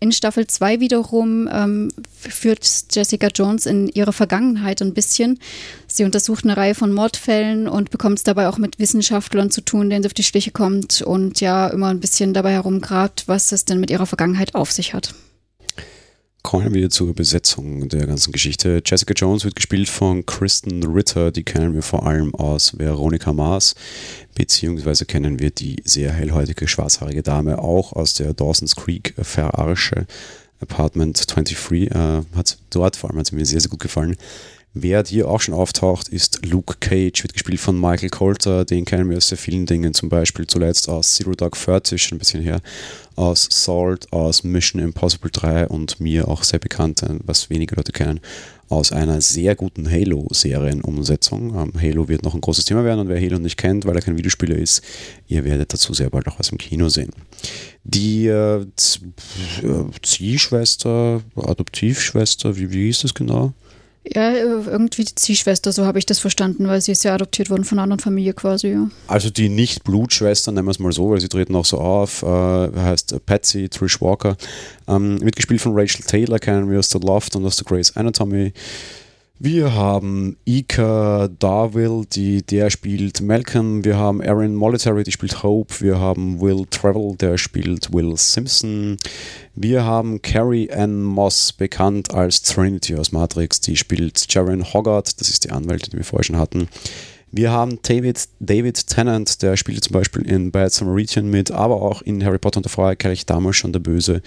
In 0.00 0.12
Staffel 0.12 0.46
2 0.46 0.80
wiederum 0.80 1.50
ähm, 1.52 1.92
führt 2.16 2.66
Jessica 2.90 3.26
Jones 3.26 3.66
in 3.66 3.88
ihre 3.88 4.14
Vergangenheit 4.14 4.80
ein 4.80 4.94
bisschen. 4.94 5.40
Sie 5.86 6.04
untersucht 6.04 6.44
eine 6.44 6.56
Reihe 6.56 6.74
von 6.74 6.90
Mordfällen 6.90 7.68
und 7.68 7.90
bekommt 7.90 8.16
es 8.16 8.24
dabei 8.24 8.48
auch 8.48 8.56
mit 8.56 8.78
Wissenschaftlern 8.78 9.50
zu 9.50 9.60
tun, 9.60 9.90
denen 9.90 10.04
sie 10.04 10.06
auf 10.06 10.14
die 10.14 10.22
Schliche 10.22 10.52
kommt 10.52 11.02
und 11.02 11.42
ja 11.42 11.68
immer 11.68 11.88
ein 11.88 12.00
bisschen 12.00 12.32
dabei 12.32 12.52
herumgrabt, 12.52 13.24
was 13.28 13.52
es 13.52 13.66
denn 13.66 13.78
mit 13.78 13.90
ihrer 13.90 14.06
Vergangenheit 14.06 14.54
auf 14.54 14.72
sich 14.72 14.94
hat. 14.94 15.12
Kommen 16.42 16.74
wir 16.74 16.90
zur 16.90 17.14
Besetzung 17.14 17.88
der 17.88 18.06
ganzen 18.06 18.32
Geschichte. 18.32 18.82
Jessica 18.84 19.14
Jones 19.14 19.44
wird 19.44 19.54
gespielt 19.54 19.88
von 19.88 20.26
Kristen 20.26 20.82
Ritter, 20.84 21.30
die 21.30 21.44
kennen 21.44 21.72
wir 21.72 21.82
vor 21.82 22.04
allem 22.04 22.34
aus 22.34 22.76
Veronica 22.76 23.32
Mars, 23.32 23.76
beziehungsweise 24.34 25.06
kennen 25.06 25.38
wir 25.38 25.50
die 25.50 25.76
sehr 25.84 26.12
hellhäutige 26.12 26.66
schwarzhaarige 26.66 27.22
Dame 27.22 27.58
auch 27.58 27.92
aus 27.92 28.14
der 28.14 28.34
Dawson's 28.34 28.74
Creek 28.74 29.14
Verarsche 29.16 30.06
Apartment 30.60 31.24
23. 31.34 31.90
Äh, 31.92 32.22
hat 32.34 32.58
dort 32.70 32.96
vor 32.96 33.10
allem 33.10 33.20
hat 33.20 33.26
sie 33.26 33.36
mir 33.36 33.46
sehr, 33.46 33.60
sehr 33.60 33.70
gut 33.70 33.80
gefallen. 33.80 34.16
Wer 34.74 35.04
hier 35.04 35.28
auch 35.28 35.40
schon 35.42 35.52
auftaucht, 35.54 36.08
ist 36.08 36.46
Luke 36.46 36.76
Cage, 36.80 37.24
wird 37.24 37.34
gespielt 37.34 37.60
von 37.60 37.78
Michael 37.78 38.08
Coulter. 38.08 38.64
Den 38.64 38.86
kennen 38.86 39.10
wir 39.10 39.18
aus 39.18 39.28
sehr 39.28 39.36
vielen 39.36 39.66
Dingen, 39.66 39.92
zum 39.92 40.08
Beispiel 40.08 40.46
zuletzt 40.46 40.88
aus 40.88 41.14
Zero 41.14 41.32
Dark 41.32 41.56
Thirty, 41.62 41.98
schon 41.98 42.16
ein 42.16 42.18
bisschen 42.18 42.42
her, 42.42 42.62
aus 43.14 43.46
Salt, 43.50 44.10
aus 44.14 44.44
Mission 44.44 44.80
Impossible 44.80 45.30
3 45.30 45.68
und 45.68 46.00
mir 46.00 46.26
auch 46.26 46.42
sehr 46.42 46.58
bekannt, 46.58 47.04
was 47.24 47.50
wenige 47.50 47.74
Leute 47.74 47.92
kennen, 47.92 48.20
aus 48.70 48.92
einer 48.92 49.20
sehr 49.20 49.54
guten 49.56 49.90
Halo-Serienumsetzung. 49.90 51.54
Ähm, 51.54 51.72
Halo 51.78 52.08
wird 52.08 52.22
noch 52.22 52.34
ein 52.34 52.40
großes 52.40 52.64
Thema 52.64 52.82
werden 52.82 53.00
und 53.00 53.08
wer 53.10 53.20
Halo 53.20 53.38
nicht 53.38 53.58
kennt, 53.58 53.84
weil 53.84 53.96
er 53.96 54.00
kein 54.00 54.16
Videospieler 54.16 54.56
ist, 54.56 54.80
ihr 55.28 55.44
werdet 55.44 55.74
dazu 55.74 55.92
sehr 55.92 56.08
bald 56.08 56.26
auch 56.28 56.38
was 56.38 56.48
im 56.48 56.56
Kino 56.56 56.88
sehen. 56.88 57.10
Die 57.84 58.26
äh, 58.28 58.64
Ziehschwester, 60.02 61.20
Adoptivschwester, 61.36 62.56
wie, 62.56 62.72
wie 62.72 62.86
hieß 62.86 63.00
das 63.00 63.12
genau? 63.12 63.52
Ja, 64.04 64.32
irgendwie 64.32 65.04
die 65.04 65.14
Ziehschwester, 65.14 65.70
so 65.70 65.86
habe 65.86 65.98
ich 65.98 66.06
das 66.06 66.18
verstanden, 66.18 66.66
weil 66.66 66.80
sie 66.80 66.90
ist 66.90 67.04
ja 67.04 67.14
adoptiert 67.14 67.50
worden 67.50 67.62
von 67.62 67.78
einer 67.78 67.84
anderen 67.84 68.00
Familie 68.00 68.34
quasi, 68.34 68.68
ja. 68.72 68.90
Also 69.06 69.30
die 69.30 69.48
Nicht-Blutschwester, 69.48 70.50
nennen 70.50 70.66
wir 70.66 70.72
es 70.72 70.80
mal 70.80 70.92
so, 70.92 71.10
weil 71.10 71.20
sie 71.20 71.28
treten 71.28 71.54
auch 71.54 71.64
so 71.64 71.78
auf, 71.78 72.22
äh, 72.24 72.26
heißt 72.26 73.24
Patsy 73.26 73.68
Trish 73.68 74.00
Walker, 74.00 74.36
ähm, 74.88 75.16
mitgespielt 75.16 75.60
von 75.60 75.78
Rachel 75.78 76.04
Taylor, 76.04 76.40
kennen 76.40 76.68
wir 76.68 76.80
aus 76.80 76.90
The 76.90 76.98
Loft 76.98 77.36
und 77.36 77.46
aus 77.46 77.56
The 77.56 77.64
Grey's 77.64 77.96
Anatomy. 77.96 78.52
Wir 79.44 79.74
haben 79.74 80.36
Ika 80.44 81.26
Darville, 81.26 82.06
die, 82.12 82.42
der 82.42 82.70
spielt 82.70 83.20
Malcolm. 83.22 83.84
Wir 83.84 83.96
haben 83.96 84.20
Erin 84.20 84.54
Molitary, 84.54 85.02
die 85.02 85.10
spielt 85.10 85.42
Hope. 85.42 85.80
Wir 85.80 85.98
haben 85.98 86.40
Will 86.40 86.64
Travel, 86.70 87.16
der 87.16 87.36
spielt 87.38 87.92
Will 87.92 88.16
Simpson. 88.16 88.98
Wir 89.56 89.82
haben 89.82 90.22
Carrie 90.22 90.70
Ann 90.70 91.02
Moss, 91.02 91.52
bekannt 91.52 92.14
als 92.14 92.42
Trinity 92.42 92.94
aus 92.94 93.10
Matrix, 93.10 93.60
die 93.60 93.74
spielt 93.74 94.32
Jaren 94.32 94.62
Hoggart. 94.72 95.20
Das 95.20 95.28
ist 95.28 95.42
die 95.42 95.50
Anwältin, 95.50 95.90
die 95.90 95.96
wir 95.96 96.04
vorher 96.04 96.22
schon 96.22 96.38
hatten. 96.38 96.68
Wir 97.34 97.50
haben 97.50 97.78
David, 97.80 98.28
David 98.40 98.86
Tennant, 98.86 99.40
der 99.40 99.56
spielt 99.56 99.82
zum 99.82 99.94
Beispiel 99.94 100.20
in 100.30 100.52
Bad 100.52 100.70
Samaritan 100.70 101.30
mit, 101.30 101.50
aber 101.50 101.80
auch 101.80 102.02
in 102.02 102.22
Harry 102.22 102.38
Potter 102.38 102.58
und 102.58 102.66
der 102.66 102.70
Feuerkelch 102.70 103.24
damals 103.24 103.56
schon 103.56 103.72
der 103.72 103.80
Böse. 103.80 104.20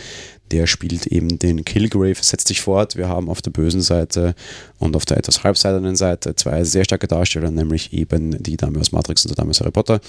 Der 0.52 0.68
spielt 0.68 1.08
eben 1.08 1.40
den 1.40 1.66
Kilgrave, 1.66 2.22
setzt 2.22 2.48
sich 2.48 2.62
fort. 2.62 2.96
Wir 2.96 3.10
haben 3.10 3.30
auf 3.30 3.42
der 3.42 3.52
bösen 3.52 3.82
Seite 3.82 4.36
und 4.78 4.96
auf 4.96 5.06
der 5.06 5.18
etwas 5.18 5.44
halbseitigen 5.44 5.96
Seite 5.96 6.36
zwei 6.36 6.64
sehr 6.64 6.86
starke 6.86 7.08
Darsteller, 7.08 7.52
nämlich 7.52 7.94
eben 7.94 8.42
die 8.42 8.58
Dame 8.58 8.80
aus 8.80 8.92
Matrix 8.92 9.26
und 9.26 9.30
der 9.30 9.38
Dame 9.38 9.52
aus 9.52 9.60
Harry 9.60 9.72
Potter. 9.72 10.00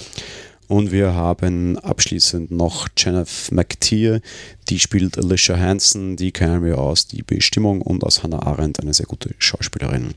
Und 0.69 0.91
wir 0.91 1.15
haben 1.15 1.79
abschließend 1.79 2.51
noch 2.51 2.89
Jennifer 2.97 3.55
McTeer, 3.55 4.21
die 4.69 4.81
spielt 4.81 5.17
Alicia 5.17 5.57
Hansen, 5.57 6.17
die 6.17 6.33
kennen 6.33 6.65
wir 6.65 6.79
aus 6.79 7.07
Die 7.07 7.23
Bestimmung 7.23 7.83
und 7.83 8.03
aus 8.03 8.23
Hannah 8.23 8.43
Arendt, 8.43 8.81
eine 8.81 8.93
sehr 8.93 9.07
gute 9.07 9.31
Schauspielerin. 9.39 10.15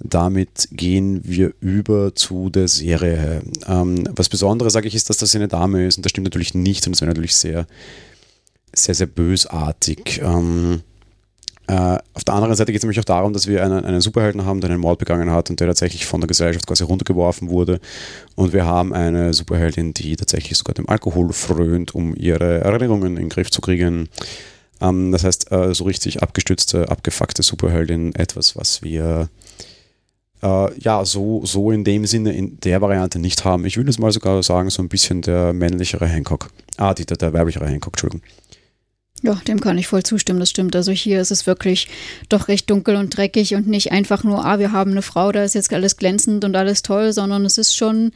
Damit 0.00 0.68
gehen 0.70 1.22
wir 1.24 1.52
über 1.60 2.14
zu 2.14 2.50
der 2.50 2.68
Serie. 2.68 3.42
Ähm, 3.66 4.08
was 4.14 4.28
Besonderes, 4.28 4.72
sage 4.72 4.86
ich, 4.86 4.94
ist, 4.94 5.10
dass 5.10 5.16
das 5.16 5.34
eine 5.34 5.48
Dame 5.48 5.86
ist 5.86 5.96
und 5.96 6.04
das 6.04 6.10
stimmt 6.10 6.26
natürlich 6.26 6.54
nicht 6.54 6.86
und 6.86 6.92
es 6.92 7.00
wäre 7.00 7.10
natürlich 7.10 7.34
sehr, 7.34 7.66
sehr, 8.84 8.94
sehr 8.94 9.06
bösartig. 9.06 10.20
Ähm, 10.22 10.82
äh, 11.68 11.98
auf 12.14 12.24
der 12.24 12.34
anderen 12.34 12.54
Seite 12.54 12.72
geht 12.72 12.80
es 12.80 12.84
nämlich 12.84 12.98
auch 12.98 13.04
darum, 13.04 13.34
dass 13.34 13.46
wir 13.46 13.62
einen, 13.62 13.84
einen 13.84 14.00
Superhelden 14.00 14.46
haben, 14.46 14.60
der 14.60 14.70
einen 14.70 14.80
Mord 14.80 14.98
begangen 14.98 15.30
hat 15.30 15.50
und 15.50 15.60
der 15.60 15.66
tatsächlich 15.66 16.06
von 16.06 16.20
der 16.20 16.28
Gesellschaft 16.28 16.66
quasi 16.66 16.82
runtergeworfen 16.82 17.50
wurde. 17.50 17.78
Und 18.36 18.54
wir 18.54 18.64
haben 18.64 18.94
eine 18.94 19.34
Superheldin, 19.34 19.92
die 19.92 20.16
tatsächlich 20.16 20.56
sogar 20.56 20.74
dem 20.74 20.88
Alkohol 20.88 21.32
frönt, 21.32 21.94
um 21.94 22.14
ihre 22.16 22.60
Erinnerungen 22.60 23.08
in 23.08 23.16
den 23.16 23.28
Griff 23.28 23.50
zu 23.50 23.60
kriegen. 23.60 24.08
Ähm, 24.80 25.12
das 25.12 25.24
heißt, 25.24 25.52
äh, 25.52 25.74
so 25.74 25.84
richtig 25.84 26.22
abgestützte, 26.22 26.88
abgefuckte 26.88 27.42
Superheldin, 27.42 28.14
etwas, 28.14 28.56
was 28.56 28.82
wir 28.82 29.28
äh, 30.42 30.78
ja, 30.78 31.04
so, 31.04 31.44
so 31.44 31.70
in 31.70 31.84
dem 31.84 32.06
Sinne, 32.06 32.32
in 32.32 32.58
der 32.60 32.80
Variante 32.80 33.18
nicht 33.18 33.44
haben. 33.44 33.64
Ich 33.64 33.76
würde 33.76 33.90
es 33.90 33.98
mal 33.98 34.12
sogar 34.12 34.42
sagen, 34.42 34.70
so 34.70 34.82
ein 34.82 34.88
bisschen 34.88 35.22
der 35.22 35.52
männlichere 35.52 36.06
Hancock. 36.06 36.50
Ah, 36.76 36.94
die, 36.94 37.06
der, 37.06 37.16
der 37.16 37.32
weiblichere 37.32 37.66
Hancock, 37.66 37.94
Entschuldigung. 37.94 38.22
Ja, 39.22 39.34
dem 39.48 39.60
kann 39.60 39.78
ich 39.78 39.88
voll 39.88 40.04
zustimmen, 40.04 40.38
das 40.38 40.50
stimmt. 40.50 40.76
Also 40.76 40.92
hier 40.92 41.20
ist 41.20 41.32
es 41.32 41.46
wirklich 41.46 41.88
doch 42.28 42.48
recht 42.48 42.70
dunkel 42.70 42.96
und 42.96 43.16
dreckig 43.16 43.54
und 43.54 43.66
nicht 43.66 43.90
einfach 43.90 44.22
nur, 44.22 44.44
ah, 44.44 44.58
wir 44.58 44.72
haben 44.72 44.92
eine 44.92 45.02
Frau, 45.02 45.32
da 45.32 45.42
ist 45.42 45.54
jetzt 45.54 45.72
alles 45.72 45.96
glänzend 45.96 46.44
und 46.44 46.54
alles 46.54 46.82
toll, 46.82 47.12
sondern 47.12 47.44
es 47.44 47.58
ist 47.58 47.76
schon 47.76 48.12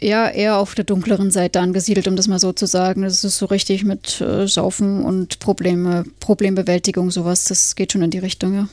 ja 0.00 0.28
eher 0.28 0.56
auf 0.56 0.74
der 0.74 0.84
dunkleren 0.84 1.30
Seite 1.30 1.60
angesiedelt, 1.60 2.08
um 2.08 2.16
das 2.16 2.28
mal 2.28 2.38
so 2.38 2.52
zu 2.52 2.66
sagen. 2.66 3.04
Es 3.04 3.22
ist 3.24 3.38
so 3.38 3.46
richtig 3.46 3.84
mit 3.84 4.20
äh, 4.20 4.46
Saufen 4.46 5.04
und 5.04 5.38
Probleme, 5.38 6.04
Problembewältigung, 6.20 7.10
sowas, 7.10 7.44
das 7.44 7.76
geht 7.76 7.92
schon 7.92 8.02
in 8.02 8.10
die 8.10 8.18
Richtung, 8.18 8.54
ja. 8.54 8.68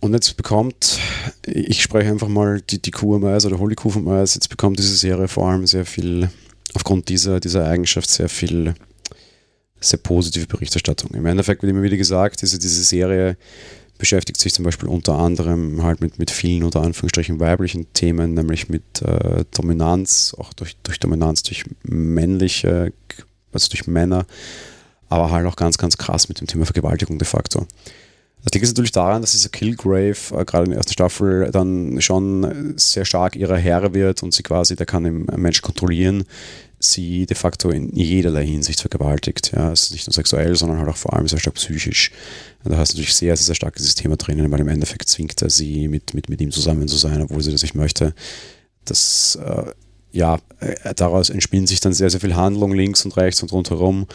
Und 0.00 0.14
jetzt 0.14 0.36
bekommt, 0.36 0.98
ich 1.46 1.80
spreche 1.80 2.10
einfach 2.10 2.26
mal 2.26 2.60
die, 2.60 2.82
die 2.82 2.90
Kuh 2.90 3.14
am 3.14 3.24
Eis 3.24 3.46
oder 3.46 3.60
hol 3.60 3.68
die 3.68 3.76
Kuh 3.76 3.88
vom 3.88 4.08
Eis, 4.08 4.34
jetzt 4.34 4.48
bekommt 4.48 4.80
diese 4.80 4.96
Serie 4.96 5.28
vor 5.28 5.48
allem 5.48 5.64
sehr 5.64 5.86
viel, 5.86 6.28
aufgrund 6.74 7.08
dieser, 7.08 7.40
dieser 7.40 7.66
Eigenschaft, 7.66 8.10
sehr 8.10 8.28
viel, 8.28 8.74
sehr 9.80 9.98
positive 9.98 10.46
Berichterstattung. 10.46 11.10
Im 11.12 11.26
Endeffekt 11.26 11.62
wird 11.62 11.70
immer 11.70 11.82
wieder 11.82 11.96
gesagt, 11.96 12.42
diese, 12.42 12.58
diese 12.58 12.82
Serie 12.82 13.36
beschäftigt 13.98 14.40
sich 14.40 14.52
zum 14.52 14.64
Beispiel 14.64 14.88
unter 14.88 15.14
anderem 15.14 15.82
halt 15.82 16.00
mit, 16.00 16.18
mit 16.18 16.30
vielen 16.30 16.64
unter 16.64 16.82
Anführungsstrichen 16.82 17.38
weiblichen 17.38 17.92
Themen, 17.92 18.34
nämlich 18.34 18.68
mit 18.68 19.00
äh, 19.02 19.44
Dominanz, 19.54 20.34
auch 20.36 20.52
durch, 20.54 20.76
durch 20.82 20.98
Dominanz 20.98 21.44
durch 21.44 21.64
männliche, 21.84 22.92
also 23.52 23.68
durch 23.68 23.86
Männer, 23.86 24.26
aber 25.08 25.30
halt 25.30 25.46
auch 25.46 25.56
ganz, 25.56 25.78
ganz 25.78 25.98
krass 25.98 26.28
mit 26.28 26.40
dem 26.40 26.48
Thema 26.48 26.64
Vergewaltigung 26.64 27.18
de 27.18 27.28
facto. 27.28 27.66
Das 28.44 28.52
liegt 28.54 28.66
natürlich 28.66 28.92
daran, 28.92 29.20
dass 29.20 29.32
dieser 29.32 29.50
Killgrave 29.50 30.16
äh, 30.32 30.44
gerade 30.44 30.64
in 30.64 30.70
der 30.70 30.78
ersten 30.78 30.92
Staffel 30.92 31.50
dann 31.52 32.00
schon 32.00 32.74
sehr 32.76 33.04
stark 33.04 33.36
ihrer 33.36 33.56
Herr 33.56 33.94
wird 33.94 34.22
und 34.22 34.34
sie 34.34 34.42
quasi, 34.42 34.74
der 34.74 34.86
kann 34.86 35.04
den 35.04 35.26
Menschen 35.36 35.62
kontrollieren, 35.62 36.24
sie 36.80 37.26
de 37.26 37.36
facto 37.36 37.70
in 37.70 37.94
jederlei 37.94 38.44
Hinsicht 38.44 38.80
vergewaltigt. 38.80 39.52
Ja, 39.54 39.72
es 39.72 39.84
ist 39.84 39.92
nicht 39.92 40.06
nur 40.06 40.14
sexuell, 40.14 40.56
sondern 40.56 40.78
halt 40.78 40.88
auch 40.88 40.96
vor 40.96 41.14
allem 41.14 41.28
sehr 41.28 41.38
stark 41.38 41.54
psychisch. 41.54 42.10
Und 42.64 42.72
da 42.72 42.78
hast 42.78 42.92
du 42.92 42.96
natürlich 42.96 43.14
sehr, 43.14 43.36
sehr, 43.36 43.46
sehr 43.46 43.54
stark 43.54 43.76
dieses 43.76 43.94
Thema 43.94 44.16
drinnen, 44.16 44.50
weil 44.50 44.60
im 44.60 44.68
Endeffekt 44.68 45.08
zwingt 45.08 45.40
er 45.42 45.50
sie, 45.50 45.88
mit, 45.88 46.14
mit, 46.14 46.28
mit 46.28 46.40
ihm 46.40 46.50
zusammen 46.50 46.88
zu 46.88 46.96
sein, 46.96 47.22
obwohl 47.22 47.42
sie 47.42 47.52
das 47.52 47.62
nicht 47.62 47.74
möchte. 47.74 48.14
Das 48.84 49.36
äh, 49.36 49.70
ja, 50.12 50.38
äh, 50.60 50.94
daraus 50.94 51.30
entspinnen 51.30 51.66
sich 51.66 51.80
dann 51.80 51.92
sehr, 51.92 52.10
sehr 52.10 52.20
viel 52.20 52.36
Handlung 52.36 52.72
links 52.72 53.04
und 53.04 53.16
rechts 53.16 53.42
und 53.42 53.52
rundherum. 53.52 54.06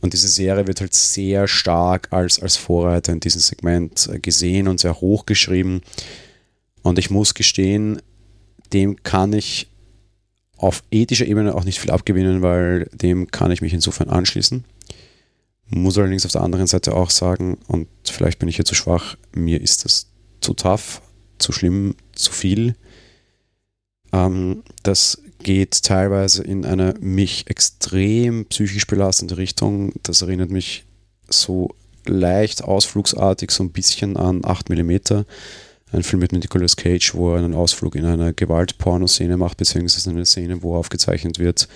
Und 0.00 0.12
diese 0.12 0.28
Serie 0.28 0.66
wird 0.66 0.80
halt 0.80 0.94
sehr 0.94 1.48
stark 1.48 2.08
als, 2.12 2.40
als 2.40 2.56
Vorreiter 2.56 3.12
in 3.12 3.20
diesem 3.20 3.40
Segment 3.40 4.08
äh, 4.12 4.18
gesehen 4.18 4.68
und 4.68 4.80
sehr 4.80 5.00
hoch 5.00 5.26
geschrieben. 5.26 5.80
Und 6.82 6.98
ich 6.98 7.10
muss 7.10 7.34
gestehen, 7.34 8.02
dem 8.72 9.02
kann 9.02 9.32
ich 9.32 9.68
auf 10.56 10.82
ethischer 10.90 11.26
Ebene 11.26 11.54
auch 11.54 11.64
nicht 11.64 11.80
viel 11.80 11.90
abgewinnen, 11.90 12.42
weil 12.42 12.88
dem 12.92 13.30
kann 13.30 13.50
ich 13.50 13.62
mich 13.62 13.72
insofern 13.72 14.10
anschließen. 14.10 14.64
Muss 15.70 15.96
allerdings 15.96 16.26
auf 16.26 16.32
der 16.32 16.42
anderen 16.42 16.66
Seite 16.66 16.94
auch 16.94 17.10
sagen, 17.10 17.58
und 17.68 17.88
vielleicht 18.04 18.38
bin 18.38 18.48
ich 18.48 18.56
hier 18.56 18.64
zu 18.64 18.74
schwach, 18.74 19.16
mir 19.34 19.60
ist 19.60 19.84
das 19.84 20.08
zu 20.40 20.52
tough, 20.54 21.00
zu 21.38 21.52
schlimm, 21.52 21.96
zu 22.12 22.32
viel. 22.32 22.74
Ähm, 24.12 24.62
geht 25.44 25.84
teilweise 25.84 26.42
in 26.42 26.64
eine 26.64 26.94
mich 27.00 27.48
extrem 27.48 28.46
psychisch 28.46 28.88
belastende 28.88 29.36
Richtung. 29.36 29.92
Das 30.02 30.22
erinnert 30.22 30.50
mich 30.50 30.84
so 31.28 31.70
leicht 32.06 32.64
ausflugsartig 32.64 33.52
so 33.52 33.62
ein 33.62 33.70
bisschen 33.70 34.16
an 34.16 34.40
8 34.44 34.70
mm. 34.70 34.96
Ein 35.92 36.02
Film 36.02 36.20
mit 36.20 36.32
Nicolas 36.32 36.74
Cage, 36.74 37.14
wo 37.14 37.32
er 37.32 37.38
einen 37.38 37.54
Ausflug 37.54 37.94
in 37.94 38.04
eine 38.04 38.34
Gewaltpornoszene 38.34 39.36
macht, 39.36 39.58
beziehungsweise 39.58 40.10
eine 40.10 40.26
Szene, 40.26 40.62
wo 40.62 40.74
aufgezeichnet 40.74 41.38
wird, 41.38 41.68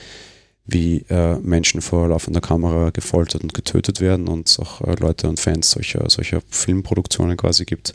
wie 0.67 1.05
äh, 1.09 1.37
Menschen 1.39 1.81
vor 1.81 2.09
laufender 2.09 2.41
Kamera 2.41 2.91
gefoltert 2.91 3.43
und 3.43 3.55
getötet 3.55 4.01
werden 4.01 4.27
und 4.27 4.49
es 4.49 4.59
auch 4.59 4.81
äh, 4.81 4.97
Leute 4.99 5.29
und 5.29 5.39
Fans 5.39 5.71
solcher, 5.71 6.11
solcher 6.11 6.43
Filmproduktionen 6.51 7.37
quasi 7.37 7.65
gibt. 7.65 7.95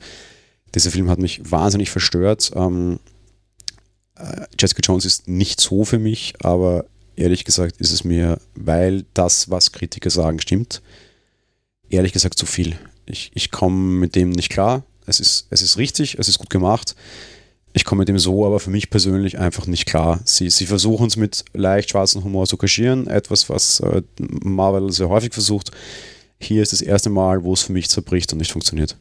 Dieser 0.74 0.92
Film 0.92 1.10
hat 1.10 1.20
mich 1.20 1.52
wahnsinnig 1.52 1.92
verstört. 1.92 2.52
Ähm, 2.56 3.00
äh, 3.06 3.13
Jessica 4.60 4.82
Jones 4.84 5.06
ist 5.06 5.28
nicht 5.28 5.60
so 5.60 5.84
für 5.86 6.00
mich, 6.00 6.34
aber 6.42 6.86
ehrlich 7.16 7.46
gesagt 7.46 7.78
ist 7.78 7.92
es 7.92 8.04
mir, 8.04 8.40
weil 8.56 9.06
das, 9.14 9.50
was 9.50 9.72
Kritiker 9.72 10.10
sagen, 10.10 10.40
stimmt, 10.40 10.82
ehrlich 11.90 12.14
gesagt 12.14 12.38
zu 12.38 12.46
viel. 12.46 12.78
Ich, 13.06 13.32
ich 13.34 13.52
komme 13.52 13.76
mit 13.76 14.16
dem 14.16 14.30
nicht 14.30 14.50
klar. 14.50 14.84
Es 15.06 15.20
ist, 15.20 15.48
es 15.50 15.62
ist 15.62 15.78
richtig, 15.78 16.18
es 16.18 16.28
ist 16.28 16.40
gut 16.40 16.50
gemacht. 16.50 16.96
Ich 17.74 17.86
komme 17.86 18.00
mit 18.00 18.08
dem 18.08 18.20
so, 18.20 18.46
aber 18.46 18.60
für 18.60 18.70
mich 18.70 18.90
persönlich 18.90 19.40
einfach 19.40 19.66
nicht 19.66 19.86
klar. 19.86 20.22
Sie, 20.26 20.50
sie 20.50 20.68
versuchen 20.68 21.08
es 21.08 21.18
mit 21.18 21.44
leicht 21.54 21.90
schwarzem 21.90 22.24
Humor 22.24 22.46
zu 22.46 22.56
kaschieren, 22.56 23.08
etwas, 23.08 23.50
was 23.50 23.80
äh, 23.80 24.04
Marvel 24.18 24.92
sehr 24.92 25.10
häufig 25.10 25.34
versucht. 25.34 25.72
Hier 26.40 26.62
ist 26.62 26.72
das 26.72 26.82
erste 26.82 27.10
Mal, 27.10 27.44
wo 27.44 27.54
es 27.54 27.64
für 27.64 27.74
mich 27.74 27.90
zerbricht 27.90 28.32
und 28.32 28.40
nicht 28.40 28.52
funktioniert. 28.52 28.96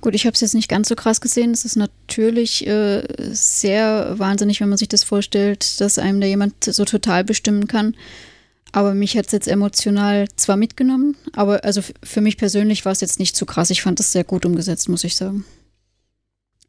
Gut, 0.00 0.14
ich 0.14 0.26
habe 0.26 0.34
es 0.34 0.40
jetzt 0.40 0.54
nicht 0.54 0.68
ganz 0.68 0.88
so 0.88 0.94
krass 0.94 1.20
gesehen. 1.20 1.52
Es 1.52 1.64
ist 1.64 1.76
natürlich 1.76 2.66
äh, 2.66 3.02
sehr 3.32 4.18
wahnsinnig, 4.18 4.60
wenn 4.60 4.68
man 4.68 4.78
sich 4.78 4.88
das 4.88 5.02
vorstellt, 5.02 5.80
dass 5.80 5.98
einem 5.98 6.20
da 6.20 6.26
jemand 6.26 6.64
so 6.64 6.84
total 6.84 7.24
bestimmen 7.24 7.66
kann. 7.66 7.96
Aber 8.72 8.94
mich 8.94 9.16
hat 9.16 9.26
es 9.26 9.32
jetzt 9.32 9.48
emotional 9.48 10.28
zwar 10.36 10.56
mitgenommen, 10.56 11.16
aber 11.32 11.64
also 11.64 11.80
für 12.02 12.20
mich 12.20 12.36
persönlich 12.36 12.84
war 12.84 12.92
es 12.92 13.00
jetzt 13.00 13.18
nicht 13.18 13.34
zu 13.34 13.46
krass. 13.46 13.70
Ich 13.70 13.80
fand 13.80 13.98
das 13.98 14.12
sehr 14.12 14.24
gut 14.24 14.44
umgesetzt, 14.44 14.88
muss 14.88 15.04
ich 15.04 15.16
sagen. 15.16 15.44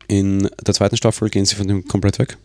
In 0.08 0.50
der 0.66 0.74
zweiten 0.74 0.96
Staffel 0.96 1.30
gehen 1.30 1.46
sie 1.46 1.56
von 1.56 1.68
dem 1.68 1.86
komplett 1.86 2.20
weg. 2.20 2.38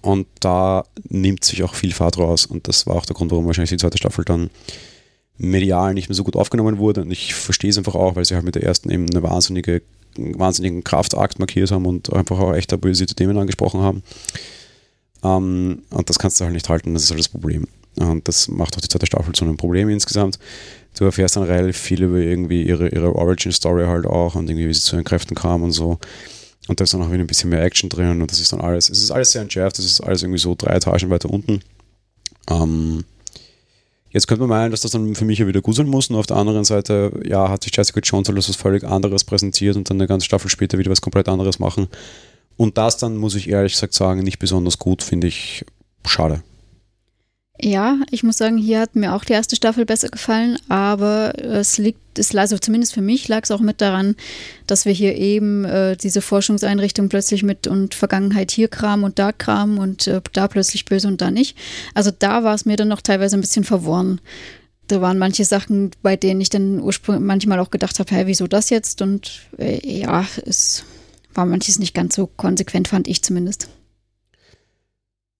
Und 0.00 0.26
da 0.40 0.84
nimmt 1.08 1.44
sich 1.44 1.62
auch 1.62 1.74
viel 1.74 1.92
Fahrt 1.92 2.18
raus. 2.18 2.46
Und 2.46 2.66
das 2.66 2.86
war 2.86 2.96
auch 2.96 3.06
der 3.06 3.14
Grund, 3.14 3.30
warum 3.30 3.46
wahrscheinlich 3.46 3.70
die 3.70 3.76
zweite 3.76 3.98
Staffel 3.98 4.24
dann 4.24 4.50
medial 5.38 5.94
nicht 5.94 6.08
mehr 6.08 6.16
so 6.16 6.24
gut 6.24 6.36
aufgenommen 6.36 6.78
wurde. 6.78 7.02
Und 7.02 7.10
ich 7.10 7.34
verstehe 7.34 7.70
es 7.70 7.78
einfach 7.78 7.94
auch, 7.94 8.16
weil 8.16 8.24
sie 8.24 8.34
halt 8.34 8.44
mit 8.44 8.56
der 8.56 8.64
ersten 8.64 8.90
eben 8.90 9.06
eine 9.08 9.22
wahnsinnige, 9.22 9.82
einen 10.16 10.38
wahnsinnigen 10.38 10.84
Kraftakt 10.84 11.38
markiert 11.38 11.70
haben 11.70 11.86
und 11.86 12.12
einfach 12.12 12.38
auch 12.38 12.54
echt 12.54 12.70
tabuisierte 12.70 13.14
Themen 13.14 13.38
angesprochen 13.38 13.80
haben. 13.80 14.02
Ähm, 15.22 15.82
und 15.90 16.08
das 16.08 16.18
kannst 16.18 16.40
du 16.40 16.44
halt 16.44 16.54
nicht 16.54 16.68
halten, 16.68 16.94
das 16.94 17.04
ist 17.04 17.10
halt 17.10 17.20
das 17.20 17.28
Problem. 17.28 17.66
Und 17.96 18.28
das 18.28 18.48
macht 18.48 18.76
auch 18.76 18.80
die 18.80 18.88
zweite 18.88 19.06
Staffel 19.06 19.34
zu 19.34 19.44
einem 19.44 19.56
Problem 19.56 19.88
insgesamt. 19.88 20.38
Du 20.96 21.04
erfährst 21.04 21.36
dann 21.36 21.44
relativ 21.44 21.76
viel 21.76 22.02
über 22.02 22.18
irgendwie 22.18 22.62
ihre, 22.62 22.88
ihre 22.88 23.14
Origin-Story 23.14 23.86
halt 23.86 24.06
auch 24.06 24.34
und 24.34 24.48
irgendwie, 24.48 24.68
wie 24.68 24.74
sie 24.74 24.80
zu 24.80 24.96
ihren 24.96 25.04
Kräften 25.04 25.34
kam 25.34 25.62
und 25.62 25.72
so. 25.72 25.98
Und 26.68 26.80
da 26.80 26.84
ist 26.84 26.92
dann 26.92 27.02
auch 27.02 27.10
wieder 27.10 27.24
ein 27.24 27.26
bisschen 27.26 27.50
mehr 27.50 27.62
Action 27.62 27.88
drin 27.88 28.20
und 28.20 28.30
das 28.30 28.40
ist 28.40 28.52
dann 28.52 28.60
alles, 28.60 28.90
es 28.90 29.02
ist 29.02 29.10
alles 29.10 29.32
sehr 29.32 29.42
entschärft, 29.42 29.78
das 29.78 29.86
ist 29.86 30.00
alles 30.00 30.22
irgendwie 30.22 30.38
so 30.38 30.54
drei 30.56 30.74
Etagen 30.74 31.08
weiter 31.10 31.30
unten. 31.30 31.60
Ähm, 32.50 33.04
jetzt 34.10 34.26
könnte 34.26 34.40
man 34.40 34.50
meinen, 34.50 34.70
dass 34.70 34.82
das 34.82 34.92
dann 34.92 35.14
für 35.14 35.24
mich 35.24 35.38
ja 35.38 35.46
wieder 35.46 35.60
guseln 35.60 35.88
muss 35.88 36.08
und 36.08 36.16
auf 36.16 36.26
der 36.26 36.36
anderen 36.36 36.64
Seite, 36.64 37.12
ja, 37.24 37.48
hat 37.48 37.64
sich 37.64 37.76
Jessica 37.76 38.00
Jones 38.00 38.28
alles 38.28 38.48
was 38.48 38.56
völlig 38.56 38.84
anderes 38.84 39.24
präsentiert 39.24 39.76
und 39.76 39.88
dann 39.88 39.98
eine 39.98 40.06
ganze 40.06 40.26
Staffel 40.26 40.50
später 40.50 40.78
wieder 40.78 40.90
was 40.90 41.00
komplett 41.00 41.28
anderes 41.28 41.58
machen. 41.58 41.88
Und 42.56 42.76
das 42.76 42.96
dann, 42.96 43.16
muss 43.16 43.34
ich 43.34 43.48
ehrlich 43.48 43.72
gesagt 43.72 43.94
sagen, 43.94 44.22
nicht 44.22 44.38
besonders 44.38 44.78
gut, 44.78 45.02
finde 45.02 45.28
ich 45.28 45.64
schade. 46.04 46.42
Ja, 47.60 47.98
ich 48.12 48.22
muss 48.22 48.36
sagen, 48.36 48.56
hier 48.56 48.78
hat 48.78 48.94
mir 48.94 49.14
auch 49.14 49.24
die 49.24 49.32
erste 49.32 49.56
Staffel 49.56 49.84
besser 49.84 50.08
gefallen, 50.08 50.58
aber 50.68 51.32
es 51.44 51.76
liegt, 51.76 52.16
es, 52.16 52.32
also 52.36 52.56
zumindest 52.56 52.94
für 52.94 53.00
mich 53.00 53.26
lag 53.26 53.42
es 53.42 53.50
auch 53.50 53.60
mit 53.60 53.80
daran, 53.80 54.14
dass 54.68 54.84
wir 54.84 54.92
hier 54.92 55.16
eben 55.16 55.64
äh, 55.64 55.96
diese 55.96 56.20
Forschungseinrichtung 56.20 57.08
plötzlich 57.08 57.42
mit 57.42 57.66
und 57.66 57.94
Vergangenheit 57.94 58.52
hier 58.52 58.68
kramen 58.68 59.04
und 59.04 59.18
da 59.18 59.32
kramen 59.32 59.78
und 59.78 60.06
äh, 60.06 60.20
da 60.32 60.46
plötzlich 60.46 60.84
böse 60.84 61.08
und 61.08 61.20
da 61.20 61.32
nicht. 61.32 61.58
Also 61.94 62.12
da 62.16 62.44
war 62.44 62.54
es 62.54 62.64
mir 62.64 62.76
dann 62.76 62.88
noch 62.88 63.02
teilweise 63.02 63.36
ein 63.36 63.40
bisschen 63.40 63.64
verworren. 63.64 64.20
Da 64.86 65.00
waren 65.00 65.18
manche 65.18 65.44
Sachen, 65.44 65.90
bei 66.00 66.14
denen 66.14 66.40
ich 66.40 66.50
dann 66.50 66.78
ursprünglich 66.78 67.26
manchmal 67.26 67.58
auch 67.58 67.70
gedacht 67.70 67.98
habe, 67.98 68.14
hä, 68.14 68.22
wieso 68.26 68.46
das 68.46 68.70
jetzt? 68.70 69.02
Und 69.02 69.48
äh, 69.58 69.80
ja, 69.84 70.24
es 70.46 70.84
war 71.34 71.44
manches 71.44 71.80
nicht 71.80 71.92
ganz 71.92 72.14
so 72.14 72.28
konsequent, 72.28 72.86
fand 72.86 73.08
ich 73.08 73.22
zumindest 73.22 73.68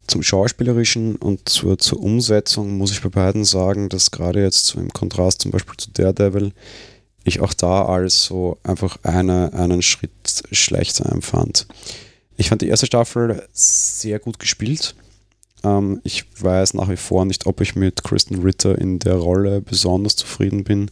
zum 0.08 0.22
Schauspielerischen 0.22 1.16
und 1.16 1.48
zur, 1.48 1.78
zur 1.78 2.00
Umsetzung 2.00 2.76
muss 2.76 2.90
ich 2.90 3.02
bei 3.02 3.08
beiden 3.08 3.44
sagen, 3.44 3.88
dass 3.88 4.10
gerade 4.10 4.42
jetzt 4.42 4.66
so 4.66 4.80
im 4.80 4.92
Kontrast 4.92 5.42
zum 5.42 5.50
Beispiel 5.50 5.76
zu 5.76 5.90
Daredevil 5.92 6.52
ich 7.24 7.40
auch 7.40 7.54
da 7.54 7.84
alles 7.84 8.24
so 8.24 8.58
einfach 8.62 8.98
eine, 9.02 9.52
einen 9.52 9.82
Schritt 9.82 10.10
schlechter 10.50 11.10
empfand. 11.12 11.66
Ich 12.36 12.48
fand 12.48 12.62
die 12.62 12.68
erste 12.68 12.86
Staffel 12.86 13.46
sehr 13.52 14.18
gut 14.18 14.38
gespielt. 14.38 14.94
Ähm, 15.64 16.00
ich 16.04 16.24
weiß 16.40 16.74
nach 16.74 16.88
wie 16.88 16.96
vor 16.96 17.24
nicht, 17.24 17.46
ob 17.46 17.60
ich 17.60 17.76
mit 17.76 18.04
Kristen 18.04 18.42
Ritter 18.42 18.78
in 18.78 18.98
der 18.98 19.16
Rolle 19.16 19.60
besonders 19.60 20.16
zufrieden 20.16 20.64
bin. 20.64 20.90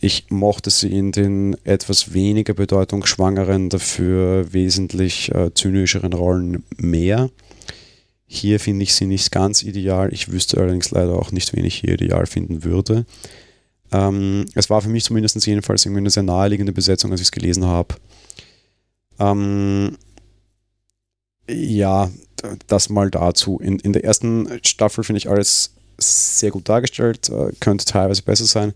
Ich 0.00 0.26
mochte 0.30 0.70
sie 0.70 0.88
in 0.92 1.12
den 1.12 1.56
etwas 1.62 2.12
weniger 2.12 2.54
bedeutungsschwangeren, 2.54 3.68
dafür 3.68 4.52
wesentlich 4.52 5.32
äh, 5.32 5.54
zynischeren 5.54 6.12
Rollen 6.12 6.64
mehr. 6.76 7.30
Hier 8.34 8.58
finde 8.58 8.82
ich 8.84 8.94
sie 8.94 9.04
nicht 9.04 9.30
ganz 9.30 9.62
ideal. 9.62 10.10
Ich 10.10 10.32
wüsste 10.32 10.56
allerdings 10.56 10.90
leider 10.90 11.18
auch 11.18 11.32
nicht, 11.32 11.54
wen 11.54 11.66
ich 11.66 11.74
hier 11.74 11.92
ideal 11.92 12.24
finden 12.24 12.64
würde. 12.64 13.04
Ähm, 13.92 14.46
es 14.54 14.70
war 14.70 14.80
für 14.80 14.88
mich 14.88 15.04
zumindest 15.04 15.44
jedenfalls 15.44 15.84
irgendwie 15.84 16.00
eine 16.00 16.08
sehr 16.08 16.22
naheliegende 16.22 16.72
Besetzung, 16.72 17.12
als 17.12 17.20
ich 17.20 17.26
es 17.26 17.30
gelesen 17.30 17.66
habe. 17.66 17.94
Ähm, 19.18 19.98
ja, 21.46 22.10
das 22.68 22.88
mal 22.88 23.10
dazu. 23.10 23.58
In, 23.58 23.78
in 23.80 23.92
der 23.92 24.04
ersten 24.04 24.48
Staffel 24.64 25.04
finde 25.04 25.18
ich 25.18 25.28
alles 25.28 25.74
sehr 25.98 26.52
gut 26.52 26.70
dargestellt, 26.70 27.28
äh, 27.28 27.52
könnte 27.60 27.84
teilweise 27.84 28.22
besser 28.22 28.46
sein. 28.46 28.72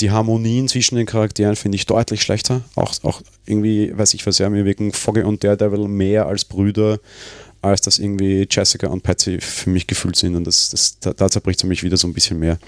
Die 0.00 0.10
Harmonien 0.10 0.68
zwischen 0.68 0.96
den 0.96 1.04
Charakteren 1.04 1.56
finde 1.56 1.76
ich 1.76 1.84
deutlich 1.84 2.22
schlechter. 2.22 2.62
Auch, 2.76 2.94
auch 3.02 3.20
irgendwie, 3.44 3.96
weiß 3.96 4.14
ich 4.14 4.26
was, 4.26 4.38
ja, 4.38 4.48
mir 4.48 4.64
wirken 4.64 4.92
Foggy 4.92 5.20
und 5.20 5.44
Daredevil 5.44 5.86
mehr 5.86 6.26
als 6.26 6.46
Brüder 6.46 6.98
als 7.62 7.80
dass 7.82 7.98
irgendwie 7.98 8.46
Jessica 8.50 8.88
und 8.88 9.02
Patsy 9.02 9.40
für 9.40 9.70
mich 9.70 9.86
gefühlt 9.86 10.16
sind 10.16 10.36
und 10.36 10.46
das, 10.46 10.70
das, 10.70 10.98
da, 11.00 11.12
da 11.12 11.30
zerbricht 11.30 11.60
es 11.60 11.68
mich 11.68 11.82
wieder 11.82 11.96
so 11.96 12.06
ein 12.06 12.14
bisschen 12.14 12.38
mehr. 12.38 12.58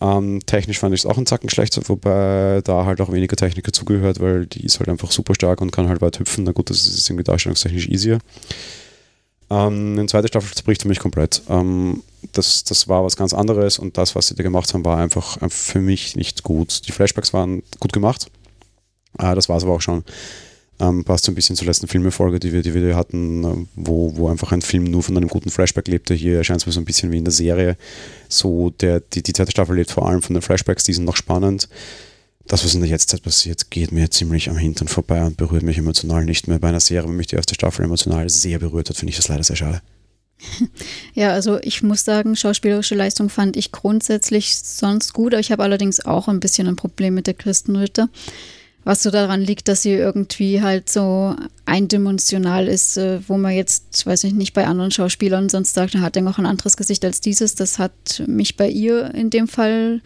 Ähm, 0.00 0.40
technisch 0.46 0.78
fand 0.78 0.94
ich 0.94 1.00
es 1.00 1.06
auch 1.06 1.16
einen 1.16 1.26
Zacken 1.26 1.50
schlechter, 1.50 1.82
wobei 1.86 2.60
da 2.62 2.84
halt 2.84 3.00
auch 3.00 3.10
weniger 3.10 3.36
Techniker 3.36 3.72
zugehört, 3.72 4.20
weil 4.20 4.46
die 4.46 4.64
ist 4.64 4.78
halt 4.78 4.88
einfach 4.88 5.10
super 5.10 5.34
stark 5.34 5.60
und 5.60 5.72
kann 5.72 5.88
halt 5.88 6.00
weit 6.00 6.20
hüpfen. 6.20 6.44
Na 6.44 6.52
gut, 6.52 6.70
das 6.70 6.86
ist 6.86 7.08
irgendwie 7.10 7.24
darstellungstechnisch 7.24 7.88
easier. 7.88 8.18
Ähm, 9.50 9.94
eine 9.98 10.06
zweite 10.06 10.28
Staffel 10.28 10.54
zerbricht 10.54 10.82
für 10.82 10.88
mich 10.88 11.00
komplett. 11.00 11.42
Ähm, 11.48 12.02
das, 12.32 12.64
das 12.64 12.86
war 12.86 13.04
was 13.04 13.16
ganz 13.16 13.32
anderes 13.32 13.78
und 13.78 13.96
das, 13.96 14.14
was 14.14 14.28
sie 14.28 14.34
da 14.34 14.42
gemacht 14.42 14.72
haben, 14.72 14.84
war 14.84 14.98
einfach 14.98 15.38
für 15.50 15.80
mich 15.80 16.14
nicht 16.14 16.42
gut. 16.42 16.86
Die 16.86 16.92
Flashbacks 16.92 17.32
waren 17.32 17.62
gut 17.80 17.92
gemacht. 17.92 18.30
Äh, 19.18 19.34
das 19.34 19.48
war 19.48 19.56
es 19.56 19.64
aber 19.64 19.74
auch 19.74 19.80
schon. 19.80 20.04
Ähm, 20.80 21.04
passt 21.04 21.24
so 21.24 21.32
ein 21.32 21.34
bisschen 21.34 21.56
zur 21.56 21.66
letzten 21.66 21.88
Filmefolge, 21.88 22.38
die 22.38 22.52
wir, 22.52 22.62
die 22.62 22.72
wir 22.72 22.94
hatten, 22.94 23.44
äh, 23.44 23.66
wo, 23.74 24.16
wo 24.16 24.28
einfach 24.28 24.52
ein 24.52 24.62
Film 24.62 24.84
nur 24.84 25.02
von 25.02 25.16
einem 25.16 25.28
guten 25.28 25.50
Flashback 25.50 25.88
lebte. 25.88 26.14
Hier 26.14 26.36
erscheint 26.38 26.60
es 26.60 26.66
mir 26.66 26.72
so 26.72 26.80
ein 26.80 26.84
bisschen 26.84 27.10
wie 27.10 27.18
in 27.18 27.24
der 27.24 27.32
Serie. 27.32 27.76
So, 28.28 28.70
der, 28.70 29.00
die, 29.00 29.22
die 29.22 29.32
zweite 29.32 29.50
Staffel 29.50 29.74
lebt 29.74 29.90
vor 29.90 30.08
allem 30.08 30.22
von 30.22 30.34
den 30.34 30.42
Flashbacks, 30.42 30.84
die 30.84 30.92
sind 30.92 31.04
noch 31.04 31.16
spannend. 31.16 31.68
Das, 32.46 32.64
was 32.64 32.74
in 32.74 32.80
der 32.80 32.88
Jetztzeit 32.88 33.22
passiert, 33.22 33.70
geht 33.70 33.92
mir 33.92 34.10
ziemlich 34.10 34.48
am 34.48 34.56
Hintern 34.56 34.88
vorbei 34.88 35.22
und 35.24 35.36
berührt 35.36 35.64
mich 35.64 35.78
emotional 35.78 36.24
nicht 36.24 36.48
mehr. 36.48 36.58
Bei 36.58 36.68
einer 36.68 36.80
Serie, 36.80 37.08
wenn 37.08 37.16
mich 37.16 37.26
die 37.26 37.36
erste 37.36 37.54
Staffel 37.54 37.84
emotional 37.84 38.28
sehr 38.30 38.58
berührt 38.58 38.88
hat, 38.88 38.96
finde 38.96 39.10
ich 39.10 39.16
das 39.16 39.28
leider 39.28 39.44
sehr 39.44 39.56
schade. 39.56 39.82
Ja, 41.14 41.32
also 41.32 41.58
ich 41.62 41.82
muss 41.82 42.04
sagen, 42.04 42.36
schauspielerische 42.36 42.94
Leistung 42.94 43.28
fand 43.28 43.56
ich 43.56 43.72
grundsätzlich 43.72 44.56
sonst 44.56 45.12
gut, 45.12 45.34
ich 45.34 45.50
habe 45.50 45.64
allerdings 45.64 45.98
auch 46.04 46.28
ein 46.28 46.38
bisschen 46.38 46.68
ein 46.68 46.76
Problem 46.76 47.14
mit 47.14 47.26
der 47.26 47.34
Christenritter 47.34 48.08
was 48.88 49.02
so 49.02 49.10
daran 49.10 49.42
liegt, 49.42 49.68
dass 49.68 49.82
sie 49.82 49.92
irgendwie 49.92 50.62
halt 50.62 50.88
so 50.88 51.36
eindimensional 51.66 52.66
ist, 52.66 52.96
äh, 52.96 53.20
wo 53.28 53.36
man 53.36 53.52
jetzt, 53.52 54.06
weiß 54.06 54.24
ich 54.24 54.32
nicht, 54.32 54.54
bei 54.54 54.66
anderen 54.66 54.90
Schauspielern 54.90 55.50
sonst 55.50 55.74
sagt, 55.74 55.94
hat 55.96 56.16
er 56.16 56.22
noch 56.22 56.38
ein 56.38 56.46
anderes 56.46 56.78
Gesicht 56.78 57.04
als 57.04 57.20
dieses. 57.20 57.54
Das 57.54 57.78
hat 57.78 58.22
mich 58.26 58.56
bei 58.56 58.66
ihr 58.66 59.14
in 59.14 59.28
dem 59.28 59.46
Fall 59.46 60.00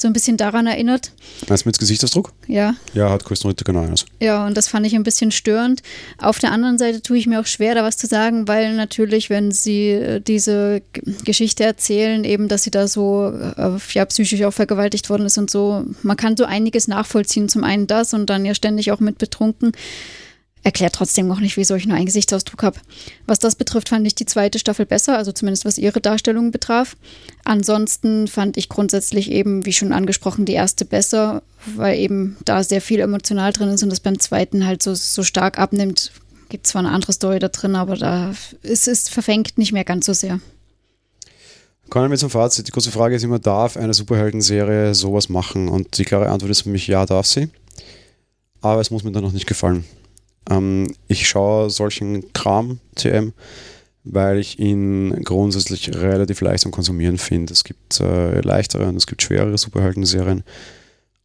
so 0.00 0.08
ein 0.08 0.12
bisschen 0.12 0.36
daran 0.36 0.66
erinnert. 0.66 1.12
Meinst 1.48 1.64
du 1.64 1.68
mit 1.68 1.78
Gesichtsausdruck? 1.78 2.32
Ja. 2.46 2.74
Ja, 2.94 3.10
hat 3.10 3.24
genau 3.64 3.82
eines. 3.82 4.06
Ja, 4.20 4.46
und 4.46 4.56
das 4.56 4.68
fand 4.68 4.86
ich 4.86 4.94
ein 4.94 5.02
bisschen 5.02 5.30
störend. 5.30 5.82
Auf 6.18 6.38
der 6.38 6.52
anderen 6.52 6.78
Seite 6.78 7.02
tue 7.02 7.18
ich 7.18 7.26
mir 7.26 7.40
auch 7.40 7.46
schwer, 7.46 7.74
da 7.74 7.82
was 7.82 7.98
zu 7.98 8.06
sagen, 8.06 8.48
weil 8.48 8.74
natürlich, 8.74 9.28
wenn 9.28 9.52
sie 9.52 9.90
äh, 9.90 10.20
diese 10.20 10.82
Geschichte 11.24 11.64
erzählen, 11.64 12.24
eben, 12.24 12.48
dass 12.48 12.62
sie 12.62 12.70
da 12.70 12.88
so 12.88 13.30
äh, 13.30 13.70
ja, 13.92 14.04
psychisch 14.06 14.42
auch 14.42 14.52
vergewaltigt 14.52 15.10
worden 15.10 15.26
ist 15.26 15.38
und 15.38 15.50
so, 15.50 15.84
man 16.02 16.16
kann 16.16 16.36
so 16.36 16.44
einiges 16.44 16.88
nachvollziehen. 16.88 17.48
Zum 17.48 17.64
einen 17.64 17.86
das 17.86 18.14
und 18.14 18.30
dann 18.30 18.44
ja 18.44 18.54
ständig 18.54 18.92
auch 18.92 19.00
mit 19.00 19.18
betrunken 19.18 19.72
erklärt 20.62 20.94
trotzdem 20.94 21.26
noch 21.26 21.40
nicht, 21.40 21.56
wieso 21.56 21.74
ich 21.74 21.86
nur 21.86 21.96
einen 21.96 22.06
Gesichtsausdruck 22.06 22.62
habe. 22.62 22.78
Was 23.26 23.38
das 23.38 23.56
betrifft, 23.56 23.88
fand 23.88 24.06
ich 24.06 24.14
die 24.14 24.26
zweite 24.26 24.58
Staffel 24.58 24.86
besser, 24.86 25.16
also 25.16 25.32
zumindest 25.32 25.64
was 25.64 25.78
ihre 25.78 26.00
Darstellung 26.00 26.50
betraf. 26.50 26.96
Ansonsten 27.44 28.28
fand 28.28 28.56
ich 28.56 28.68
grundsätzlich 28.68 29.30
eben, 29.30 29.64
wie 29.64 29.72
schon 29.72 29.92
angesprochen, 29.92 30.44
die 30.44 30.52
erste 30.52 30.84
besser, 30.84 31.42
weil 31.76 31.98
eben 31.98 32.36
da 32.44 32.62
sehr 32.62 32.80
viel 32.80 33.00
emotional 33.00 33.52
drin 33.52 33.70
ist 33.70 33.82
und 33.82 33.90
das 33.90 34.00
beim 34.00 34.18
zweiten 34.18 34.66
halt 34.66 34.82
so, 34.82 34.94
so 34.94 35.22
stark 35.22 35.58
abnimmt. 35.58 36.12
Gibt 36.48 36.66
zwar 36.66 36.80
eine 36.80 36.90
andere 36.90 37.12
Story 37.12 37.38
da 37.38 37.48
drin, 37.48 37.76
aber 37.76 37.96
da 37.96 38.34
ist 38.62 38.88
es 38.88 39.08
verfängt 39.08 39.56
nicht 39.56 39.72
mehr 39.72 39.84
ganz 39.84 40.06
so 40.06 40.12
sehr. 40.12 40.40
Kommen 41.88 42.10
wir 42.10 42.18
zum 42.18 42.30
Fazit. 42.30 42.68
Die 42.68 42.72
große 42.72 42.92
Frage 42.92 43.16
ist 43.16 43.24
immer, 43.24 43.40
darf 43.40 43.76
eine 43.76 43.94
Superhelden-Serie 43.94 44.94
sowas 44.94 45.28
machen? 45.28 45.68
Und 45.68 45.98
die 45.98 46.04
klare 46.04 46.28
Antwort 46.28 46.50
ist 46.52 46.62
für 46.62 46.68
mich, 46.68 46.86
ja, 46.86 47.04
darf 47.04 47.26
sie. 47.26 47.48
Aber 48.60 48.80
es 48.80 48.92
muss 48.92 49.02
mir 49.02 49.10
dann 49.10 49.24
noch 49.24 49.32
nicht 49.32 49.46
gefallen. 49.46 49.84
Ähm, 50.48 50.94
ich 51.08 51.28
schaue 51.28 51.70
solchen 51.70 52.32
Kram 52.32 52.80
TM, 52.94 53.32
weil 54.04 54.38
ich 54.38 54.58
ihn 54.58 55.22
grundsätzlich 55.24 55.94
relativ 55.94 56.40
leicht 56.40 56.62
zum 56.62 56.72
Konsumieren 56.72 57.18
finde. 57.18 57.52
Es 57.52 57.64
gibt 57.64 58.00
äh, 58.00 58.40
leichtere 58.40 58.88
und 58.88 58.96
es 58.96 59.06
gibt 59.06 59.22
schwerere 59.22 59.58
Superhelden-Serien. 59.58 60.42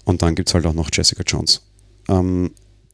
Und 0.03 0.21
dann 0.21 0.35
gibt 0.35 0.49
es 0.49 0.55
halt 0.55 0.65
auch 0.65 0.73
noch 0.73 0.89
Jessica 0.91 1.23
Jones. 1.25 1.61
Ähm, 2.09 2.51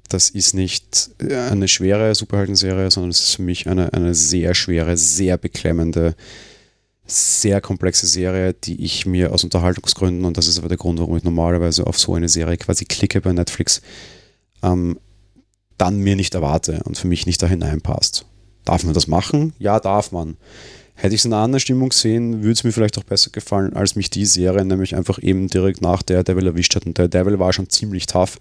das 0.10 0.29
ist 0.29 0.53
nicht 0.53 1.12
eine 1.21 1.67
schwere 1.67 2.13
Superhelden-Serie, 2.13 2.91
sondern 2.91 3.12
es 3.12 3.21
ist 3.21 3.36
für 3.36 3.43
mich 3.43 3.67
eine, 3.67 3.93
eine 3.93 4.13
sehr 4.13 4.53
schwere, 4.53 4.97
sehr 4.97 5.38
beklemmende, 5.38 6.15
sehr 7.05 7.61
komplexe 7.61 8.07
Serie, 8.07 8.53
die 8.53 8.84
ich 8.84 9.05
mir 9.05 9.34
aus 9.34 9.43
Unterhaltungsgründen, 9.43 10.26
und 10.26 10.38
das 10.38 10.47
ist 10.47 10.59
aber 10.59 10.67
der 10.67 10.78
Grund, 10.78 10.99
warum 10.99 11.17
ich 11.17 11.24
normalerweise 11.24 11.88
auf 11.88 11.97
so 11.97 12.13
eine 12.13 12.30
Serie 12.30 12.57
quasi 12.57 12.86
klicke 12.86 13.22
bei 13.22 13.32
Netflix, 13.34 13.82
ähm, 14.63 14.99
dann 15.82 15.97
mir 15.97 16.15
nicht 16.15 16.36
erwarte 16.36 16.82
und 16.84 16.95
für 16.95 17.07
mich 17.07 17.25
nicht 17.25 17.41
da 17.41 17.47
hineinpasst. 17.47 18.25
Darf 18.65 18.84
man 18.84 18.93
das 18.93 19.07
machen? 19.07 19.53
Ja, 19.57 19.79
darf 19.79 20.11
man. 20.11 20.38
Hätte 20.93 21.15
ich 21.15 21.21
es 21.21 21.25
in 21.25 21.34
einer 21.34 21.41
anderen 21.41 21.59
Stimmung 21.59 21.89
gesehen, 21.89 22.43
würde 22.43 22.51
es 22.51 22.63
mir 22.63 22.71
vielleicht 22.71 22.99
auch 22.99 23.03
besser 23.03 23.32
gefallen, 23.32 23.73
als 23.73 23.95
mich 23.95 24.11
die 24.11 24.27
Serie 24.27 24.63
nämlich 24.63 24.95
einfach 24.95 25.17
eben 25.23 25.47
direkt 25.47 25.82
nach 25.82 26.03
der 26.03 26.23
Devil 26.23 26.45
erwischt 26.45 26.75
hat. 26.75 26.86
Und 26.86 26.99
der 26.99 27.07
Devil 27.07 27.39
war 27.39 27.51
schon 27.51 27.67
ziemlich 27.67 28.05
tough. 28.05 28.38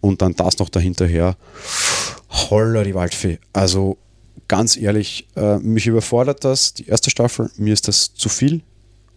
Und 0.00 0.22
dann 0.22 0.34
das 0.34 0.58
noch 0.58 0.70
dahinterher. 0.70 1.36
Holla 2.30 2.82
die 2.82 2.94
Waldfee. 2.94 3.38
Also 3.52 3.98
ganz 4.48 4.78
ehrlich, 4.78 5.28
äh, 5.36 5.58
mich 5.58 5.86
überfordert 5.86 6.44
das, 6.44 6.72
die 6.72 6.86
erste 6.86 7.10
Staffel. 7.10 7.50
Mir 7.58 7.74
ist 7.74 7.88
das 7.88 8.14
zu 8.14 8.30
viel. 8.30 8.62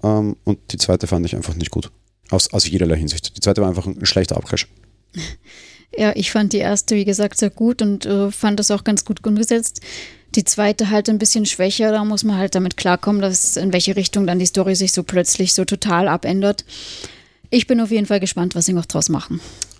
ähm, 0.03 0.35
und 0.43 0.59
die 0.73 0.77
zweite 0.77 1.07
fand 1.07 1.25
ich 1.25 1.33
einfach 1.33 1.55
nicht 1.55 1.71
gut. 1.71 1.91
Aus, 2.29 2.51
aus 2.51 2.67
jederlei 2.67 2.97
Hinsicht. 2.97 3.37
Die 3.37 3.39
zweite 3.39 3.61
war 3.61 3.69
einfach 3.69 3.85
ein 3.85 4.05
schlechter 4.05 4.35
Abcrash. 4.35 4.67
Ja, 5.97 6.11
ich 6.15 6.31
fand 6.31 6.53
die 6.53 6.57
erste, 6.57 6.95
wie 6.95 7.05
gesagt, 7.05 7.37
sehr 7.37 7.49
gut 7.49 7.81
und 7.81 8.05
äh, 8.05 8.31
fand 8.31 8.59
das 8.59 8.71
auch 8.71 8.83
ganz 8.83 9.05
gut 9.05 9.25
umgesetzt. 9.25 9.81
Die 10.35 10.43
zweite 10.43 10.89
halt 10.89 11.09
ein 11.09 11.19
bisschen 11.19 11.45
schwächer, 11.45 11.91
da 11.91 12.03
muss 12.03 12.23
man 12.23 12.37
halt 12.37 12.55
damit 12.55 12.77
klarkommen, 12.77 13.21
dass 13.21 13.55
in 13.55 13.71
welche 13.71 13.95
Richtung 13.95 14.25
dann 14.25 14.39
die 14.39 14.47
Story 14.47 14.75
sich 14.75 14.91
so 14.91 15.03
plötzlich 15.03 15.53
so 15.53 15.65
total 15.65 16.07
abändert. 16.07 16.65
Ich 17.51 17.67
bin 17.67 17.79
auf 17.79 17.91
jeden 17.91 18.07
Fall 18.07 18.19
gespannt, 18.19 18.55
was 18.55 18.65
sie 18.65 18.73
noch 18.73 18.87
draus 18.87 19.09
machen. 19.09 19.39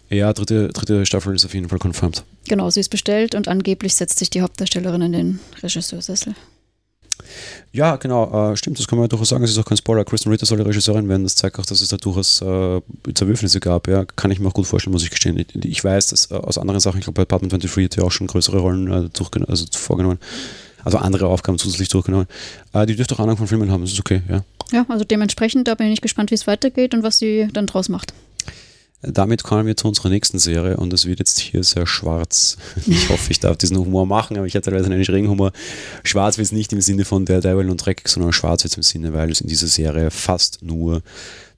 Ja, 0.09 0.31
dritte, 0.31 0.67
dritte 0.67 1.07
Staffel 1.07 1.33
ist 1.33 1.45
auf 1.45 1.55
jeden 1.55 1.69
Fall 1.69 1.79
confirmed. 1.79 2.23
Genau, 2.47 2.69
sie 2.69 2.81
ist 2.81 2.89
bestellt 2.89 3.33
und 3.33 3.47
angeblich 3.47 3.95
setzt 3.95 4.19
sich 4.19 4.29
die 4.29 4.41
Hauptdarstellerin 4.41 5.01
in 5.01 5.11
den 5.11 5.39
Regisseursessel. 5.63 6.35
Ja, 7.71 7.95
genau, 7.95 8.51
äh, 8.51 8.57
stimmt, 8.57 8.79
das 8.79 8.87
kann 8.87 8.99
man 8.99 9.09
durchaus 9.09 9.29
sagen. 9.29 9.43
Es 9.43 9.51
ist 9.51 9.57
auch 9.57 9.65
kein 9.65 9.77
Spoiler. 9.77 10.05
Kristen 10.05 10.29
Ritter 10.29 10.45
soll 10.45 10.57
die 10.57 10.63
Regisseurin 10.63 11.09
werden. 11.09 11.23
Das 11.23 11.35
zeigt 11.35 11.57
auch, 11.59 11.65
dass 11.65 11.81
es 11.81 11.87
da 11.87 11.97
durchaus 11.97 12.41
äh, 12.41 12.81
Zerwürfnisse 13.13 13.59
gab. 13.59 13.87
Ja, 13.87 14.05
kann 14.05 14.31
ich 14.31 14.39
mir 14.39 14.47
auch 14.47 14.53
gut 14.53 14.67
vorstellen, 14.67 14.93
muss 14.93 15.03
ich 15.03 15.09
gestehen. 15.09 15.37
Ich, 15.37 15.65
ich 15.65 15.83
weiß, 15.83 16.07
dass 16.07 16.31
äh, 16.31 16.35
aus 16.35 16.57
anderen 16.57 16.79
Sachen, 16.79 16.99
ich 16.99 17.05
glaube, 17.05 17.15
bei 17.15 17.23
Apartment 17.23 17.53
23 17.53 17.85
hat 17.85 17.97
ja 17.97 18.03
auch 18.03 18.11
schon 18.11 18.27
größere 18.27 18.59
Rollen 18.59 18.91
äh, 18.91 19.09
also 19.47 19.65
vorgenommen. 19.71 20.19
Also 20.83 20.97
andere 20.97 21.27
Aufgaben 21.27 21.57
zusätzlich 21.57 21.89
durchgenommen. 21.89 22.27
Äh, 22.73 22.85
die 22.85 22.95
dürfte 22.95 23.15
auch 23.15 23.19
Ahnung 23.19 23.37
von 23.37 23.47
Filmen 23.47 23.71
haben, 23.71 23.81
das 23.81 23.93
ist 23.93 23.99
okay, 23.99 24.21
ja. 24.29 24.43
Ja, 24.71 24.85
also 24.89 25.05
dementsprechend, 25.05 25.67
da 25.67 25.75
bin 25.75 25.91
ich 25.91 26.01
gespannt, 26.01 26.31
wie 26.31 26.35
es 26.35 26.47
weitergeht 26.47 26.93
und 26.93 27.03
was 27.03 27.19
sie 27.19 27.47
dann 27.53 27.67
draus 27.67 27.89
macht. 27.89 28.13
Damit 29.03 29.43
kommen 29.43 29.65
wir 29.65 29.75
zu 29.75 29.87
unserer 29.87 30.09
nächsten 30.09 30.39
Serie 30.39 30.77
und 30.77 30.93
es 30.93 31.05
wird 31.05 31.19
jetzt 31.19 31.39
hier 31.39 31.63
sehr 31.63 31.85
schwarz. 31.85 32.57
Ich 32.85 33.09
hoffe, 33.09 33.31
ich 33.31 33.39
darf 33.39 33.57
diesen 33.57 33.77
Humor 33.77 34.05
machen, 34.05 34.37
aber 34.37 34.45
ich 34.45 34.55
hatte 34.55 34.71
leider 34.71 34.85
einen 34.85 35.03
schrägen 35.03 35.29
Humor. 35.29 35.51
Schwarz 36.03 36.37
wird 36.37 36.45
es 36.45 36.51
nicht 36.51 36.71
im 36.73 36.81
Sinne 36.81 37.05
von 37.05 37.25
der 37.25 37.41
Devil 37.41 37.69
und 37.69 37.77
Dreck, 37.77 38.07
sondern 38.07 38.31
schwarz 38.31 38.63
wird 38.63 38.71
es 38.71 38.77
im 38.77 38.83
Sinne, 38.83 39.13
weil 39.13 39.31
es 39.31 39.41
in 39.41 39.47
dieser 39.47 39.67
Serie 39.67 40.11
fast 40.11 40.61
nur 40.61 41.01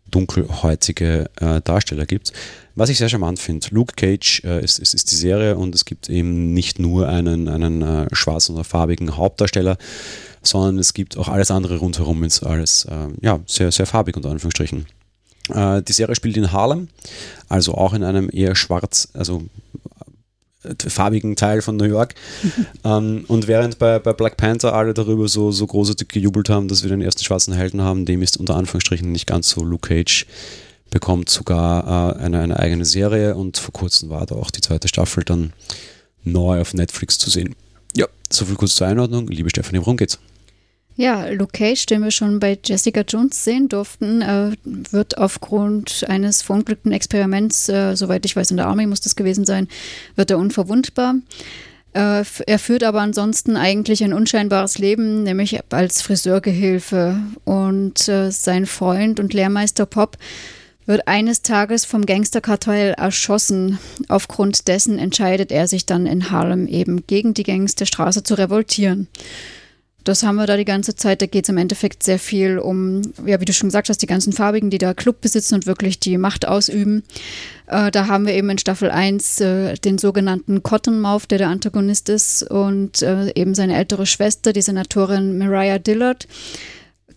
dunkelhäutige 0.10 1.30
äh, 1.40 1.62
Darsteller 1.62 2.06
gibt. 2.06 2.32
Was 2.76 2.90
ich 2.90 2.98
sehr 2.98 3.10
charmant 3.10 3.40
finde, 3.40 3.68
Luke 3.72 3.94
Cage 3.96 4.44
äh, 4.44 4.64
ist, 4.64 4.80
ist, 4.80 4.94
ist, 4.94 5.12
die 5.12 5.16
Serie 5.16 5.56
und 5.56 5.74
es 5.76 5.86
gibt 5.86 6.10
eben 6.10 6.54
nicht 6.54 6.80
nur 6.80 7.08
einen, 7.08 7.48
einen 7.48 7.82
äh, 7.82 8.08
schwarzen 8.12 8.54
oder 8.56 8.64
farbigen 8.64 9.18
Hauptdarsteller, 9.18 9.78
sondern 10.42 10.78
es 10.80 10.94
gibt 10.94 11.18
auch 11.18 11.28
alles 11.28 11.52
andere 11.52 11.78
rundherum, 11.78 12.24
ist 12.24 12.44
alles 12.44 12.86
äh, 12.86 13.08
ja, 13.22 13.40
sehr, 13.46 13.72
sehr 13.72 13.86
farbig 13.86 14.16
unter 14.18 14.30
Anführungsstrichen. 14.30 14.86
Äh, 15.50 15.82
die 15.82 15.94
Serie 15.94 16.16
spielt 16.16 16.38
in 16.38 16.52
Harlem, 16.52 16.88
also 17.50 17.76
auch 17.76 17.94
in 17.94 18.04
einem 18.04 18.30
eher 18.32 18.56
schwarz, 18.56 19.10
also 19.14 19.44
äh, 20.64 20.90
farbigen 20.90 21.36
Teil 21.36 21.62
von 21.62 21.78
New 21.78 21.86
York. 21.86 22.16
ähm, 22.84 23.26
und 23.28 23.48
während 23.48 23.78
bei, 23.80 24.00
bei 24.00 24.14
Black 24.14 24.38
Panther 24.38 24.74
alle 24.74 24.94
darüber 24.94 25.28
so, 25.28 25.52
so 25.52 25.68
großartig 25.68 26.08
gejubelt 26.08 26.50
haben, 26.50 26.68
dass 26.68 26.84
wir 26.84 26.90
den 26.90 27.02
ersten 27.02 27.24
schwarzen 27.24 27.54
Helden 27.54 27.82
haben, 27.82 28.06
dem 28.06 28.22
ist 28.22 28.38
unter 28.38 28.56
Anführungsstrichen 28.56 29.12
nicht 29.12 29.28
ganz 29.28 29.50
so. 29.50 29.64
Luke 29.64 29.88
Cage 29.88 30.26
bekommt 30.90 31.30
sogar 31.30 32.16
äh, 32.18 32.20
eine, 32.20 32.40
eine 32.40 32.60
eigene 32.60 32.86
Serie 32.86 33.36
und 33.36 33.58
vor 33.58 33.74
kurzem 33.74 34.10
war 34.10 34.26
da 34.26 34.36
auch 34.36 34.52
die 34.52 34.62
zweite 34.62 34.88
Staffel 34.88 35.24
dann 35.24 35.54
neu 36.24 36.62
auf 36.62 36.74
Netflix 36.74 37.18
zu 37.18 37.30
sehen. 37.30 37.56
Ja, 37.96 38.08
soviel 38.32 38.56
kurz 38.56 38.76
zur 38.76 38.88
Einordnung. 38.88 39.28
Liebe 39.28 39.50
Stefanie, 39.50 39.80
worum 39.80 39.98
geht's? 39.98 40.20
Ja, 40.98 41.28
Luke 41.28 41.52
Cage, 41.52 41.86
den 41.88 42.04
wir 42.04 42.12
schon 42.12 42.40
bei 42.40 42.58
Jessica 42.64 43.02
Jones 43.02 43.44
sehen 43.44 43.68
durften, 43.68 44.22
äh, 44.22 44.52
wird 44.64 45.18
aufgrund 45.18 46.06
eines 46.08 46.42
verunglückten 46.42 46.94
Experiments, 46.94 47.68
äh, 47.68 47.96
soweit 47.96 48.26
ich 48.26 48.36
weiß, 48.36 48.52
in 48.52 48.58
der 48.58 48.68
Army 48.68 48.86
muss 48.86 49.02
das 49.02 49.18
gewesen 49.18 49.46
sein, 49.46 49.68
wird 50.16 50.32
er 50.32 50.38
unverwundbar. 50.38 51.16
Äh, 51.92 52.24
er 52.48 52.60
führt 52.60 52.84
aber 52.84 53.02
ansonsten 53.02 53.58
eigentlich 53.58 54.06
ein 54.06 54.14
unscheinbares 54.14 54.78
Leben, 54.78 55.24
nämlich 55.24 55.60
als 55.70 56.02
Friseurgehilfe. 56.02 57.18
Und 57.44 58.08
äh, 58.08 58.32
sein 58.32 58.66
Freund 58.66 59.20
und 59.20 59.34
Lehrmeister 59.34 59.86
Pop 59.86 60.18
wird 60.86 61.10
eines 61.10 61.42
Tages 61.42 61.84
vom 61.84 62.06
Gangsterkartell 62.06 62.94
erschossen. 62.94 63.80
Aufgrund 64.08 64.70
dessen 64.70 64.98
entscheidet 64.98 65.52
er 65.52 65.68
sich 65.68 65.86
dann 65.86 66.06
in 66.06 66.32
Harlem 66.32 66.68
eben 66.68 67.06
gegen 67.06 67.34
die 67.34 67.44
Gangs 67.44 67.76
der 67.76 67.86
Straße 67.86 68.24
zu 68.24 68.36
revoltieren. 68.36 69.10
Das 70.06 70.22
haben 70.22 70.36
wir 70.36 70.46
da 70.46 70.56
die 70.56 70.66
ganze 70.66 70.96
Zeit. 70.96 71.22
Da 71.22 71.26
geht 71.26 71.46
es 71.46 71.50
im 71.50 71.58
Endeffekt 71.58 72.04
sehr 72.04 72.20
viel 72.20 72.60
um, 72.60 73.02
ja, 73.26 73.42
wie 73.42 73.46
du 73.46 73.54
schon 73.54 73.70
gesagt 73.70 73.90
hast, 73.90 74.02
die 74.04 74.08
ganzen 74.08 74.34
Farbigen, 74.34 74.70
die 74.70 74.78
da 74.78 74.94
Club 74.94 75.20
besitzen 75.20 75.56
und 75.56 75.66
wirklich 75.66 76.00
die 76.00 76.20
Macht 76.20 76.48
ausüben. 76.48 77.04
Äh, 77.66 77.90
da 77.90 78.08
haben 78.08 78.28
wir 78.28 78.36
eben 78.36 78.52
in 78.52 78.60
Staffel 78.60 78.92
1 78.92 79.42
äh, 79.42 79.74
den 79.74 79.98
sogenannten 79.98 80.62
Cottonmouth, 80.62 81.30
der 81.32 81.40
der 81.40 81.50
Antagonist 81.50 82.08
ist, 82.10 82.44
und 82.44 83.02
äh, 83.02 83.34
eben 83.34 83.56
seine 83.56 83.76
ältere 83.76 84.06
Schwester, 84.06 84.54
die 84.54 84.62
Senatorin 84.62 85.40
Mariah 85.40 85.80
Dillard 85.80 86.28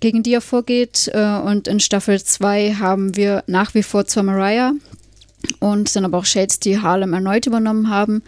gegen 0.00 0.22
die 0.22 0.32
er 0.32 0.40
vorgeht. 0.40 1.10
Äh, 1.12 1.40
und 1.40 1.68
in 1.68 1.80
Staffel 1.80 2.22
2 2.22 2.74
haben 2.74 3.16
wir 3.16 3.44
nach 3.46 3.74
wie 3.74 3.82
vor 3.82 4.06
zwar 4.06 4.22
Mariah 4.22 4.72
und 5.60 5.94
dann 5.94 6.06
aber 6.06 6.18
auch 6.18 6.24
Shades, 6.24 6.58
die 6.58 6.80
Harlem 6.80 7.12
erneut 7.12 7.46
übernommen 7.46 7.90
haben 7.90 8.22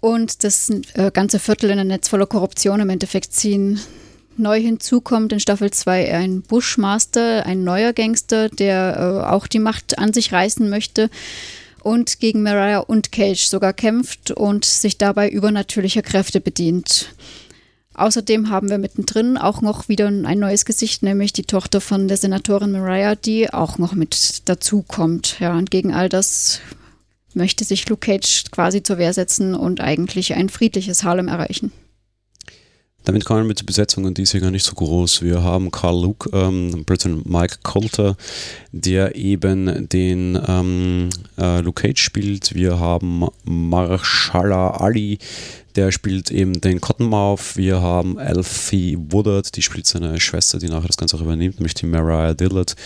und 0.00 0.44
das 0.44 0.70
äh, 0.94 1.10
ganze 1.12 1.38
Viertel 1.38 1.70
in 1.70 1.78
ein 1.78 1.86
Netz 1.88 2.08
voller 2.08 2.26
Korruption 2.26 2.80
im 2.80 2.90
Endeffekt 2.90 3.32
ziehen. 3.32 3.80
Neu 4.36 4.60
hinzu 4.60 5.00
kommt 5.00 5.32
in 5.32 5.40
Staffel 5.40 5.70
2 5.70 6.14
ein 6.14 6.42
Bushmaster, 6.42 7.44
ein 7.44 7.62
neuer 7.62 7.92
Gangster, 7.92 8.48
der 8.48 8.96
äh, 8.96 9.30
auch 9.30 9.46
die 9.46 9.58
Macht 9.58 9.98
an 9.98 10.12
sich 10.12 10.32
reißen 10.32 10.68
möchte 10.70 11.10
und 11.82 12.20
gegen 12.20 12.42
Mariah 12.42 12.78
und 12.78 13.12
Cage 13.12 13.44
sogar 13.46 13.72
kämpft 13.72 14.30
und 14.30 14.64
sich 14.64 14.98
dabei 14.98 15.28
übernatürlicher 15.28 16.02
Kräfte 16.02 16.40
bedient. 16.40 17.14
Außerdem 17.94 18.48
haben 18.48 18.70
wir 18.70 18.78
mittendrin 18.78 19.36
auch 19.36 19.60
noch 19.60 19.88
wieder 19.88 20.06
ein 20.06 20.38
neues 20.38 20.64
Gesicht, 20.64 21.02
nämlich 21.02 21.32
die 21.34 21.42
Tochter 21.42 21.82
von 21.82 22.08
der 22.08 22.16
Senatorin 22.16 22.72
Mariah, 22.72 23.14
die 23.14 23.52
auch 23.52 23.76
noch 23.76 23.92
mit 23.94 24.48
dazu 24.48 24.82
kommt. 24.86 25.38
Ja, 25.40 25.56
und 25.56 25.70
gegen 25.70 25.92
all 25.92 26.08
das 26.08 26.60
möchte 27.34 27.64
sich 27.64 27.88
Luke 27.88 28.06
Cage 28.06 28.44
quasi 28.50 28.82
zur 28.82 28.98
Wehr 28.98 29.12
setzen 29.12 29.54
und 29.54 29.80
eigentlich 29.80 30.34
ein 30.34 30.48
friedliches 30.48 31.04
Harlem 31.04 31.28
erreichen. 31.28 31.72
Damit 33.04 33.24
kommen 33.24 33.48
wir 33.48 33.56
zur 33.56 33.66
Besetzung 33.66 34.04
und 34.04 34.18
die 34.18 34.22
ist 34.22 34.34
ja 34.34 34.40
gar 34.40 34.50
nicht 34.50 34.64
so 34.64 34.74
groß. 34.74 35.22
Wir 35.22 35.42
haben 35.42 35.70
Carl 35.70 36.02
Luke, 36.02 36.28
ähm, 36.34 36.84
Britain 36.84 37.22
Mike 37.24 37.56
Coulter, 37.62 38.14
der 38.72 39.16
eben 39.16 39.88
den 39.88 40.38
ähm, 40.46 41.08
äh, 41.38 41.60
Luke 41.60 41.82
Cage 41.82 42.00
spielt. 42.00 42.54
Wir 42.54 42.78
haben 42.78 43.26
Marshala 43.44 44.72
Ali, 44.72 45.18
der 45.76 45.92
spielt 45.92 46.30
eben 46.30 46.60
den 46.60 46.82
Cottonmouth. 46.82 47.56
Wir 47.56 47.80
haben 47.80 48.18
Alfie 48.18 48.98
Woodard, 48.98 49.56
die 49.56 49.62
spielt 49.62 49.86
seine 49.86 50.20
Schwester, 50.20 50.58
die 50.58 50.68
nachher 50.68 50.88
das 50.88 50.98
Ganze 50.98 51.16
auch 51.16 51.22
übernimmt, 51.22 51.58
nämlich 51.58 51.74
die 51.74 51.86
Mariah 51.86 52.34
Dillard. 52.34 52.76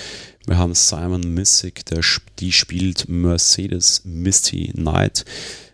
Wir 0.46 0.58
haben 0.58 0.74
Simon 0.74 1.32
Missick, 1.32 1.86
der, 1.86 2.00
die 2.38 2.52
spielt 2.52 3.08
Mercedes 3.08 4.02
Misty 4.04 4.72
Knight. 4.74 5.24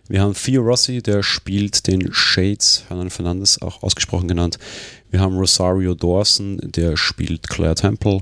Wir 0.07 0.21
haben 0.21 0.33
Theo 0.33 0.61
Rossi, 0.61 1.01
der 1.01 1.23
spielt 1.23 1.87
den 1.87 2.13
Shades, 2.13 2.85
Hernan 2.87 3.09
Fernandes 3.09 3.61
auch 3.61 3.83
ausgesprochen 3.83 4.29
genannt. 4.29 4.59
Wir 5.09 5.19
haben 5.19 5.37
Rosario 5.37 5.93
Dawson, 5.93 6.57
der 6.63 6.95
spielt 6.95 7.49
Claire 7.49 7.75
Temple. 7.75 8.21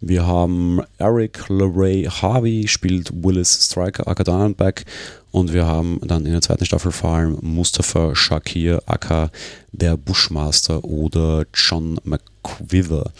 Wir 0.00 0.24
haben 0.24 0.80
Eric 0.98 1.48
LeRae 1.48 2.08
Harvey, 2.08 2.68
spielt 2.68 3.10
Willis 3.12 3.66
Striker 3.66 4.06
Akadanenbeck. 4.06 4.84
Und 5.30 5.52
wir 5.52 5.66
haben 5.66 6.00
dann 6.02 6.24
in 6.24 6.32
der 6.32 6.40
zweiten 6.40 6.64
Staffel 6.64 6.90
vor 6.90 7.10
allem 7.10 7.38
Mustafa 7.42 8.14
Shakir 8.14 8.82
Akka, 8.86 9.30
der 9.72 9.96
Bushmaster 9.96 10.82
oder 10.84 11.44
John 11.52 12.00
McWither. 12.04 13.12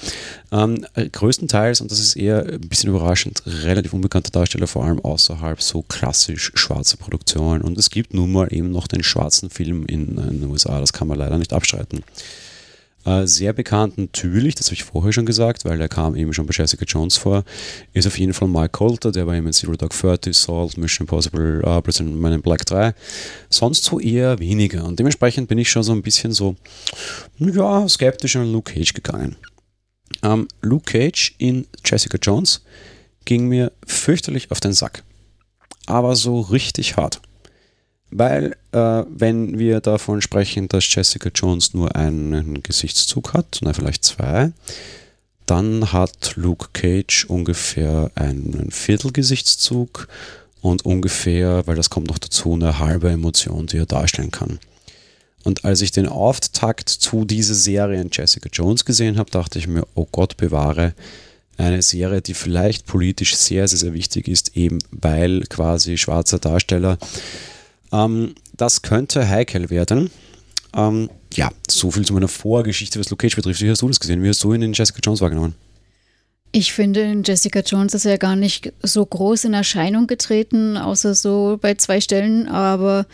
Ähm, 0.51 0.87
größtenteils, 0.95 1.81
und 1.81 1.91
das 1.91 1.99
ist 1.99 2.17
eher 2.17 2.45
ein 2.45 2.61
bisschen 2.61 2.91
überraschend, 2.91 3.43
relativ 3.47 3.93
unbekannte 3.93 4.31
Darsteller, 4.31 4.67
vor 4.67 4.85
allem 4.85 5.01
außerhalb 5.01 5.61
so 5.61 5.83
klassisch 5.83 6.51
schwarzer 6.55 6.97
Produktionen. 6.97 7.61
Und 7.61 7.79
es 7.79 7.91
gibt 7.91 8.15
nun 8.15 8.33
mal 8.33 8.53
eben 8.53 8.73
noch 8.73 8.87
den 8.87 9.03
schwarzen 9.03 9.51
Film 9.51 9.85
in, 9.87 10.17
in 10.17 10.41
den 10.41 10.51
USA, 10.51 10.81
das 10.81 10.95
kann 10.95 11.09
man 11.09 11.19
leider 11.19 11.37
nicht 11.37 11.53
abstreiten. 11.53 12.03
Äh, 13.09 13.27
sehr 13.27 13.55
bekannt 13.55 13.97
natürlich, 13.97 14.55
das 14.55 14.67
habe 14.67 14.75
ich 14.75 14.85
vorher 14.85 15.15
schon 15.15 15.25
gesagt, 15.25 15.65
weil 15.65 15.81
er 15.81 15.89
kam 15.89 16.15
eben 16.15 16.35
schon 16.35 16.45
bei 16.45 16.53
Jessica 16.55 16.85
Jones 16.85 17.17
vor, 17.17 17.43
ist 17.95 18.07
auf 18.07 18.19
jeden 18.19 18.35
Fall 18.35 18.49
Mike 18.49 18.69
Coulter, 18.69 19.11
der 19.11 19.27
war 19.27 19.35
eben 19.35 19.47
in 19.47 19.55
Zero 19.55 19.77
Dark 19.77 19.95
Thirty, 19.95 20.31
Salt, 20.35 20.77
Mission 20.77 21.07
Impossible, 21.07 21.63
uh, 21.65 21.81
Prison 21.81 22.21
Man 22.21 22.35
in 22.35 22.43
Black 22.43 22.67
3. 22.67 22.93
Sonst 23.49 23.85
so 23.85 23.99
eher 23.99 24.39
weniger. 24.41 24.85
Und 24.85 24.99
dementsprechend 24.99 25.49
bin 25.49 25.57
ich 25.57 25.71
schon 25.71 25.83
so 25.83 25.93
ein 25.93 26.03
bisschen 26.03 26.33
so, 26.33 26.57
ja, 27.39 27.89
skeptisch 27.89 28.37
an 28.37 28.53
Luke 28.53 28.75
Cage 28.75 28.93
gegangen. 28.93 29.37
Ähm, 30.23 30.47
Luke 30.61 30.85
Cage 30.85 31.35
in 31.39 31.67
Jessica 31.83 32.19
Jones 32.21 32.63
ging 33.25 33.49
mir 33.49 33.73
fürchterlich 33.87 34.51
auf 34.51 34.61
den 34.61 34.75
Sack. 34.75 35.03
Aber 35.87 36.15
so 36.15 36.41
richtig 36.43 36.99
hart. 36.99 37.23
Weil, 38.11 38.57
äh, 38.73 39.03
wenn 39.09 39.59
wir 39.59 39.81
davon 39.81 40.23
sprechen, 40.23 40.69
dass 40.69 40.93
Jessica 40.93 41.31
Jones 41.35 41.75
nur 41.75 41.95
einen 41.95 42.63
Gesichtszug 42.63 43.35
hat, 43.35 43.59
na 43.63 43.73
vielleicht 43.73 44.05
zwei, 44.05 44.53
dann 45.45 45.93
hat 45.93 46.35
Luke 46.37 46.69
Cage 46.73 47.27
ungefähr 47.27 48.11
einen 48.15 48.71
Viertelgesichtszug 48.71 50.09
und 50.61 50.85
ungefähr, 50.85 51.67
weil 51.67 51.77
das 51.77 51.91
kommt 51.91 52.09
noch 52.09 52.19
dazu, 52.19 52.55
eine 52.55 52.79
halbe 52.79 53.11
Emotion, 53.11 53.67
die 53.67 53.79
er 53.79 53.87
darstellen 53.87 54.31
kann. 54.31 54.59
Und 55.45 55.65
als 55.65 55.81
ich 55.81 55.93
den 55.93 56.09
Auftakt 56.09 56.89
zu 56.89 57.25
dieser 57.25 57.55
Serie 57.55 58.01
in 58.01 58.11
Jessica 58.13 58.49
Jones 58.53 58.85
gesehen 58.85 59.19
habe, 59.19 59.31
dachte 59.31 59.59
ich 59.59 59.69
mir, 59.69 59.87
oh 59.95 60.07
Gott 60.11 60.37
bewahre, 60.37 60.95
eine 61.57 61.83
Serie, 61.83 62.23
die 62.23 62.35
vielleicht 62.35 62.87
politisch 62.87 63.37
sehr, 63.37 63.67
sehr, 63.67 63.79
sehr 63.79 63.95
wichtig 63.95 64.29
ist, 64.29 64.57
eben 64.57 64.79
weil 64.91 65.43
quasi 65.49 65.97
schwarzer 65.97 66.39
Darsteller. 66.39 66.99
Ähm, 67.93 68.35
das 68.57 68.83
könnte 68.83 69.29
heikel 69.29 69.71
werden. 69.71 70.11
Ähm, 70.75 71.11
ja, 71.35 71.51
so 71.69 71.91
viel 71.91 72.05
zu 72.05 72.13
meiner 72.13 72.29
Vorgeschichte, 72.29 72.99
was 72.99 73.11
Luke 73.11 73.27
Cage 73.27 73.37
betrifft. 73.37 73.61
Wie 73.61 73.71
hast 73.71 73.83
du 73.83 73.89
das 73.89 74.01
gesehen? 74.01 74.23
Wie 74.23 74.29
hast 74.29 74.43
du 74.45 74.53
ihn 74.53 74.63
in 74.63 74.73
Jessica 74.73 75.01
Jones 75.03 75.21
wahrgenommen? 75.21 75.55
Ich 76.51 76.73
finde, 76.73 77.03
in 77.03 77.23
Jessica 77.25 77.61
Jones 77.61 77.95
ist 77.95 78.07
er 78.07 78.17
gar 78.17 78.35
nicht 78.35 78.73
so 78.83 79.05
groß 79.05 79.45
in 79.45 79.55
Erscheinung 79.55 80.07
getreten, 80.07 80.79
außer 80.79 81.15
so 81.15 81.59
bei 81.61 81.75
zwei 81.75 82.01
Stellen, 82.01 82.49
aber 82.49 83.07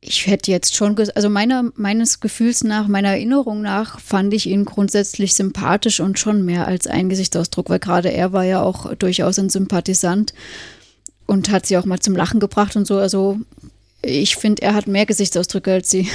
ich 0.00 0.26
hätte 0.26 0.50
jetzt 0.50 0.74
schon, 0.74 0.96
also 1.14 1.28
meiner, 1.28 1.70
meines 1.74 2.20
Gefühls 2.20 2.64
nach, 2.64 2.88
meiner 2.88 3.08
Erinnerung 3.10 3.60
nach, 3.60 4.00
fand 4.00 4.32
ich 4.32 4.46
ihn 4.46 4.64
grundsätzlich 4.64 5.34
sympathisch 5.34 6.00
und 6.00 6.18
schon 6.18 6.44
mehr 6.44 6.66
als 6.66 6.86
ein 6.86 7.08
Gesichtsausdruck, 7.08 7.68
weil 7.68 7.78
gerade 7.78 8.12
er 8.12 8.32
war 8.32 8.44
ja 8.44 8.62
auch 8.62 8.94
durchaus 8.94 9.38
ein 9.38 9.50
Sympathisant 9.50 10.32
und 11.26 11.50
hat 11.50 11.66
sie 11.66 11.76
auch 11.76 11.84
mal 11.84 11.98
zum 11.98 12.14
Lachen 12.16 12.40
gebracht 12.40 12.76
und 12.76 12.86
so. 12.86 12.98
Also 12.98 13.38
ich 14.06 14.36
finde, 14.36 14.62
er 14.62 14.74
hat 14.74 14.86
mehr 14.86 15.06
Gesichtsausdrücke 15.06 15.72
als 15.72 15.90
sie. 15.90 16.08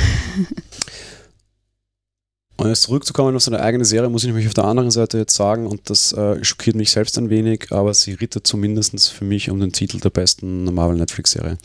Und 2.58 2.68
jetzt 2.70 2.84
zurückzukommen 2.84 3.36
auf 3.36 3.44
seine 3.44 3.62
eigene 3.62 3.86
Serie, 3.86 4.10
muss 4.10 4.24
ich 4.24 4.28
nämlich 4.28 4.48
auf 4.48 4.54
der 4.54 4.66
anderen 4.66 4.92
Seite 4.92 5.18
jetzt 5.18 5.36
sagen, 5.36 5.68
und 5.68 5.90
das 5.90 6.14
äh, 6.14 6.44
schockiert 6.44 6.76
mich 6.76 6.92
selbst 6.92 7.18
ein 7.18 7.30
wenig, 7.30 7.72
aber 7.72 7.94
sie 7.94 8.14
rittert 8.14 8.48
zumindest 8.48 9.10
für 9.10 9.26
mich 9.26 9.50
um 9.50 9.60
den 9.60 9.74
Titel 9.74 10.00
der 10.00 10.10
besten 10.10 10.74
Marvel 10.74 10.98
Netflix-Serie. 10.98 11.58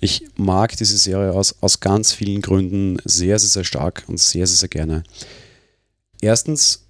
Ich 0.00 0.24
mag 0.36 0.76
diese 0.76 0.96
Serie 0.96 1.32
aus, 1.32 1.54
aus 1.60 1.78
ganz 1.78 2.12
vielen 2.12 2.42
Gründen 2.42 2.98
sehr, 3.04 3.38
sehr, 3.38 3.50
sehr 3.50 3.64
stark 3.64 4.04
und 4.08 4.18
sehr, 4.18 4.46
sehr, 4.46 4.56
sehr 4.56 4.68
gerne. 4.68 5.04
Erstens, 6.20 6.86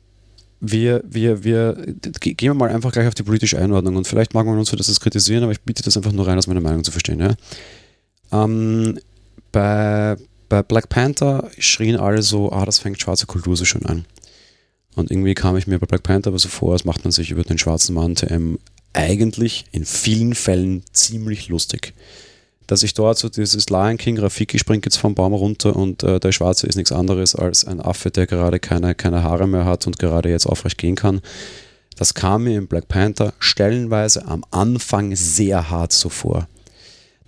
wir, 0.60 1.02
wir, 1.04 1.42
wir 1.42 1.74
gehen 2.20 2.36
wir 2.38 2.54
mal 2.54 2.70
einfach 2.70 2.92
gleich 2.92 3.08
auf 3.08 3.14
die 3.14 3.24
politische 3.24 3.58
Einordnung 3.58 3.96
und 3.96 4.06
vielleicht 4.06 4.32
mag 4.32 4.46
man 4.46 4.58
uns 4.58 4.70
für 4.70 4.76
das 4.76 5.00
kritisieren, 5.00 5.42
aber 5.42 5.52
ich 5.52 5.60
bitte 5.60 5.82
das 5.82 5.96
einfach 5.96 6.12
nur 6.12 6.26
rein 6.26 6.38
aus 6.38 6.46
meiner 6.46 6.60
Meinung 6.60 6.84
zu 6.84 6.92
verstehen. 6.92 7.18
Ja? 7.18 7.34
Ähm, 8.32 8.98
bei, 9.52 10.16
bei 10.48 10.62
Black 10.62 10.88
Panther 10.88 11.50
schrien 11.58 11.96
alle 11.96 12.22
so, 12.22 12.50
ah, 12.50 12.64
das 12.64 12.78
fängt 12.78 13.00
schwarze 13.00 13.26
Kultur 13.26 13.56
so 13.56 13.64
schön 13.64 13.86
an. 13.86 14.04
Und 14.94 15.10
irgendwie 15.10 15.34
kam 15.34 15.56
ich 15.56 15.66
mir 15.66 15.78
bei 15.78 15.86
Black 15.86 16.02
Panther 16.02 16.28
aber 16.28 16.38
so 16.38 16.48
vor, 16.48 16.72
als 16.72 16.84
macht 16.84 17.04
man 17.04 17.12
sich 17.12 17.30
über 17.30 17.42
den 17.42 17.58
schwarzen 17.58 17.94
Mann 17.94 18.14
TM 18.14 18.58
eigentlich 18.92 19.64
in 19.72 19.84
vielen 19.84 20.34
Fällen 20.34 20.82
ziemlich 20.92 21.48
lustig. 21.48 21.94
Dass 22.66 22.82
ich 22.82 22.94
dort 22.94 23.18
so 23.18 23.28
dieses 23.28 23.70
Lion 23.70 23.96
King, 23.96 24.18
Rafiki 24.18 24.58
springt 24.58 24.84
jetzt 24.84 24.96
vom 24.96 25.14
Baum 25.14 25.32
runter 25.32 25.74
und 25.74 26.02
äh, 26.02 26.20
der 26.20 26.32
Schwarze 26.32 26.66
ist 26.66 26.76
nichts 26.76 26.92
anderes 26.92 27.34
als 27.34 27.64
ein 27.64 27.80
Affe, 27.80 28.10
der 28.10 28.26
gerade 28.26 28.60
keine, 28.60 28.94
keine 28.94 29.22
Haare 29.22 29.46
mehr 29.46 29.64
hat 29.64 29.86
und 29.86 29.98
gerade 29.98 30.30
jetzt 30.30 30.46
aufrecht 30.46 30.78
gehen 30.78 30.94
kann. 30.94 31.20
Das 31.96 32.14
kam 32.14 32.44
mir 32.44 32.58
in 32.58 32.68
Black 32.68 32.88
Panther 32.88 33.34
stellenweise 33.38 34.26
am 34.26 34.44
Anfang 34.50 35.14
sehr 35.16 35.70
hart 35.70 35.92
so 35.92 36.08
vor. 36.08 36.48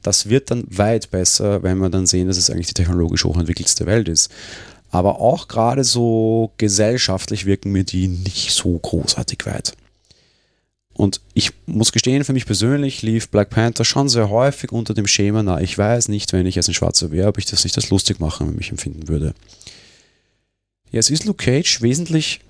Das 0.04 0.28
wird 0.28 0.50
dann 0.50 0.64
weit 0.68 1.10
besser, 1.10 1.62
wenn 1.62 1.78
wir 1.78 1.88
dann 1.88 2.06
sehen, 2.06 2.28
dass 2.28 2.36
es 2.36 2.50
eigentlich 2.50 2.68
die 2.68 2.74
technologisch 2.74 3.24
hochentwickelste 3.24 3.86
Welt 3.86 4.06
ist. 4.08 4.30
Aber 4.90 5.18
auch 5.18 5.48
gerade 5.48 5.82
so 5.82 6.52
gesellschaftlich 6.58 7.46
wirken 7.46 7.72
mir 7.72 7.84
die 7.84 8.06
nicht 8.06 8.52
so 8.52 8.78
großartig 8.78 9.46
weit. 9.46 9.72
Und 10.92 11.20
ich 11.32 11.52
muss 11.66 11.90
gestehen, 11.90 12.22
für 12.22 12.34
mich 12.34 12.46
persönlich 12.46 13.02
lief 13.02 13.30
Black 13.30 13.50
Panther 13.50 13.84
schon 13.84 14.08
sehr 14.08 14.28
häufig 14.28 14.70
unter 14.70 14.94
dem 14.94 15.08
Schema, 15.08 15.42
na, 15.42 15.60
ich 15.60 15.76
weiß 15.76 16.08
nicht, 16.08 16.32
wenn 16.32 16.46
ich 16.46 16.56
als 16.58 16.68
ein 16.68 16.74
Schwarzer 16.74 17.10
wäre, 17.10 17.28
ob 17.28 17.38
ich 17.38 17.46
das 17.46 17.64
nicht 17.64 17.76
das 17.76 17.90
lustig 17.90 18.20
machen, 18.20 18.46
wenn 18.46 18.56
mich 18.56 18.70
empfinden 18.70 19.08
würde. 19.08 19.34
Jetzt 20.92 21.10
ist 21.10 21.24
Luke 21.24 21.42
Cage 21.42 21.80
wesentlich 21.80 22.40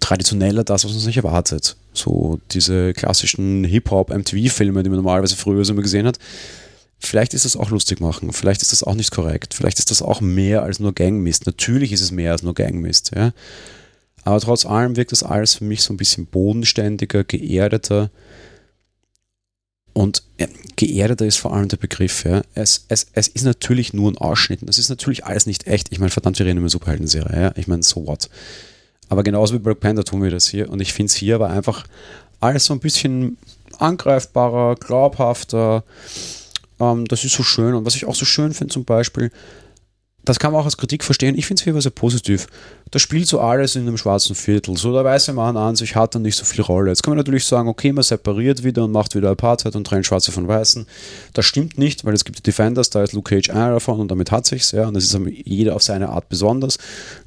traditioneller 0.00 0.64
das, 0.64 0.84
was 0.84 0.92
man 0.92 1.00
sich 1.00 1.16
erwartet. 1.16 1.76
So 1.92 2.40
diese 2.50 2.92
klassischen 2.92 3.64
Hip-Hop-MTV-Filme, 3.64 4.82
die 4.82 4.90
man 4.90 4.98
normalerweise 4.98 5.36
früher 5.36 5.64
so 5.64 5.72
immer 5.72 5.82
gesehen 5.82 6.06
hat, 6.06 6.18
Vielleicht 7.00 7.32
ist 7.32 7.44
das 7.44 7.56
auch 7.56 7.70
lustig 7.70 8.00
machen, 8.00 8.32
vielleicht 8.32 8.60
ist 8.60 8.72
das 8.72 8.82
auch 8.82 8.94
nicht 8.94 9.12
korrekt, 9.12 9.54
vielleicht 9.54 9.78
ist 9.78 9.90
das 9.90 10.02
auch 10.02 10.20
mehr 10.20 10.62
als 10.62 10.80
nur 10.80 10.92
Gangmist. 10.92 11.46
Natürlich 11.46 11.92
ist 11.92 12.00
es 12.00 12.10
mehr 12.10 12.32
als 12.32 12.42
nur 12.42 12.54
Gangmist, 12.54 13.12
ja. 13.14 13.32
Aber 14.24 14.40
trotz 14.40 14.66
allem 14.66 14.96
wirkt 14.96 15.12
das 15.12 15.22
alles 15.22 15.54
für 15.54 15.64
mich 15.64 15.82
so 15.82 15.94
ein 15.94 15.96
bisschen 15.96 16.26
bodenständiger, 16.26 17.24
geerdeter. 17.24 18.10
Und 19.94 20.22
ja, 20.38 20.46
geerdeter 20.76 21.24
ist 21.24 21.38
vor 21.38 21.54
allem 21.54 21.68
der 21.68 21.78
Begriff. 21.78 22.24
Ja. 22.24 22.42
Es, 22.54 22.84
es, 22.88 23.06
es 23.12 23.28
ist 23.28 23.44
natürlich 23.44 23.94
nur 23.94 24.10
ein 24.10 24.18
Ausschnitt. 24.18 24.60
Es 24.68 24.78
ist 24.78 24.90
natürlich 24.90 25.24
alles 25.24 25.46
nicht 25.46 25.66
echt. 25.66 25.92
Ich 25.92 25.98
meine, 25.98 26.10
verdammt, 26.10 26.38
wir 26.38 26.46
reden 26.46 26.58
über 26.58 26.68
Superhelden-Serie. 26.68 27.40
Ja. 27.40 27.52
Ich 27.56 27.68
meine, 27.68 27.82
so 27.82 28.06
what. 28.06 28.28
Aber 29.08 29.22
genauso 29.22 29.54
wie 29.54 29.58
Black 29.58 29.80
Panther 29.80 30.04
tun 30.04 30.22
wir 30.22 30.30
das 30.30 30.46
hier. 30.46 30.68
Und 30.68 30.80
ich 30.80 30.92
finde 30.92 31.10
es 31.10 31.14
hier 31.14 31.36
aber 31.36 31.48
einfach 31.48 31.86
alles 32.40 32.66
so 32.66 32.74
ein 32.74 32.80
bisschen 32.80 33.38
angreifbarer, 33.78 34.76
glaubhafter, 34.76 35.84
ähm, 36.80 37.06
das 37.06 37.24
ist 37.24 37.34
so 37.34 37.42
schön. 37.42 37.74
Und 37.74 37.84
was 37.84 37.94
ich 37.94 38.06
auch 38.06 38.14
so 38.14 38.24
schön 38.24 38.52
finde 38.52 38.72
zum 38.72 38.84
Beispiel, 38.84 39.30
das 40.28 40.38
kann 40.38 40.52
man 40.52 40.60
auch 40.60 40.66
als 40.66 40.76
Kritik 40.76 41.04
verstehen. 41.04 41.38
Ich 41.38 41.46
finde 41.46 41.60
es 41.60 41.64
hier 41.64 41.80
sehr 41.80 41.90
positiv. 41.90 42.48
Das 42.90 43.00
spielt 43.00 43.26
so 43.26 43.40
alles 43.40 43.76
in 43.76 43.82
einem 43.82 43.96
schwarzen 43.96 44.34
Viertel. 44.34 44.76
So 44.76 44.92
der 44.92 45.04
weiße 45.04 45.32
Mann 45.32 45.56
an 45.56 45.74
sich 45.74 45.96
hat 45.96 46.14
dann 46.14 46.22
nicht 46.22 46.36
so 46.36 46.44
viel 46.44 46.60
Rolle. 46.60 46.90
Jetzt 46.90 47.02
kann 47.02 47.12
man 47.12 47.18
natürlich 47.18 47.46
sagen, 47.46 47.68
okay, 47.68 47.92
man 47.92 48.02
separiert 48.04 48.62
wieder 48.62 48.84
und 48.84 48.92
macht 48.92 49.14
wieder 49.14 49.30
Apartheid 49.30 49.74
und 49.74 49.86
trennt 49.86 50.04
Schwarze 50.04 50.30
von 50.30 50.46
Weißen. 50.46 50.86
Das 51.32 51.46
stimmt 51.46 51.78
nicht, 51.78 52.04
weil 52.04 52.12
es 52.12 52.24
gibt 52.24 52.38
die 52.38 52.42
Defenders, 52.42 52.90
da 52.90 53.02
ist 53.02 53.14
Luke 53.14 53.34
Cage 53.34 53.50
einer 53.50 53.72
davon 53.72 54.00
und 54.00 54.10
damit 54.10 54.30
hat 54.30 54.46
sich's, 54.46 54.72
ja. 54.72 54.88
Und 54.88 54.96
es 54.96 55.04
ist 55.04 55.18
jeder 55.44 55.74
auf 55.74 55.82
seine 55.82 56.10
Art 56.10 56.28
besonders. 56.28 56.78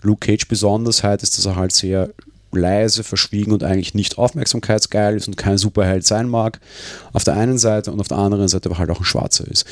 Luke 0.03 0.27
Cage 0.27 0.47
Besonderheit 0.47 1.23
ist, 1.23 1.37
dass 1.37 1.45
er 1.45 1.55
halt 1.55 1.71
sehr 1.71 2.11
leise, 2.55 3.03
verschwiegen 3.03 3.51
und 3.51 3.63
eigentlich 3.63 3.93
nicht 3.93 4.17
aufmerksamkeitsgeil 4.17 5.15
ist 5.15 5.27
und 5.27 5.37
kein 5.37 5.57
Superheld 5.57 6.05
sein 6.05 6.29
mag, 6.29 6.59
auf 7.13 7.23
der 7.23 7.35
einen 7.35 7.57
Seite 7.57 7.91
und 7.91 7.99
auf 7.99 8.07
der 8.07 8.17
anderen 8.17 8.47
Seite 8.47 8.69
aber 8.69 8.77
halt 8.77 8.89
auch 8.89 8.99
ein 8.99 9.05
Schwarzer 9.05 9.47
ist. 9.47 9.65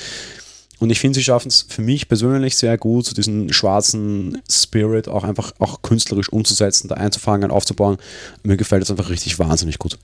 Und 0.80 0.92
ich 0.92 1.00
finde, 1.00 1.20
sie 1.20 1.24
schaffen 1.24 1.50
es 1.50 1.66
für 1.68 1.82
mich 1.82 2.08
persönlich 2.08 2.56
sehr 2.56 2.78
gut, 2.78 3.06
so 3.06 3.14
diesen 3.14 3.52
schwarzen 3.52 4.42
Spirit 4.50 5.10
auch 5.10 5.26
einfach 5.26 5.54
auch 5.60 5.82
künstlerisch 5.82 6.30
umzusetzen, 6.30 6.88
da 6.88 6.96
einzufangen, 6.96 7.52
aufzubauen. 7.52 7.98
Mir 8.44 8.56
gefällt 8.56 8.84
es 8.84 8.92
einfach 8.92 9.10
richtig 9.10 9.40
wahnsinnig 9.40 9.78
gut. 9.78 9.98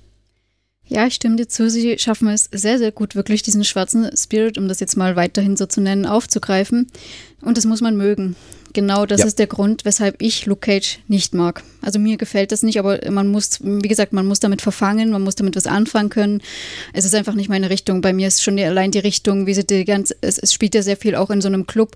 Ja, 0.87 1.07
ich 1.07 1.15
stimme 1.15 1.37
dir 1.37 1.47
zu. 1.47 1.69
Sie 1.69 1.97
schaffen 1.97 2.27
es 2.27 2.49
sehr, 2.51 2.77
sehr 2.77 2.91
gut, 2.91 3.15
wirklich 3.15 3.41
diesen 3.41 3.63
schwarzen 3.63 4.09
Spirit, 4.15 4.57
um 4.57 4.67
das 4.67 4.79
jetzt 4.79 4.97
mal 4.97 5.15
weiterhin 5.15 5.57
so 5.57 5.65
zu 5.65 5.81
nennen, 5.81 6.05
aufzugreifen. 6.05 6.87
Und 7.41 7.57
das 7.57 7.65
muss 7.65 7.81
man 7.81 7.95
mögen 7.95 8.35
genau 8.75 9.07
das 9.07 9.21
ja. 9.21 9.25
ist 9.25 9.39
der 9.39 9.47
Grund, 9.47 9.85
weshalb 9.85 10.21
ich 10.21 10.45
Luke 10.45 10.61
Cage 10.61 10.99
nicht 11.07 11.33
mag. 11.33 11.63
Also 11.81 11.97
mir 11.97 12.17
gefällt 12.17 12.51
das 12.51 12.61
nicht, 12.61 12.77
aber 12.77 12.99
man 13.09 13.27
muss, 13.27 13.59
wie 13.61 13.87
gesagt, 13.87 14.13
man 14.13 14.27
muss 14.27 14.39
damit 14.39 14.61
verfangen, 14.61 15.09
man 15.09 15.23
muss 15.23 15.33
damit 15.33 15.55
was 15.55 15.65
anfangen 15.65 16.09
können. 16.09 16.41
Es 16.93 17.05
ist 17.05 17.15
einfach 17.15 17.33
nicht 17.33 17.49
meine 17.49 17.71
Richtung. 17.71 18.01
Bei 18.01 18.13
mir 18.13 18.27
ist 18.27 18.43
schon 18.43 18.57
die, 18.57 18.63
allein 18.63 18.91
die 18.91 18.99
Richtung, 18.99 19.47
wie 19.47 19.55
sie 19.55 19.65
die 19.65 19.85
ganze, 19.85 20.15
es, 20.21 20.37
es, 20.37 20.53
spielt 20.53 20.75
ja 20.75 20.83
sehr 20.83 20.97
viel 20.97 21.15
auch 21.15 21.31
in 21.31 21.41
so 21.41 21.47
einem 21.47 21.65
Club 21.65 21.95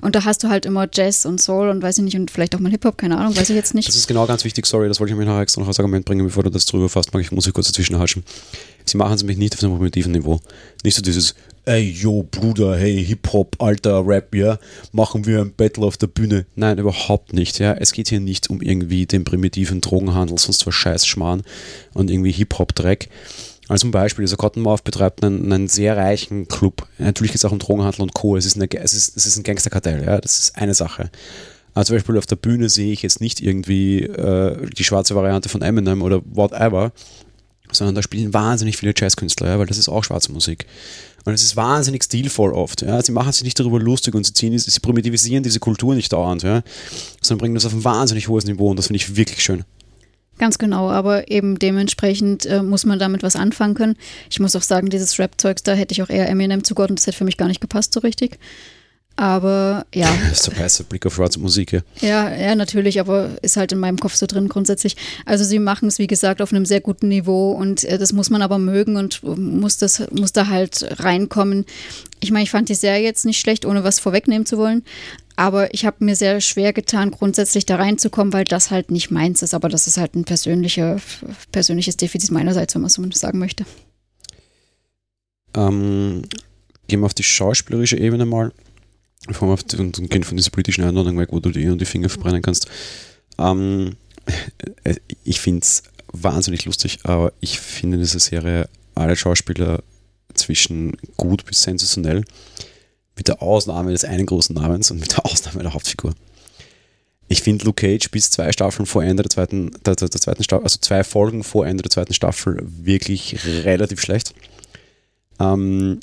und 0.00 0.14
da 0.14 0.24
hast 0.24 0.42
du 0.44 0.48
halt 0.48 0.64
immer 0.64 0.88
Jazz 0.90 1.26
und 1.26 1.40
Soul 1.40 1.68
und 1.68 1.82
weiß 1.82 1.98
ich 1.98 2.04
nicht 2.04 2.16
und 2.16 2.30
vielleicht 2.30 2.54
auch 2.54 2.60
mal 2.60 2.70
Hip-Hop, 2.70 2.96
keine 2.96 3.18
Ahnung, 3.18 3.36
weiß 3.36 3.50
ich 3.50 3.56
jetzt 3.56 3.74
nicht. 3.74 3.88
Das 3.88 3.96
ist 3.96 4.06
genau 4.06 4.26
ganz 4.26 4.44
wichtig, 4.44 4.64
sorry, 4.66 4.88
das 4.88 5.00
wollte 5.00 5.12
ich 5.12 5.18
mir 5.18 5.26
noch 5.26 5.40
extra 5.40 5.60
noch 5.60 5.68
als 5.68 5.78
Argument 5.78 6.04
bringen, 6.06 6.24
bevor 6.24 6.44
du 6.44 6.50
das 6.50 6.64
drüber 6.64 6.88
fasst, 6.88 7.12
mag 7.12 7.20
ich, 7.20 7.32
muss 7.32 7.46
ich 7.46 7.52
kurz 7.52 7.66
dazwischen 7.66 7.98
haschen. 7.98 8.24
Sie 8.84 8.96
machen 8.96 9.14
es 9.14 9.24
mich 9.24 9.36
nicht 9.36 9.54
auf 9.54 9.62
einem 9.62 9.76
primitiven 9.76 10.12
Niveau. 10.12 10.40
Nicht 10.84 10.96
so 10.96 11.02
dieses, 11.02 11.34
ey, 11.64 11.90
yo, 11.90 12.26
Bruder, 12.28 12.76
hey, 12.76 13.04
Hip-Hop, 13.04 13.56
alter 13.60 14.06
Rap, 14.06 14.34
ja, 14.34 14.58
machen 14.92 15.26
wir 15.26 15.40
ein 15.40 15.52
Battle 15.54 15.84
auf 15.84 15.96
der 15.96 16.08
Bühne. 16.08 16.46
Nein, 16.56 16.78
überhaupt 16.78 17.32
nicht, 17.32 17.58
ja. 17.58 17.74
Es 17.74 17.92
geht 17.92 18.08
hier 18.08 18.20
nicht 18.20 18.50
um 18.50 18.60
irgendwie 18.60 19.06
den 19.06 19.24
primitiven 19.24 19.80
Drogenhandel, 19.80 20.38
sonst 20.38 20.66
was 20.66 20.74
Scheiß 20.74 21.06
Schmarrn 21.06 21.42
und 21.94 22.10
irgendwie 22.10 22.32
Hip-Hop-Dreck. 22.32 23.08
Also 23.68 23.82
zum 23.82 23.90
Beispiel, 23.92 24.24
dieser 24.24 24.36
Cottonmouth 24.36 24.84
betreibt 24.84 25.24
einen, 25.24 25.52
einen 25.52 25.68
sehr 25.68 25.96
reichen 25.96 26.48
Club. 26.48 26.86
Natürlich 26.98 27.32
geht 27.32 27.38
es 27.38 27.44
auch 27.44 27.52
um 27.52 27.58
Drogenhandel 27.60 28.02
und 28.02 28.12
Co. 28.12 28.36
Es 28.36 28.44
ist, 28.44 28.56
eine, 28.56 28.68
es 28.70 28.92
ist, 28.92 29.16
es 29.16 29.26
ist 29.26 29.36
ein 29.36 29.44
Gangsterkartell, 29.44 30.04
ja, 30.04 30.20
das 30.20 30.38
ist 30.38 30.56
eine 30.56 30.74
Sache. 30.74 31.10
Also 31.74 31.88
zum 31.88 31.96
Beispiel 31.96 32.18
auf 32.18 32.26
der 32.26 32.36
Bühne 32.36 32.68
sehe 32.68 32.92
ich 32.92 33.02
jetzt 33.02 33.20
nicht 33.20 33.40
irgendwie 33.40 34.02
äh, 34.02 34.68
die 34.70 34.84
schwarze 34.84 35.14
Variante 35.14 35.48
von 35.48 35.62
Eminem 35.62 36.02
oder 36.02 36.20
whatever, 36.24 36.92
sondern 37.72 37.94
da 37.94 38.02
spielen 38.02 38.32
wahnsinnig 38.32 38.76
viele 38.76 38.94
Jazzkünstler, 38.96 39.48
ja, 39.48 39.58
weil 39.58 39.66
das 39.66 39.78
ist 39.78 39.88
auch 39.88 40.04
schwarze 40.04 40.32
Musik. 40.32 40.66
Und 41.24 41.32
es 41.32 41.42
ist 41.42 41.56
wahnsinnig 41.56 42.02
stilvoll 42.02 42.52
oft. 42.52 42.82
Ja. 42.82 43.00
Sie 43.02 43.12
machen 43.12 43.32
sich 43.32 43.44
nicht 43.44 43.58
darüber 43.58 43.78
lustig 43.78 44.14
und 44.14 44.24
sie, 44.24 44.34
ziehen, 44.34 44.58
sie 44.58 44.80
primitivisieren 44.80 45.42
diese 45.42 45.60
Kultur 45.60 45.94
nicht 45.94 46.12
dauernd, 46.12 46.42
ja, 46.42 46.62
sondern 47.20 47.40
bringen 47.40 47.54
das 47.54 47.66
auf 47.66 47.72
ein 47.72 47.84
wahnsinnig 47.84 48.28
hohes 48.28 48.44
Niveau 48.44 48.70
und 48.70 48.76
das 48.76 48.88
finde 48.88 48.96
ich 48.96 49.16
wirklich 49.16 49.42
schön. 49.42 49.64
Ganz 50.38 50.58
genau, 50.58 50.90
aber 50.90 51.30
eben 51.30 51.58
dementsprechend 51.58 52.46
äh, 52.46 52.62
muss 52.62 52.84
man 52.84 52.98
damit 52.98 53.22
was 53.22 53.36
anfangen 53.36 53.74
können. 53.74 53.96
Ich 54.30 54.40
muss 54.40 54.56
auch 54.56 54.62
sagen, 54.62 54.88
dieses 54.88 55.18
Rap-Zeugs, 55.18 55.62
da 55.62 55.74
hätte 55.74 55.92
ich 55.92 56.02
auch 56.02 56.08
eher 56.08 56.28
Eminem 56.28 56.64
zugeordnet, 56.64 56.98
das 56.98 57.06
hätte 57.06 57.18
für 57.18 57.24
mich 57.24 57.36
gar 57.36 57.48
nicht 57.48 57.60
gepasst 57.60 57.92
so 57.92 58.00
richtig. 58.00 58.38
Aber 59.16 59.86
ja. 59.94 60.12
Das 60.28 60.40
ist 60.40 60.46
der 60.46 60.58
weiße 60.58 60.84
Blick 60.84 61.04
auf 61.06 61.14
schwarze 61.14 61.38
Musik, 61.38 61.72
ja. 61.72 61.80
Ja, 62.00 62.34
ja, 62.34 62.54
natürlich, 62.54 63.00
aber 63.00 63.30
ist 63.42 63.56
halt 63.56 63.72
in 63.72 63.78
meinem 63.78 63.98
Kopf 63.98 64.14
so 64.14 64.26
drin 64.26 64.48
grundsätzlich. 64.48 64.96
Also 65.26 65.44
sie 65.44 65.58
machen 65.58 65.88
es, 65.88 65.98
wie 65.98 66.06
gesagt, 66.06 66.40
auf 66.40 66.52
einem 66.52 66.64
sehr 66.64 66.80
guten 66.80 67.08
Niveau 67.08 67.52
und 67.52 67.84
äh, 67.84 67.98
das 67.98 68.12
muss 68.12 68.30
man 68.30 68.42
aber 68.42 68.58
mögen 68.58 68.96
und 68.96 69.22
muss, 69.22 69.78
das, 69.78 70.02
muss 70.10 70.32
da 70.32 70.48
halt 70.48 70.86
reinkommen. 71.00 71.66
Ich 72.20 72.30
meine, 72.30 72.44
ich 72.44 72.50
fand 72.50 72.68
die 72.68 72.74
Serie 72.74 73.02
jetzt 73.02 73.24
nicht 73.24 73.40
schlecht, 73.40 73.64
ohne 73.66 73.84
was 73.84 73.98
vorwegnehmen 73.98 74.46
zu 74.46 74.56
wollen. 74.58 74.82
Aber 75.36 75.72
ich 75.72 75.86
habe 75.86 76.04
mir 76.04 76.14
sehr 76.14 76.40
schwer 76.40 76.72
getan, 76.72 77.10
grundsätzlich 77.10 77.66
da 77.66 77.76
reinzukommen, 77.76 78.32
weil 78.32 78.44
das 78.44 78.70
halt 78.70 78.90
nicht 78.90 79.10
meins 79.10 79.42
ist. 79.42 79.54
Aber 79.54 79.68
das 79.68 79.86
ist 79.86 79.96
halt 79.96 80.14
ein 80.14 80.24
persönlicher, 80.24 81.00
persönliches 81.50 81.96
Defizit 81.96 82.30
meinerseits, 82.30 82.74
wenn 82.74 82.82
man 82.82 82.90
so 82.90 83.02
sagen 83.12 83.38
möchte. 83.38 83.64
Ähm, 85.54 86.22
gehen 86.88 87.00
wir 87.00 87.06
auf 87.06 87.14
die 87.14 87.22
schauspielerische 87.22 87.98
Ebene 87.98 88.26
mal 88.26 88.52
auf 89.40 89.62
die, 89.64 89.76
und, 89.76 89.96
von 90.24 90.36
dieser 90.36 90.50
politischen 90.50 90.84
Einordnung 90.84 91.18
weg, 91.18 91.28
wo 91.32 91.40
du 91.40 91.50
dir 91.50 91.74
die 91.76 91.84
Finger 91.84 92.08
verbrennen 92.08 92.42
kannst. 92.42 92.68
Ähm, 93.38 93.96
äh, 94.84 94.96
ich 95.24 95.40
finde 95.40 95.62
es 95.62 95.82
wahnsinnig 96.12 96.64
lustig, 96.64 97.00
aber 97.04 97.32
ich 97.40 97.58
finde 97.58 97.96
in 97.96 98.02
dieser 98.02 98.20
Serie 98.20 98.68
alle 98.94 99.16
Schauspieler 99.16 99.82
zwischen 100.34 100.96
gut 101.16 101.44
bis 101.44 101.62
sensationell, 101.62 102.24
mit 103.16 103.28
der 103.28 103.42
Ausnahme 103.42 103.92
des 103.92 104.04
einen 104.04 104.26
großen 104.26 104.54
Namens 104.54 104.90
und 104.90 105.00
mit 105.00 105.12
der 105.12 105.24
Ausnahme 105.26 105.62
der 105.62 105.74
Hauptfigur. 105.74 106.14
Ich 107.28 107.42
finde 107.42 107.64
Luke 107.64 107.80
Cage 107.86 108.10
bis 108.10 108.30
zwei 108.30 108.52
Staffeln 108.52 108.84
vor 108.84 109.02
Ende 109.02 109.22
der 109.22 109.30
zweiten, 109.30 109.70
der, 109.86 109.96
der, 109.96 110.08
der 110.08 110.20
zweiten 110.20 110.42
Staffel, 110.42 110.64
also 110.64 110.78
zwei 110.80 111.02
Folgen 111.04 111.44
vor 111.44 111.66
Ende 111.66 111.82
der 111.82 111.90
zweiten 111.90 112.12
Staffel 112.14 112.58
wirklich 112.62 113.38
relativ 113.64 114.00
schlecht. 114.00 114.34
Ähm, 115.40 116.00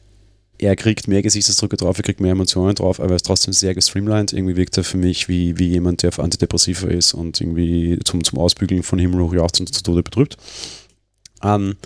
er 0.59 0.75
kriegt 0.75 1.07
mehr 1.07 1.21
Gesichtsausdrücke 1.21 1.77
drauf, 1.77 1.97
er 1.97 2.03
kriegt 2.03 2.19
mehr 2.19 2.33
Emotionen 2.33 2.75
drauf, 2.75 2.99
aber 2.99 3.11
er 3.11 3.15
ist 3.15 3.25
trotzdem 3.25 3.53
sehr 3.53 3.73
gestreamlined. 3.73 4.33
Irgendwie 4.33 4.57
wirkt 4.57 4.77
er 4.77 4.83
für 4.83 4.97
mich 4.97 5.29
wie, 5.29 5.57
wie 5.57 5.69
jemand, 5.69 6.03
der 6.03 6.09
auf 6.09 6.19
Antidepressiva 6.19 6.89
ist 6.89 7.13
und 7.13 7.39
irgendwie 7.39 7.97
zum, 8.03 8.23
zum 8.23 8.37
Ausbügeln 8.39 8.83
von 8.83 8.99
Himmel 8.99 9.21
hoch 9.21 9.33
jauchzt 9.33 9.59
und 9.61 9.73
zu 9.73 9.81
Tode 9.81 10.03
betrübt. 10.03 10.35
Ähm, 11.41 11.77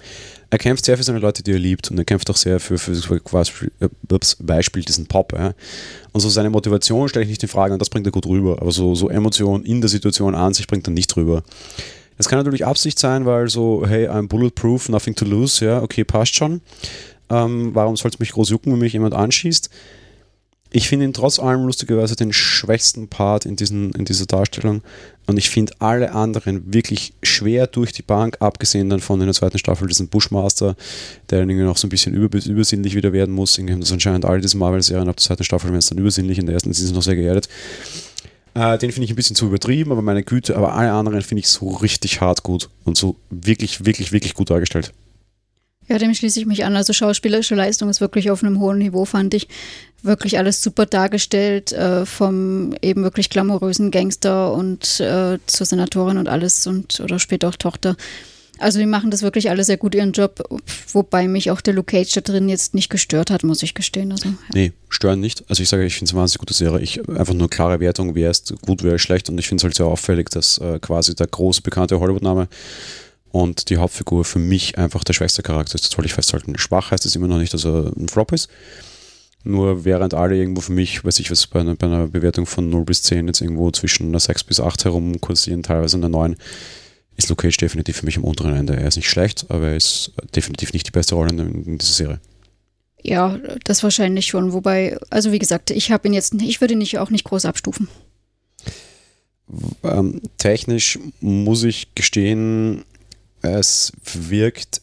er 0.50 0.58
kämpft 0.58 0.86
sehr 0.86 0.98
für 0.98 1.04
seine 1.04 1.20
Leute, 1.20 1.44
die 1.44 1.52
er 1.52 1.60
liebt 1.60 1.92
und 1.92 2.00
er 2.00 2.06
kämpft 2.06 2.30
auch 2.32 2.36
sehr 2.36 2.60
für, 2.60 2.80
für, 2.80 2.96
für 2.96 3.20
quasi 3.20 3.52
äh, 3.80 3.90
Beispiel 4.40 4.84
diesen 4.84 5.06
Pop. 5.06 5.34
Ja. 5.34 5.54
Und 6.12 6.22
so 6.22 6.30
seine 6.30 6.50
Motivation 6.50 7.08
stelle 7.08 7.24
ich 7.24 7.30
nicht 7.30 7.44
in 7.44 7.50
Frage 7.50 7.74
und 7.74 7.80
das 7.80 7.92
bringt 7.92 8.08
er 8.08 8.12
gut 8.12 8.26
rüber, 8.26 8.60
aber 8.60 8.72
so, 8.72 8.96
so 8.96 9.10
Emotionen 9.10 9.66
in 9.66 9.82
der 9.82 9.90
Situation 9.90 10.34
an 10.34 10.54
sich 10.56 10.66
bringt 10.66 10.88
er 10.88 10.94
nicht 10.94 11.16
rüber. 11.16 11.44
Das 12.18 12.28
kann 12.30 12.38
natürlich 12.38 12.66
Absicht 12.66 13.00
sein, 13.00 13.26
weil 13.26 13.50
so, 13.50 13.86
hey, 13.88 14.08
I'm 14.08 14.28
bulletproof, 14.28 14.90
nothing 14.90 15.16
to 15.16 15.26
lose, 15.26 15.66
ja, 15.66 15.82
okay, 15.82 16.04
passt 16.04 16.36
schon. 16.36 16.62
Ähm, 17.34 17.74
warum 17.74 17.96
soll 17.96 18.12
es 18.12 18.20
mich 18.20 18.32
groß 18.32 18.50
jucken, 18.50 18.72
wenn 18.72 18.80
mich 18.80 18.94
jemand 18.94 19.16
anschießt? 19.16 19.70
Ich 20.76 20.88
finde 20.88 21.06
ihn 21.06 21.14
trotz 21.14 21.38
allem 21.38 21.66
lustigerweise 21.66 22.16
den 22.16 22.34
schwächsten 22.34 23.08
Part 23.08 23.46
in, 23.46 23.56
diesen, 23.56 23.92
in 23.92 24.06
dieser 24.06 24.26
Darstellung. 24.26 24.82
Und 25.28 25.38
ich 25.38 25.50
finde 25.52 25.74
alle 25.78 26.14
anderen 26.14 26.74
wirklich 26.74 27.14
schwer 27.22 27.68
durch 27.68 27.92
die 27.92 28.02
Bank, 28.02 28.38
abgesehen 28.40 28.90
dann 28.90 29.00
von 29.00 29.20
in 29.20 29.28
der 29.28 29.36
zweiten 29.36 29.60
Staffel 29.60 29.88
diesen 29.88 30.08
Bushmaster, 30.08 30.76
der 31.30 31.40
dann 31.40 31.50
irgendwie 31.50 31.68
noch 31.68 31.78
so 31.78 31.86
ein 31.86 31.92
bisschen 31.92 32.16
über, 32.16 32.40
übersinnlich 32.44 32.96
wieder 32.96 33.14
werden 33.14 33.36
muss. 33.36 33.58
Irgendwie 33.58 33.74
haben 33.74 33.82
das 33.82 33.92
anscheinend 33.92 34.26
alle 34.26 34.42
diese 34.42 34.58
Marvel-Serien 34.58 35.08
ab 35.08 35.18
der 35.18 35.24
zweiten 35.24 35.44
Staffel 35.44 35.70
werden 35.70 35.78
es 35.78 35.90
dann 35.90 36.00
übersinnlich, 36.00 36.40
in 36.40 36.48
der 36.48 36.54
ersten 36.54 36.74
sind 36.74 36.88
sie 36.88 36.94
noch 36.94 37.04
sehr 37.04 37.16
geerdet. 37.16 37.48
Äh, 38.56 38.80
den 38.80 38.92
finde 38.92 39.06
ich 39.06 39.12
ein 39.12 39.16
bisschen 39.16 39.36
zu 39.36 39.46
übertrieben, 39.46 39.92
aber 39.92 40.02
meine 40.02 40.24
Güte, 40.24 40.56
aber 40.56 40.74
alle 40.74 40.92
anderen 40.92 41.22
finde 41.22 41.42
ich 41.42 41.50
so 41.50 41.70
richtig 41.70 42.20
hart 42.20 42.42
gut 42.42 42.70
und 42.84 42.98
so 42.98 43.16
wirklich, 43.30 43.86
wirklich, 43.86 44.12
wirklich 44.12 44.34
gut 44.34 44.50
dargestellt. 44.50 44.92
Ja, 45.88 45.98
dem 45.98 46.14
schließe 46.14 46.40
ich 46.40 46.46
mich 46.46 46.66
an. 46.66 46.76
Also 46.76 46.94
schauspielerische 46.94 47.56
Leistung 47.56 47.90
ist 47.90 48.02
wirklich 48.02 48.32
auf 48.32 48.44
einem 48.44 48.60
hohen 48.60 48.78
Niveau, 48.78 49.06
fand 49.06 49.34
ich. 49.34 49.48
Wirklich 50.02 50.38
alles 50.38 50.62
super 50.62 50.86
dargestellt, 50.86 51.72
äh, 51.72 52.06
vom 52.06 52.74
eben 52.82 53.04
wirklich 53.04 53.30
glamourösen 53.30 53.90
Gangster 53.92 54.54
und 54.54 55.00
äh, 55.00 55.40
zur 55.46 55.66
Senatorin 55.66 56.18
und 56.18 56.28
alles 56.28 56.68
und 56.68 57.00
oder 57.00 57.20
später 57.20 57.50
auch 57.50 57.56
Tochter. 57.56 57.96
Also 58.60 58.80
die 58.80 58.86
machen 58.86 59.12
das 59.12 59.24
wirklich 59.24 59.50
alle 59.50 59.64
sehr 59.64 59.78
gut 59.78 59.96
ihren 59.96 60.12
Job, 60.12 60.44
wobei 60.92 61.28
mich 61.28 61.50
auch 61.52 61.60
der 61.60 61.74
Luke 61.74 61.92
Cage 61.98 62.14
da 62.14 62.22
drin 62.22 62.50
jetzt 62.50 62.74
nicht 62.76 62.90
gestört 62.90 63.32
hat, 63.32 63.44
muss 63.44 63.64
ich 63.64 63.74
gestehen. 63.74 64.12
Also, 64.12 64.30
ja. 64.30 64.36
Nee, 64.54 64.72
stören 64.90 65.20
nicht. 65.20 65.44
Also 65.50 65.64
ich 65.64 65.70
sage, 65.70 65.86
ich 65.86 65.96
finde 65.96 66.10
es 66.10 66.14
eine 66.14 66.22
wahnsinnig 66.22 66.40
gute 66.40 66.54
Serie. 66.54 66.80
Ich, 66.80 67.00
einfach 67.10 67.34
nur 67.34 67.50
klare 67.50 67.80
Wertung, 67.80 68.14
wer 68.16 68.30
ist 68.30 68.54
gut, 68.62 68.84
wer 68.84 68.96
ist 68.96 69.02
schlecht 69.02 69.28
und 69.30 69.38
ich 69.38 69.48
finde 69.48 69.62
es 69.62 69.64
halt 69.64 69.76
sehr 69.76 69.88
auffällig, 69.88 70.30
dass 70.30 70.60
äh, 70.60 70.80
quasi 70.80 71.16
der 71.16 71.28
große 71.28 71.62
bekannte 71.62 72.00
Hollywood-Name 72.00 72.48
und 73.34 73.72
die 73.72 73.78
Hauptfigur 73.78 74.26
für 74.26 74.38
mich 74.38 74.78
einfach 74.78 75.04
der 75.04 75.14
schwächste 75.14 75.42
Charakter 75.42 75.74
ist. 75.74 75.84
Das 75.84 75.98
wollte 75.98 76.06
ich 76.06 76.14
festhalten. 76.14 76.56
Schwach 76.60 76.92
heißt 76.92 77.04
es 77.04 77.16
immer 77.16 77.28
noch 77.28 77.40
nicht, 77.40 77.52
dass 77.52 77.66
er 77.66 77.92
ein 77.98 78.08
Flop 78.08 78.32
ist. 78.32 78.48
Nur 79.44 79.86
während 79.86 80.14
alle 80.14 80.38
irgendwo 80.38 80.62
für 80.62 80.72
mich, 80.72 81.04
weiß 81.04 81.20
ich 81.20 81.32
was, 81.32 81.48
bei 81.48 81.62
einer, 81.62 81.74
bei 81.74 81.88
einer 81.88 82.08
Bewertung 82.08 82.46
von 82.46 82.70
0 82.70 82.86
bis 82.86 83.02
10 83.02 83.26
jetzt 83.26 83.42
irgendwo 83.42 83.72
zwischen 83.72 84.10
einer 84.10 84.20
6 84.20 84.44
bis 84.44 84.60
8 84.60 84.86
herum 84.86 85.20
kursieren, 85.20 85.64
teilweise 85.64 85.98
einer 85.98 86.10
9, 86.10 86.36
ist 87.18 87.30
Luke 87.30 87.42
Cage 87.42 87.58
definitiv 87.58 87.98
für 87.98 88.06
mich 88.06 88.18
am 88.18 88.24
unteren 88.24 88.56
Ende. 88.56 88.76
Er 88.76 88.88
ist 88.88 88.98
nicht 88.98 89.10
schlecht, 89.10 89.48
aber 89.50 89.70
er 89.70 89.78
ist 89.78 90.12
definitiv 90.36 90.72
nicht 90.72 90.86
die 90.86 90.92
beste 90.92 91.16
Rolle 91.16 91.32
in, 91.32 91.40
in 91.66 91.78
dieser 91.80 91.94
Serie. 91.94 92.20
Ja, 93.02 93.40
das 93.64 93.82
wahrscheinlich 93.82 94.28
schon. 94.28 94.54
Wobei, 94.54 95.00
also 95.10 95.32
wie 95.32 95.40
gesagt, 95.40 95.72
ich 95.72 95.92
habe 95.92 96.08
ihn 96.08 96.14
jetzt, 96.14 96.36
ich 96.36 96.62
würde 96.62 96.74
ihn 96.74 96.78
nicht, 96.78 97.00
auch 97.00 97.10
nicht 97.10 97.24
groß 97.26 97.46
abstufen. 97.46 97.88
Ähm, 99.84 100.22
technisch 100.38 101.00
muss 101.20 101.64
ich 101.64 101.96
gestehen, 101.96 102.86
es 103.44 103.92
wirkt 104.04 104.82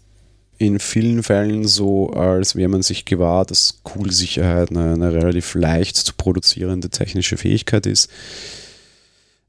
in 0.59 0.79
vielen 0.79 1.23
Fällen 1.23 1.67
so, 1.67 2.11
als 2.11 2.55
wäre 2.55 2.69
man 2.69 2.83
sich 2.83 3.07
gewahr, 3.07 3.47
dass 3.47 3.81
Kugelsicherheit 3.83 4.71
eine, 4.71 4.93
eine 4.93 5.13
relativ 5.13 5.55
leicht 5.55 5.97
zu 5.97 6.13
produzierende 6.15 6.91
technische 6.91 7.39
Fähigkeit 7.39 7.87
ist. 7.87 8.11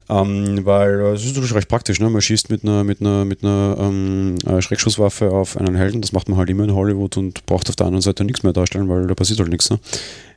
Ähm, 0.08 0.64
weil 0.64 1.00
äh, 1.00 1.12
es 1.12 1.24
ist 1.24 1.34
natürlich 1.34 1.54
recht 1.54 1.68
praktisch, 1.68 2.00
ne? 2.00 2.10
man 2.10 2.20
schießt 2.20 2.50
mit 2.50 2.64
einer, 2.64 2.82
mit 2.82 3.00
einer, 3.00 3.24
mit 3.24 3.44
einer 3.44 3.76
ähm, 3.78 4.36
äh, 4.46 4.60
Schreckschusswaffe 4.60 5.30
auf 5.30 5.56
einen 5.56 5.76
Helden, 5.76 6.00
das 6.00 6.12
macht 6.12 6.28
man 6.28 6.38
halt 6.38 6.50
immer 6.50 6.64
in 6.64 6.74
Hollywood 6.74 7.16
und 7.18 7.46
braucht 7.46 7.68
auf 7.68 7.76
der 7.76 7.86
anderen 7.86 8.02
Seite 8.02 8.24
nichts 8.24 8.42
mehr 8.42 8.52
darstellen, 8.52 8.88
weil 8.88 9.06
da 9.06 9.14
passiert 9.14 9.38
halt 9.38 9.50
nichts. 9.50 9.70
Ne? 9.70 9.78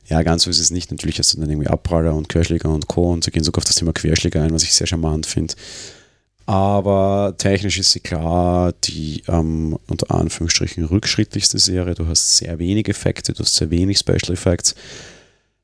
Ja, 0.08 0.22
ganz 0.22 0.44
so 0.44 0.50
ist 0.50 0.60
es 0.60 0.70
nicht. 0.70 0.90
Natürlich 0.90 1.18
hast 1.18 1.34
du 1.34 1.40
dann 1.40 1.50
irgendwie 1.50 1.68
Abpraller 1.68 2.14
und 2.14 2.28
Querschläger 2.28 2.68
und 2.70 2.86
Co. 2.86 3.12
und 3.12 3.24
sie 3.24 3.30
gehen 3.30 3.42
sogar 3.42 3.58
auf 3.58 3.64
das 3.64 3.74
Thema 3.74 3.92
Querschläger 3.92 4.42
ein, 4.42 4.54
was 4.54 4.62
ich 4.62 4.72
sehr 4.72 4.86
charmant 4.86 5.26
finde. 5.26 5.54
Aber 6.46 7.34
technisch 7.36 7.76
ist 7.78 7.90
sie 7.90 8.00
klar 8.00 8.72
die 8.84 9.24
ähm, 9.26 9.76
unter 9.88 10.14
Anführungsstrichen 10.14 10.84
rückschrittlichste 10.84 11.58
Serie. 11.58 11.94
Du 11.94 12.06
hast 12.06 12.36
sehr 12.36 12.60
wenig 12.60 12.88
Effekte, 12.88 13.32
du 13.32 13.40
hast 13.40 13.56
sehr 13.56 13.70
wenig 13.70 13.98
Special 13.98 14.32
Effects, 14.32 14.76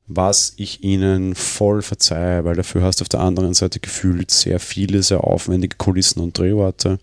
was 0.07 0.53
ich 0.57 0.83
ihnen 0.83 1.35
voll 1.35 1.81
verzeihe, 1.81 2.43
weil 2.43 2.55
dafür 2.55 2.83
hast 2.83 2.99
du 2.99 3.03
auf 3.03 3.09
der 3.09 3.21
anderen 3.21 3.53
Seite 3.53 3.79
gefühlt 3.79 4.29
sehr 4.29 4.59
viele, 4.59 5.03
sehr 5.03 5.23
aufwendige 5.23 5.77
Kulissen 5.77 6.19
und 6.19 6.37
Drehorte. 6.37 6.99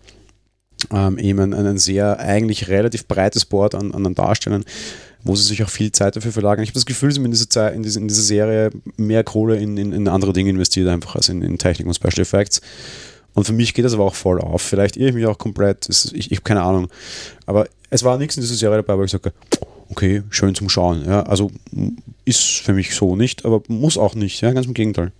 Ähm, 0.91 1.17
eben 1.17 1.53
ein, 1.53 1.77
sehr, 1.79 2.19
eigentlich 2.19 2.67
relativ 2.67 3.07
breites 3.07 3.45
Board 3.45 3.73
an, 3.73 3.93
an 3.93 4.13
Darstellern, 4.13 4.63
wo 5.23 5.35
sie 5.35 5.43
sich 5.43 5.63
auch 5.63 5.69
viel 5.69 5.91
Zeit 5.91 6.15
dafür 6.15 6.31
verlagern. 6.31 6.63
Ich 6.63 6.69
habe 6.69 6.75
das 6.75 6.85
Gefühl, 6.85 7.11
sie 7.11 7.19
haben 7.19 7.25
in 7.25 7.31
dieser, 7.31 7.49
Zeit, 7.49 7.75
in 7.75 7.81
dieser, 7.81 7.99
in 7.99 8.07
dieser 8.07 8.21
Serie 8.21 8.69
mehr 8.97 9.23
Kohle 9.23 9.57
in, 9.57 9.77
in, 9.77 9.91
in 9.91 10.07
andere 10.07 10.33
Dinge 10.33 10.51
investiert, 10.51 10.87
einfach 10.87 11.15
als 11.15 11.29
in, 11.29 11.41
in 11.41 11.57
Technik 11.57 11.87
und 11.87 11.95
Special 11.95 12.21
Effects. 12.21 12.61
Und 13.33 13.45
für 13.45 13.53
mich 13.53 13.73
geht 13.73 13.85
das 13.85 13.93
aber 13.93 14.03
auch 14.03 14.15
voll 14.15 14.41
auf. 14.41 14.61
Vielleicht 14.61 14.97
irre 14.97 15.09
ich 15.09 15.15
mich 15.15 15.25
auch 15.25 15.37
komplett, 15.37 15.87
ich, 15.89 16.31
ich 16.31 16.37
habe 16.37 16.43
keine 16.43 16.63
Ahnung. 16.63 16.89
Aber 17.45 17.67
es 17.89 18.03
war 18.03 18.17
nichts 18.17 18.35
in 18.37 18.41
dieser 18.41 18.55
Serie 18.55 18.77
dabei, 18.77 18.97
wo 18.97 19.03
ich 19.03 19.11
sage, 19.11 19.31
okay, 19.89 20.23
schön 20.29 20.55
zum 20.55 20.69
Schauen. 20.69 21.05
Ja, 21.05 21.23
also 21.23 21.51
ist 22.25 22.41
für 22.41 22.73
mich 22.73 22.95
so 22.95 23.15
nicht, 23.15 23.45
aber 23.45 23.61
muss 23.67 23.97
auch 23.97 24.15
nicht. 24.15 24.41
Ja, 24.41 24.51
ganz 24.51 24.65
im 24.65 24.73
Gegenteil. 24.73 25.11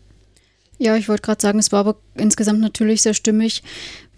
Ja, 0.78 0.96
ich 0.96 1.08
wollte 1.08 1.22
gerade 1.22 1.42
sagen, 1.42 1.60
es 1.60 1.72
war 1.72 1.82
aber 1.82 1.96
insgesamt 2.16 2.60
natürlich 2.60 3.04
sehr 3.04 3.14
stimmig, 3.14 3.62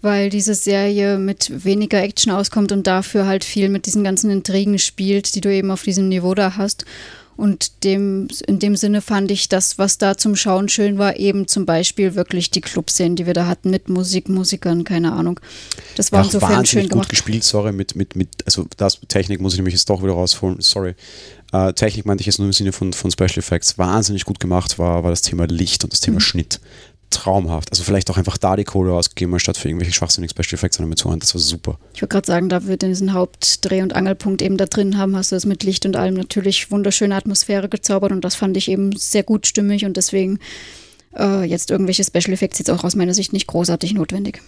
weil 0.00 0.30
diese 0.30 0.54
Serie 0.54 1.18
mit 1.18 1.64
weniger 1.64 2.02
Action 2.02 2.32
auskommt 2.32 2.72
und 2.72 2.86
dafür 2.86 3.26
halt 3.26 3.44
viel 3.44 3.68
mit 3.68 3.84
diesen 3.84 4.02
ganzen 4.02 4.30
Intrigen 4.30 4.78
spielt, 4.78 5.34
die 5.34 5.40
du 5.42 5.52
eben 5.52 5.70
auf 5.70 5.82
diesem 5.82 6.08
Niveau 6.08 6.34
da 6.34 6.56
hast. 6.56 6.86
Und 7.36 7.84
dem, 7.84 8.28
in 8.46 8.58
dem 8.58 8.76
Sinne 8.76 9.00
fand 9.00 9.30
ich 9.30 9.48
das, 9.48 9.78
was 9.78 9.98
da 9.98 10.16
zum 10.16 10.36
Schauen 10.36 10.68
schön 10.68 10.98
war, 10.98 11.16
eben 11.16 11.48
zum 11.48 11.66
Beispiel 11.66 12.14
wirklich 12.14 12.50
die 12.50 12.60
Clubszenen, 12.60 13.16
die 13.16 13.26
wir 13.26 13.34
da 13.34 13.46
hatten 13.46 13.70
mit 13.70 13.88
Musik, 13.88 14.28
Musikern, 14.28 14.84
keine 14.84 15.12
Ahnung. 15.12 15.40
Das 15.96 16.12
war 16.12 16.20
ja, 16.20 16.26
insofern 16.26 16.64
schön 16.66 16.88
gemacht. 16.88 17.08
gut 17.08 17.10
gespielt, 17.10 17.44
sorry, 17.44 17.72
mit, 17.72 17.96
mit, 17.96 18.16
mit, 18.16 18.28
also 18.46 18.66
das 18.76 19.00
Technik 19.08 19.40
muss 19.40 19.54
ich 19.54 19.58
nämlich 19.58 19.74
jetzt 19.74 19.90
doch 19.90 20.02
wieder 20.02 20.12
rausholen, 20.12 20.60
sorry. 20.60 20.94
Äh, 21.52 21.72
Technik 21.72 22.06
meinte 22.06 22.22
ich 22.22 22.26
jetzt 22.26 22.38
nur 22.38 22.46
im 22.46 22.52
Sinne 22.52 22.72
von, 22.72 22.92
von 22.92 23.10
Special 23.10 23.38
Effects. 23.38 23.78
Wahnsinnig 23.78 24.24
gut 24.24 24.40
gemacht 24.40 24.78
war, 24.78 25.02
war 25.02 25.10
das 25.10 25.22
Thema 25.22 25.46
Licht 25.46 25.84
und 25.84 25.92
das 25.92 26.00
Thema 26.00 26.16
mhm. 26.16 26.20
Schnitt 26.20 26.60
traumhaft. 27.14 27.70
Also 27.70 27.82
vielleicht 27.82 28.10
auch 28.10 28.18
einfach 28.18 28.38
da 28.38 28.56
die 28.56 28.64
Kohle 28.64 28.92
ausgegeben, 28.92 29.32
anstatt 29.32 29.56
für 29.56 29.68
irgendwelche 29.68 29.92
schwachsinnigen 29.92 30.30
Special 30.30 30.58
Effects 30.58 30.76
damit 30.76 30.98
zu 30.98 31.10
haben. 31.10 31.20
Das 31.20 31.34
war 31.34 31.40
super. 31.40 31.78
Ich 31.94 32.02
wollte 32.02 32.12
gerade 32.12 32.26
sagen, 32.26 32.48
da 32.48 32.66
wir 32.66 32.76
diesen 32.76 33.12
Hauptdreh- 33.12 33.82
und 33.82 33.94
Angelpunkt 33.94 34.42
eben 34.42 34.56
da 34.56 34.66
drin 34.66 34.98
haben, 34.98 35.16
hast 35.16 35.32
du 35.32 35.36
es 35.36 35.46
mit 35.46 35.64
Licht 35.64 35.86
und 35.86 35.96
allem 35.96 36.14
natürlich 36.14 36.70
wunderschöne 36.70 37.14
Atmosphäre 37.14 37.68
gezaubert 37.68 38.12
und 38.12 38.24
das 38.24 38.34
fand 38.34 38.56
ich 38.56 38.68
eben 38.68 38.92
sehr 38.96 39.22
gut 39.22 39.46
stimmig 39.46 39.84
und 39.84 39.96
deswegen 39.96 40.38
äh, 41.16 41.44
jetzt 41.44 41.70
irgendwelche 41.70 42.04
Special 42.04 42.32
Effects 42.32 42.58
jetzt 42.58 42.70
auch 42.70 42.84
aus 42.84 42.96
meiner 42.96 43.14
Sicht 43.14 43.32
nicht 43.32 43.46
großartig 43.46 43.94
notwendig. 43.94 44.42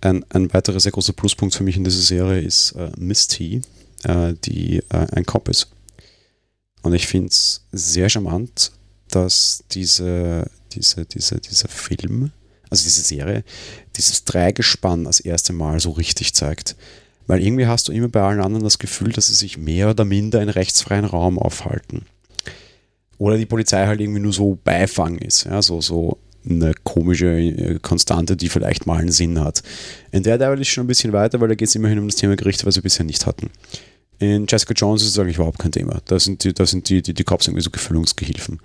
Ein, 0.00 0.24
ein 0.30 0.52
weiterer 0.52 0.80
sehr 0.80 0.92
großer 0.92 1.12
Pluspunkt 1.12 1.54
für 1.54 1.64
mich 1.64 1.76
in 1.76 1.84
dieser 1.84 2.02
Serie 2.02 2.40
ist 2.40 2.72
äh, 2.72 2.90
Misty, 2.96 3.62
äh, 4.04 4.34
die 4.44 4.78
äh, 4.90 5.06
ein 5.12 5.26
Cop 5.26 5.48
ist. 5.48 5.68
Und 6.82 6.94
ich 6.94 7.06
finde 7.06 7.28
es 7.28 7.64
sehr 7.72 8.08
charmant, 8.08 8.70
dass 9.10 9.64
diese, 9.72 10.48
diese, 10.72 11.04
diese, 11.06 11.40
dieser 11.40 11.68
Film, 11.68 12.30
also 12.70 12.84
diese 12.84 13.02
Serie, 13.02 13.44
dieses 13.96 14.24
Dreigespann 14.24 15.04
das 15.04 15.20
erste 15.20 15.52
Mal 15.52 15.80
so 15.80 15.90
richtig 15.90 16.34
zeigt. 16.34 16.76
Weil 17.26 17.42
irgendwie 17.42 17.66
hast 17.66 17.88
du 17.88 17.92
immer 17.92 18.08
bei 18.08 18.22
allen 18.22 18.40
anderen 18.40 18.64
das 18.64 18.78
Gefühl, 18.78 19.12
dass 19.12 19.28
sie 19.28 19.34
sich 19.34 19.58
mehr 19.58 19.90
oder 19.90 20.04
minder 20.04 20.40
in 20.42 20.48
rechtsfreien 20.48 21.04
Raum 21.04 21.38
aufhalten. 21.38 22.06
Oder 23.18 23.36
die 23.36 23.46
Polizei 23.46 23.86
halt 23.86 24.00
irgendwie 24.00 24.20
nur 24.20 24.32
so 24.32 24.58
Beifang 24.64 25.18
ist, 25.18 25.44
ja, 25.44 25.60
so, 25.60 25.80
so 25.80 26.18
eine 26.48 26.72
komische 26.84 27.26
äh, 27.26 27.78
Konstante, 27.80 28.36
die 28.36 28.48
vielleicht 28.48 28.86
mal 28.86 28.98
einen 28.98 29.12
Sinn 29.12 29.40
hat. 29.40 29.62
In 30.12 30.22
der 30.22 30.38
Daredevil 30.38 30.62
ist 30.62 30.68
schon 30.68 30.84
ein 30.84 30.88
bisschen 30.88 31.12
weiter, 31.12 31.40
weil 31.40 31.48
da 31.48 31.54
geht 31.54 31.68
es 31.68 31.74
immerhin 31.74 31.98
um 31.98 32.08
das 32.08 32.16
Thema 32.16 32.36
Gerichte, 32.36 32.64
was 32.64 32.76
wir 32.76 32.82
bisher 32.82 33.04
nicht 33.04 33.26
hatten. 33.26 33.50
In 34.18 34.46
Jessica 34.48 34.72
Jones 34.74 35.02
ist 35.02 35.08
es 35.08 35.18
eigentlich 35.18 35.36
überhaupt 35.36 35.58
kein 35.58 35.72
Thema. 35.72 36.00
Da 36.06 36.18
sind 36.18 36.44
die, 36.44 36.52
da 36.52 36.66
sind 36.66 36.88
die, 36.88 37.02
die, 37.02 37.14
die 37.14 37.24
Cops 37.24 37.46
irgendwie 37.46 37.62
so 37.62 37.70
Gefühlungsgehilfen. 37.70 38.60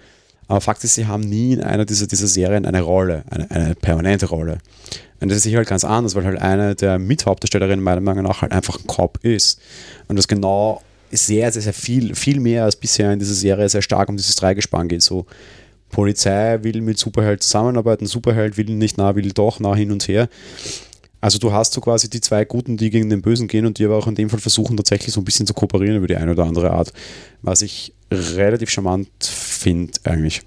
Aber 0.48 0.62
Fakt 0.62 0.84
ist, 0.84 0.96
sie 0.96 1.08
haben 1.08 1.22
nie 1.22 1.54
in 1.54 1.62
einer 1.62 1.86
dieser, 1.86 2.08
dieser 2.08 2.28
Serien 2.28 2.66
eine 2.66 2.82
Rolle, 2.82 3.24
eine, 3.30 3.50
eine 3.52 3.76
permanente 3.76 4.28
Rolle. 4.28 4.60
Und 5.20 5.30
das 5.30 5.38
ist 5.38 5.44
sicher 5.44 5.58
halt 5.58 5.70
ganz 5.70 5.86
anders, 5.86 6.16
weil 6.16 6.26
halt 6.26 6.42
eine 6.42 6.76
der 6.76 7.00
Mithauptdarstellerinnen 7.00 7.84
meiner 7.84 8.02
Meinung 8.02 8.26
nach 8.26 8.42
halt 8.42 8.52
einfach 8.52 8.80
ein 8.80 8.88
Cop 8.88 9.20
ist. 9.24 9.60
Und 10.08 10.18
das 10.18 10.28
genau 10.28 10.82
sehr, 11.12 11.52
sehr, 11.52 11.62
sehr 11.62 11.74
viel, 11.74 12.16
viel 12.16 12.40
mehr 12.40 12.66
als 12.66 12.76
bisher 12.76 13.14
in 13.14 13.20
dieser 13.20 13.36
Serie 13.36 13.70
sehr 13.70 13.82
stark 13.82 14.10
um 14.10 14.18
dieses 14.18 14.36
Dreigespann 14.36 14.88
geht. 14.88 15.02
So, 15.02 15.26
Polizei 15.90 16.62
will 16.64 16.82
mit 16.82 16.98
Superheld 16.98 17.44
zusammenarbeiten, 17.44 18.06
Superheld 18.06 18.58
will 18.58 18.76
nicht 18.76 18.98
nah, 18.98 19.16
will 19.16 19.32
doch 19.32 19.60
nah 19.60 19.76
hin 19.76 19.92
und 19.92 20.08
her. 20.08 20.28
Also 21.24 21.40
du 21.40 21.54
hast 21.54 21.72
so 21.72 21.80
quasi 21.80 22.10
die 22.10 22.20
zwei 22.20 22.44
Guten, 22.44 22.76
die 22.76 22.90
gegen 22.90 23.10
den 23.10 23.22
Bösen 23.22 23.48
gehen 23.48 23.66
und 23.66 23.80
die 23.80 23.86
aber 23.86 23.96
auch 23.96 24.08
in 24.08 24.16
dem 24.16 24.30
Fall 24.30 24.42
versuchen 24.42 24.76
tatsächlich 24.76 25.14
so 25.14 25.22
ein 25.22 25.24
bisschen 25.24 25.48
zu 25.48 25.54
kooperieren 25.54 25.96
über 25.96 26.08
die 26.08 26.18
eine 26.18 26.32
oder 26.32 26.44
andere 26.44 26.72
Art, 26.72 26.92
was 27.42 27.62
ich 27.62 27.94
relativ 28.12 28.70
charmant 28.70 29.08
finde 29.22 29.94
eigentlich. 30.04 30.42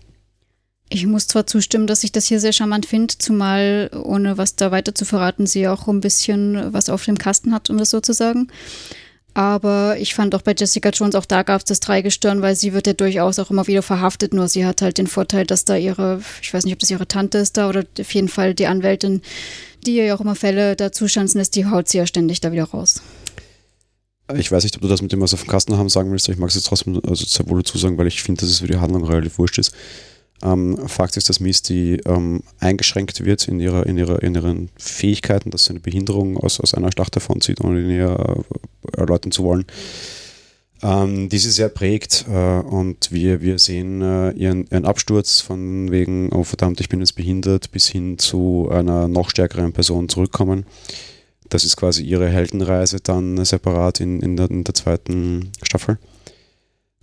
Ich 0.90 1.06
muss 1.06 1.28
zwar 1.28 1.46
zustimmen, 1.46 1.86
dass 1.86 2.04
ich 2.04 2.12
das 2.12 2.26
hier 2.26 2.40
sehr 2.40 2.52
charmant 2.52 2.84
finde, 2.84 3.14
zumal, 3.16 3.90
ohne 4.04 4.36
was 4.36 4.56
da 4.56 4.70
weiter 4.70 4.94
zu 4.94 5.06
verraten, 5.06 5.46
sie 5.46 5.66
auch 5.66 5.88
ein 5.88 6.02
bisschen 6.02 6.74
was 6.74 6.90
auf 6.90 7.06
dem 7.06 7.16
Kasten 7.16 7.54
hat, 7.54 7.70
um 7.70 7.78
das 7.78 7.88
so 7.88 8.00
zu 8.00 8.12
sagen. 8.12 8.48
Aber 9.32 9.96
ich 9.98 10.14
fand 10.14 10.34
auch 10.34 10.42
bei 10.42 10.54
Jessica 10.56 10.90
Jones, 10.90 11.14
auch 11.14 11.26
da 11.26 11.42
gab 11.42 11.58
es 11.58 11.64
das 11.64 11.80
Dreigestirn, 11.80 12.40
weil 12.40 12.54
sie 12.56 12.72
wird 12.72 12.86
ja 12.86 12.92
durchaus 12.92 13.38
auch 13.38 13.50
immer 13.50 13.66
wieder 13.66 13.82
verhaftet. 13.82 14.32
Nur 14.32 14.48
sie 14.48 14.64
hat 14.64 14.80
halt 14.80 14.96
den 14.96 15.06
Vorteil, 15.06 15.46
dass 15.46 15.64
da 15.66 15.76
ihre, 15.76 16.22
ich 16.40 16.52
weiß 16.52 16.64
nicht, 16.64 16.72
ob 16.72 16.78
das 16.78 16.90
ihre 16.90 17.08
Tante 17.08 17.38
ist 17.38 17.58
da 17.58 17.68
oder 17.68 17.84
auf 18.00 18.14
jeden 18.14 18.28
Fall 18.28 18.54
die 18.54 18.66
Anwältin, 18.66 19.20
die 19.86 19.96
ja 19.96 20.14
auch 20.14 20.20
immer 20.20 20.34
Fälle 20.34 20.76
dazu 20.76 21.08
schanzen 21.08 21.38
lässt, 21.38 21.56
die 21.56 21.66
haut 21.66 21.88
sie 21.88 21.98
ja 21.98 22.06
ständig 22.06 22.40
da 22.40 22.52
wieder 22.52 22.64
raus. 22.64 23.02
Ich 24.34 24.50
weiß 24.50 24.64
nicht, 24.64 24.74
ob 24.74 24.82
du 24.82 24.88
das 24.88 25.02
mit 25.02 25.12
dem, 25.12 25.20
was 25.20 25.34
auf 25.34 25.42
dem 25.42 25.48
Kasten 25.48 25.76
haben, 25.76 25.88
sagen 25.88 26.10
willst. 26.10 26.28
Ich 26.28 26.36
mag 26.36 26.48
es 26.48 26.56
jetzt 26.56 26.66
trotzdem 26.66 27.00
also 27.06 27.24
sehr 27.24 27.48
wohl 27.48 27.62
dazu 27.62 27.78
sagen, 27.78 27.96
weil 27.96 28.08
ich 28.08 28.22
finde, 28.22 28.40
dass 28.40 28.50
es 28.50 28.58
für 28.58 28.66
die 28.66 28.76
Handlung 28.76 29.04
relativ 29.04 29.38
wurscht 29.38 29.58
ist. 29.58 29.72
Ähm, 30.42 30.76
Fakt 30.88 31.16
ist, 31.16 31.28
dass 31.28 31.40
Misty 31.40 32.00
ähm, 32.04 32.42
eingeschränkt 32.58 33.24
wird 33.24 33.48
in, 33.48 33.60
ihrer, 33.60 33.86
in, 33.86 33.96
ihrer, 33.96 34.22
in 34.22 34.34
ihren 34.34 34.68
Fähigkeiten, 34.76 35.50
dass 35.50 35.64
sie 35.64 35.70
eine 35.70 35.80
Behinderung 35.80 36.36
aus, 36.36 36.60
aus 36.60 36.74
einer 36.74 36.92
Schlacht 36.92 37.16
davonzieht, 37.16 37.60
ohne 37.62 37.80
näher 37.80 38.44
äh, 38.94 39.00
erläutern 39.00 39.32
zu 39.32 39.44
wollen. 39.44 39.64
Ähm, 40.82 41.30
die 41.30 41.38
sie 41.38 41.50
sehr 41.50 41.70
prägt 41.70 42.26
äh, 42.28 42.58
und 42.60 43.10
wir, 43.10 43.40
wir 43.40 43.58
sehen 43.58 44.02
äh, 44.02 44.32
ihren, 44.32 44.66
ihren 44.66 44.84
Absturz 44.84 45.40
von 45.40 45.90
wegen, 45.90 46.30
oh 46.32 46.44
verdammt, 46.44 46.80
ich 46.80 46.90
bin 46.90 47.00
jetzt 47.00 47.14
behindert, 47.14 47.70
bis 47.70 47.88
hin 47.88 48.18
zu 48.18 48.68
einer 48.70 49.08
noch 49.08 49.30
stärkeren 49.30 49.72
Person 49.72 50.10
zurückkommen. 50.10 50.66
Das 51.48 51.64
ist 51.64 51.76
quasi 51.76 52.02
ihre 52.02 52.28
Heldenreise 52.28 53.00
dann 53.00 53.42
separat 53.42 54.00
in, 54.00 54.20
in, 54.20 54.36
der, 54.36 54.50
in 54.50 54.64
der 54.64 54.74
zweiten 54.74 55.50
Staffel. 55.62 55.98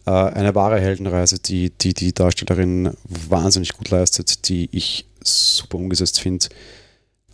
Äh, 0.06 0.12
eine 0.12 0.54
wahre 0.54 0.80
Heldenreise, 0.80 1.40
die, 1.40 1.72
die 1.72 1.96
die 1.96 2.14
Darstellerin 2.14 2.92
wahnsinnig 3.06 3.74
gut 3.74 3.90
leistet, 3.90 4.50
die 4.50 4.70
ich 4.72 5.08
super 5.24 5.80
umgesetzt 5.80 6.20
finde. 6.20 6.46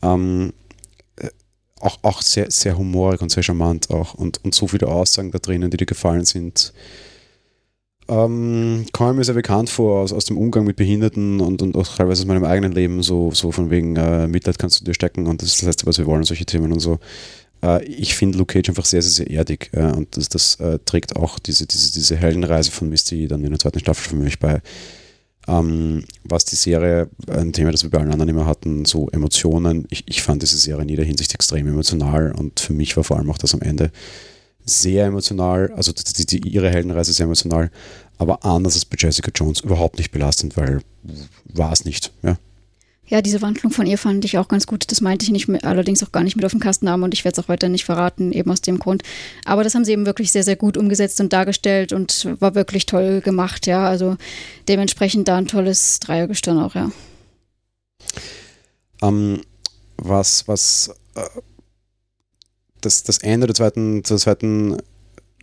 Ähm, 0.01 0.53
äh, 0.53 0.68
auch, 1.80 1.99
auch 2.01 2.21
sehr, 2.21 2.51
sehr 2.51 2.77
humorig 2.77 3.21
und 3.21 3.32
sehr 3.32 3.43
charmant 3.43 3.89
auch 3.89 4.13
und, 4.13 4.43
und 4.43 4.53
so 4.53 4.67
viele 4.67 4.88
Aussagen 4.88 5.32
da 5.32 5.39
drinnen, 5.39 5.71
die 5.71 5.77
dir 5.77 5.86
gefallen 5.86 6.25
sind. 6.25 6.73
Ähm, 8.07 8.86
komme 8.91 9.13
mir 9.13 9.23
sehr 9.23 9.36
bekannt 9.36 9.69
vor 9.69 10.01
aus, 10.01 10.11
aus 10.11 10.25
dem 10.25 10.38
Umgang 10.38 10.65
mit 10.65 10.77
Behinderten 10.77 11.39
und, 11.41 11.61
und 11.61 11.77
auch 11.77 11.88
teilweise 11.95 12.23
aus 12.23 12.27
meinem 12.27 12.43
eigenen 12.43 12.71
Leben, 12.71 13.03
so, 13.03 13.30
so 13.32 13.51
von 13.51 13.69
wegen 13.69 13.95
äh, 13.97 14.27
Mitleid 14.27 14.57
kannst 14.57 14.82
du 14.82 14.86
dir 14.86 14.95
stecken 14.95 15.27
und 15.27 15.41
das 15.41 15.49
ist 15.49 15.61
das 15.61 15.67
Letzte, 15.67 15.86
was 15.86 15.99
wir 15.99 16.07
wollen, 16.07 16.23
solche 16.23 16.45
Themen 16.45 16.71
und 16.71 16.80
so. 16.80 16.97
Äh, 17.61 17.84
ich 17.86 18.15
finde 18.15 18.39
Luke 18.39 18.53
Cage 18.53 18.69
einfach 18.69 18.86
sehr, 18.86 19.03
sehr, 19.03 19.11
sehr 19.25 19.30
erdig 19.30 19.69
und 19.73 20.17
das, 20.17 20.27
das 20.27 20.55
äh, 20.55 20.80
trägt 20.86 21.17
auch 21.17 21.38
diese, 21.38 21.67
diese, 21.67 21.93
diese 21.93 22.15
Heldenreise 22.15 22.71
von 22.71 22.89
Misty 22.89 23.27
dann 23.27 23.43
in 23.43 23.51
der 23.51 23.59
zweiten 23.59 23.80
Staffel 23.80 24.09
für 24.09 24.15
mich 24.15 24.39
bei. 24.39 24.61
Ähm, 25.50 26.04
was 26.24 26.45
die 26.45 26.56
Serie, 26.56 27.10
ein 27.28 27.54
Thema, 27.54 27.72
das 27.72 27.84
wir 27.84 27.89
bei 27.89 27.97
allen 27.97 28.12
anderen 28.12 28.30
immer 28.30 28.45
hatten, 28.45 28.86
so 28.86 29.10
Emotionen. 29.10 29.88
Ich, 29.89 30.04
ich 30.08 30.22
fand 30.22 30.43
diese 30.43 30.58
Serie 30.58 30.84
in 30.84 30.89
jeder 30.89 31.04
Hinsicht 31.04 31.34
extrem 31.34 31.68
emotional 31.68 32.32
und 32.34 32.60
für 32.60 32.74
mich 32.74 32.95
war 32.95 33.04
vor 33.04 33.18
allem 33.18 33.32
auch 33.32 33.38
das 33.38 33.56
am 33.56 33.62
Ende 33.62 33.91
sehr 34.66 35.08
emotional, 35.08 35.72
also 35.76 35.91
die, 35.91 36.26
die, 36.26 36.47
ihre 36.47 36.70
Heldenreise 36.70 37.14
sehr 37.14 37.24
emotional, 37.24 37.72
aber 38.20 38.45
anders 38.45 38.76
als 38.76 38.86
bei 38.86 38.97
Jessica 39.00 39.32
Jones 39.34 39.62
überhaupt 39.62 39.97
nicht 39.97 40.12
belastend, 40.12 40.56
weil 40.56 40.82
war 41.45 41.72
es 41.72 41.86
nicht. 41.86 42.12
Ja. 42.22 42.38
Ja, 43.10 43.24
diese 43.24 43.41
Wandlung 43.41 43.72
von 43.72 43.88
ihr 43.88 43.97
fand 43.97 44.24
ich 44.24 44.38
auch 44.38 44.47
ganz 44.47 44.68
gut. 44.68 44.91
Das 44.91 45.01
meinte 45.01 45.26
ich 45.26 45.32
nicht 45.32 45.47
mit, 45.47 45.64
allerdings 45.64 46.03
auch 46.03 46.12
gar 46.12 46.24
nicht 46.24 46.36
mit 46.36 46.45
auf 46.45 46.51
dem 46.51 46.60
Kastennamen 46.60 47.03
und 47.03 47.14
ich 47.16 47.26
werde 47.26 47.39
es 47.39 47.43
auch 47.43 47.49
weiter 47.49 47.68
nicht 47.68 47.84
verraten, 47.84 48.32
eben 48.32 48.51
aus 48.51 48.62
dem 48.62 48.78
Grund. 48.78 49.01
Aber 49.45 49.64
das 49.64 49.74
haben 49.74 49.84
sie 49.84 49.93
eben 49.93 50.05
wirklich 50.05 50.32
sehr, 50.32 50.43
sehr 50.43 50.55
gut 50.55 50.78
umgesetzt 50.78 51.20
und 51.20 51.34
dargestellt 51.34 51.91
und 51.91 52.28
war 52.39 52.53
wirklich 52.53 52.86
toll 52.86 53.22
gemacht, 53.22 53.66
ja. 53.66 53.88
Also 53.88 54.16
dementsprechend 54.68 55.28
da 55.28 55.38
ein 55.38 55.47
tolles 55.47 55.99
Dreiergestirn 55.99 56.60
auch, 56.60 56.76
ja. 56.76 56.91
Ähm, 59.01 59.41
was, 59.97 60.47
was 60.47 60.93
äh, 61.16 61.22
das, 62.82 63.01
das 63.01 63.18
Ende 63.18 63.47
der 63.47 63.55
zweiten, 63.55 64.03
der 64.03 64.18
zweiten 64.18 64.78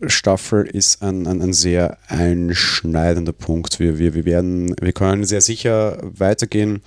Staffel 0.05 0.67
ist 0.67 1.01
ein, 1.01 1.27
ein, 1.27 1.41
ein 1.41 1.53
sehr 1.53 1.97
einschneidender 2.07 3.33
Punkt. 3.33 3.79
Wir, 3.79 3.97
wir, 3.97 4.13
wir 4.13 4.23
werden, 4.23 4.73
wir 4.79 4.93
können 4.93 5.25
sehr 5.25 5.41
sicher 5.41 5.99
weitergehen 6.01 6.81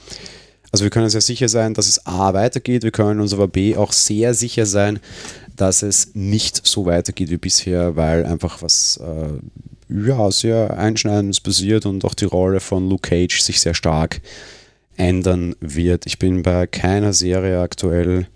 also 0.72 0.84
wir 0.84 0.90
können 0.90 1.10
sehr 1.10 1.20
sicher 1.20 1.48
sein, 1.48 1.74
dass 1.74 1.88
es 1.88 2.06
A 2.06 2.32
weitergeht, 2.34 2.82
wir 2.82 2.90
können 2.90 3.20
uns 3.20 3.32
aber 3.32 3.48
B 3.48 3.76
auch 3.76 3.92
sehr 3.92 4.34
sicher 4.34 4.66
sein, 4.66 5.00
dass 5.56 5.82
es 5.82 6.14
nicht 6.14 6.66
so 6.66 6.86
weitergeht 6.86 7.30
wie 7.30 7.36
bisher, 7.36 7.96
weil 7.96 8.24
einfach 8.24 8.62
was 8.62 8.98
äh, 8.98 9.38
ja, 10.06 10.30
sehr 10.30 10.78
Einschneidendes 10.78 11.40
passiert 11.40 11.86
und 11.86 12.04
auch 12.04 12.14
die 12.14 12.24
Rolle 12.24 12.60
von 12.60 12.88
Luke 12.88 13.08
Cage 13.08 13.40
sich 13.40 13.60
sehr 13.60 13.74
stark 13.74 14.20
ändern 14.96 15.56
wird. 15.60 16.06
Ich 16.06 16.18
bin 16.18 16.42
bei 16.42 16.66
keiner 16.66 17.12
Serie 17.12 17.60
aktuell 17.60 18.26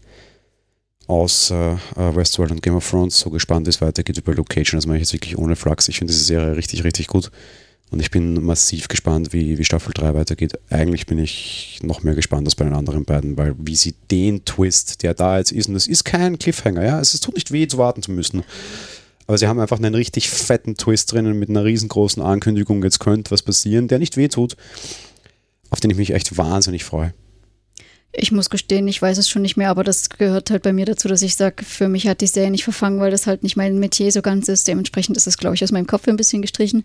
außer 1.07 1.79
äh, 1.97 2.17
Westworld 2.17 2.51
und 2.51 2.63
Game 2.63 2.77
of 2.77 2.89
Thrones 2.89 3.19
so 3.19 3.31
gespannt, 3.31 3.67
wie 3.67 3.71
es 3.71 3.81
weitergeht 3.81 4.19
über 4.19 4.35
Luke 4.35 4.55
Cage. 4.55 4.73
Und 4.73 4.79
das 4.79 4.87
mache 4.87 4.97
ich 4.97 5.03
jetzt 5.03 5.13
wirklich 5.13 5.39
ohne 5.39 5.57
Flachs. 5.57 5.89
Ich 5.89 5.99
finde 5.99 6.13
diese 6.13 6.25
Serie 6.25 6.57
richtig, 6.57 6.85
richtig 6.85 7.07
gut. 7.09 7.31
Und 7.95 8.01
ich 8.01 8.11
bin 8.11 8.45
massiv 8.45 8.89
gespannt, 8.89 9.33
wie, 9.33 9.57
wie 9.57 9.65
Staffel 9.65 9.93
3 9.95 10.15
weitergeht. 10.15 10.59
Eigentlich 10.69 11.07
bin 11.07 11.17
ich 11.21 11.79
noch 11.85 12.03
mehr 12.03 12.17
gespannt 12.17 12.45
als 12.45 12.57
bei 12.57 12.65
den 12.65 12.75
anderen 12.75 13.05
beiden, 13.05 13.37
weil 13.37 13.55
wie 13.57 13.77
sie 13.77 13.95
den 14.11 14.45
Twist, 14.45 15.05
der 15.05 15.15
da 15.15 15.39
jetzt 15.39 15.53
ist, 15.53 15.69
und 15.69 15.77
es 15.77 15.87
ist 15.87 16.03
kein 16.03 16.37
Cliffhanger, 16.41 16.85
ja, 16.85 16.99
es 16.99 17.13
tut 17.21 17.37
nicht 17.37 17.53
weh, 17.53 17.69
zu 17.69 17.79
warten 17.79 18.03
zu 18.03 18.11
müssen. 18.11 18.43
Aber 19.29 19.39
sie 19.39 19.47
haben 19.47 19.61
einfach 19.61 19.77
einen 19.77 19.95
richtig 19.95 20.29
fetten 20.29 20.75
Twist 20.75 21.13
drinnen 21.13 21.39
mit 21.39 21.51
einer 21.51 21.65
riesengroßen 21.65 22.21
Ankündigung, 22.21 22.83
jetzt 22.83 22.99
könnte 22.99 23.31
was 23.31 23.43
passieren, 23.43 23.87
der 23.87 24.01
nicht 24.01 24.17
weh 24.17 24.27
tut, 24.27 24.57
auf 25.71 25.79
den 25.79 25.93
ich 25.93 25.97
mich 25.97 26.15
echt 26.15 26.37
wahnsinnig 26.37 26.83
freue. 26.83 27.15
Ich 28.17 28.33
muss 28.33 28.51
gestehen, 28.51 28.89
ich 28.89 29.01
weiß 29.01 29.19
es 29.19 29.29
schon 29.29 29.43
nicht 29.43 29.57
mehr, 29.57 29.71
aber 29.71 29.85
das 29.85 30.09
gehört 30.09 30.51
halt 30.51 30.63
bei 30.65 30.73
mir 30.73 30.87
dazu, 30.87 31.07
dass 31.07 31.23
ich 31.23 31.37
sage, 31.37 31.65
für 31.65 31.89
mich 31.89 32.09
hat 32.09 32.21
die 32.21 32.27
Serie 32.27 32.51
nicht 32.51 32.65
verfangen, 32.65 33.01
weil 33.01 33.11
das 33.13 33.29
halt 33.29 33.45
nicht 33.45 33.57
mein 33.57 33.79
Metier 33.79 34.11
so 34.13 34.23
ganz 34.23 34.49
ist. 34.49 34.67
Dementsprechend 34.69 35.17
ist 35.17 35.27
es, 35.27 35.39
glaube 35.39 35.57
ich, 35.57 35.65
aus 35.65 35.73
meinem 35.73 35.87
Kopf 35.87 36.07
ein 36.07 36.17
bisschen 36.17 36.43
gestrichen. 36.43 36.85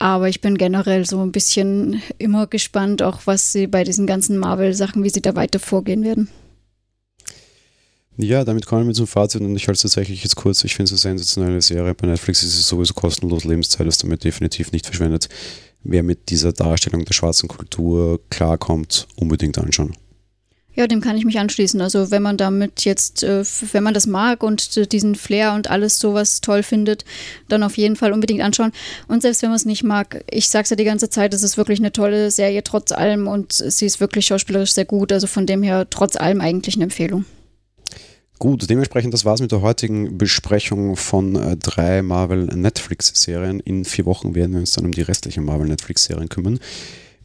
Aber 0.00 0.30
ich 0.30 0.40
bin 0.40 0.56
generell 0.56 1.04
so 1.04 1.20
ein 1.20 1.30
bisschen 1.30 2.02
immer 2.16 2.46
gespannt, 2.46 3.02
auch 3.02 3.20
was 3.26 3.52
sie 3.52 3.66
bei 3.66 3.84
diesen 3.84 4.06
ganzen 4.06 4.38
Marvel-Sachen, 4.38 5.04
wie 5.04 5.10
sie 5.10 5.20
da 5.20 5.36
weiter 5.36 5.58
vorgehen 5.58 6.02
werden. 6.02 6.30
Ja, 8.16 8.44
damit 8.44 8.64
kommen 8.64 8.86
wir 8.86 8.94
zum 8.94 9.06
Fazit 9.06 9.42
und 9.42 9.54
ich 9.54 9.68
halte 9.68 9.76
es 9.76 9.82
tatsächlich 9.82 10.22
jetzt 10.22 10.36
kurz. 10.36 10.64
Ich 10.64 10.74
finde 10.74 10.84
es 10.84 11.04
eine 11.04 11.18
sensationelle 11.18 11.60
Serie. 11.60 11.94
Bei 11.94 12.06
Netflix 12.06 12.42
ist 12.42 12.58
es 12.58 12.66
sowieso 12.66 12.94
kostenlos. 12.94 13.44
Lebenszeit 13.44 13.86
ist 13.86 14.02
damit 14.02 14.24
definitiv 14.24 14.72
nicht 14.72 14.86
verschwendet. 14.86 15.28
Wer 15.84 16.02
mit 16.02 16.30
dieser 16.30 16.54
Darstellung 16.54 17.04
der 17.04 17.12
schwarzen 17.12 17.48
Kultur 17.48 18.20
klarkommt, 18.30 19.06
unbedingt 19.16 19.58
anschauen. 19.58 19.94
Ja, 20.80 20.86
dem 20.86 21.02
kann 21.02 21.18
ich 21.18 21.26
mich 21.26 21.38
anschließen. 21.38 21.78
Also 21.82 22.10
wenn 22.10 22.22
man 22.22 22.38
damit 22.38 22.86
jetzt, 22.86 23.22
äh, 23.22 23.44
wenn 23.72 23.82
man 23.82 23.92
das 23.92 24.06
mag 24.06 24.42
und 24.42 24.78
äh, 24.78 24.86
diesen 24.86 25.14
Flair 25.14 25.52
und 25.52 25.68
alles 25.68 26.00
sowas 26.00 26.40
toll 26.40 26.62
findet, 26.62 27.04
dann 27.50 27.62
auf 27.62 27.76
jeden 27.76 27.96
Fall 27.96 28.14
unbedingt 28.14 28.40
anschauen. 28.40 28.72
Und 29.06 29.20
selbst 29.20 29.42
wenn 29.42 29.50
man 29.50 29.56
es 29.56 29.66
nicht 29.66 29.84
mag, 29.84 30.24
ich 30.30 30.48
sage 30.48 30.62
es 30.62 30.70
ja 30.70 30.76
die 30.76 30.84
ganze 30.84 31.10
Zeit, 31.10 31.34
es 31.34 31.42
ist 31.42 31.58
wirklich 31.58 31.80
eine 31.80 31.92
tolle 31.92 32.30
Serie 32.30 32.64
trotz 32.64 32.92
allem 32.92 33.28
und 33.28 33.52
sie 33.52 33.84
ist 33.84 34.00
wirklich 34.00 34.24
schauspielerisch 34.24 34.72
sehr 34.72 34.86
gut. 34.86 35.12
Also 35.12 35.26
von 35.26 35.44
dem 35.44 35.62
her 35.62 35.86
trotz 35.90 36.16
allem 36.16 36.40
eigentlich 36.40 36.76
eine 36.76 36.84
Empfehlung. 36.84 37.26
Gut, 38.38 38.70
dementsprechend, 38.70 39.12
das 39.12 39.26
war 39.26 39.34
es 39.34 39.42
mit 39.42 39.52
der 39.52 39.60
heutigen 39.60 40.16
Besprechung 40.16 40.96
von 40.96 41.36
äh, 41.36 41.58
drei 41.58 42.00
Marvel 42.00 42.46
Netflix-Serien. 42.46 43.60
In 43.60 43.84
vier 43.84 44.06
Wochen 44.06 44.34
werden 44.34 44.52
wir 44.52 44.60
uns 44.60 44.70
dann 44.70 44.86
um 44.86 44.92
die 44.92 45.02
restlichen 45.02 45.44
Marvel 45.44 45.68
Netflix-Serien 45.68 46.30
kümmern. 46.30 46.58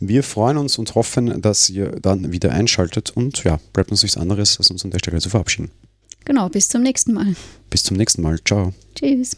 Wir 0.08 0.24
freuen 0.24 0.58
uns 0.58 0.78
und 0.78 0.96
hoffen, 0.96 1.42
dass 1.42 1.70
ihr 1.70 1.92
dann 2.02 2.32
wieder 2.32 2.52
einschaltet 2.52 3.12
und 3.12 3.44
ja, 3.44 3.60
bleibt 3.74 3.92
uns 3.92 4.04
nichts 4.04 4.18
anderes, 4.18 4.58
als 4.58 4.70
uns 4.70 4.84
an 4.86 4.92
der 4.92 5.00
Stelle 5.00 5.20
zu 5.20 5.30
verabschieden. 5.30 5.72
Genau, 6.26 6.50
bis 6.50 6.68
zum 6.68 6.82
nächsten 6.82 7.14
Mal. 7.14 7.36
Bis 7.70 7.84
zum 7.84 7.98
nächsten 7.98 8.22
Mal. 8.22 8.40
Ciao. 8.44 8.74
Tschüss. 8.96 9.38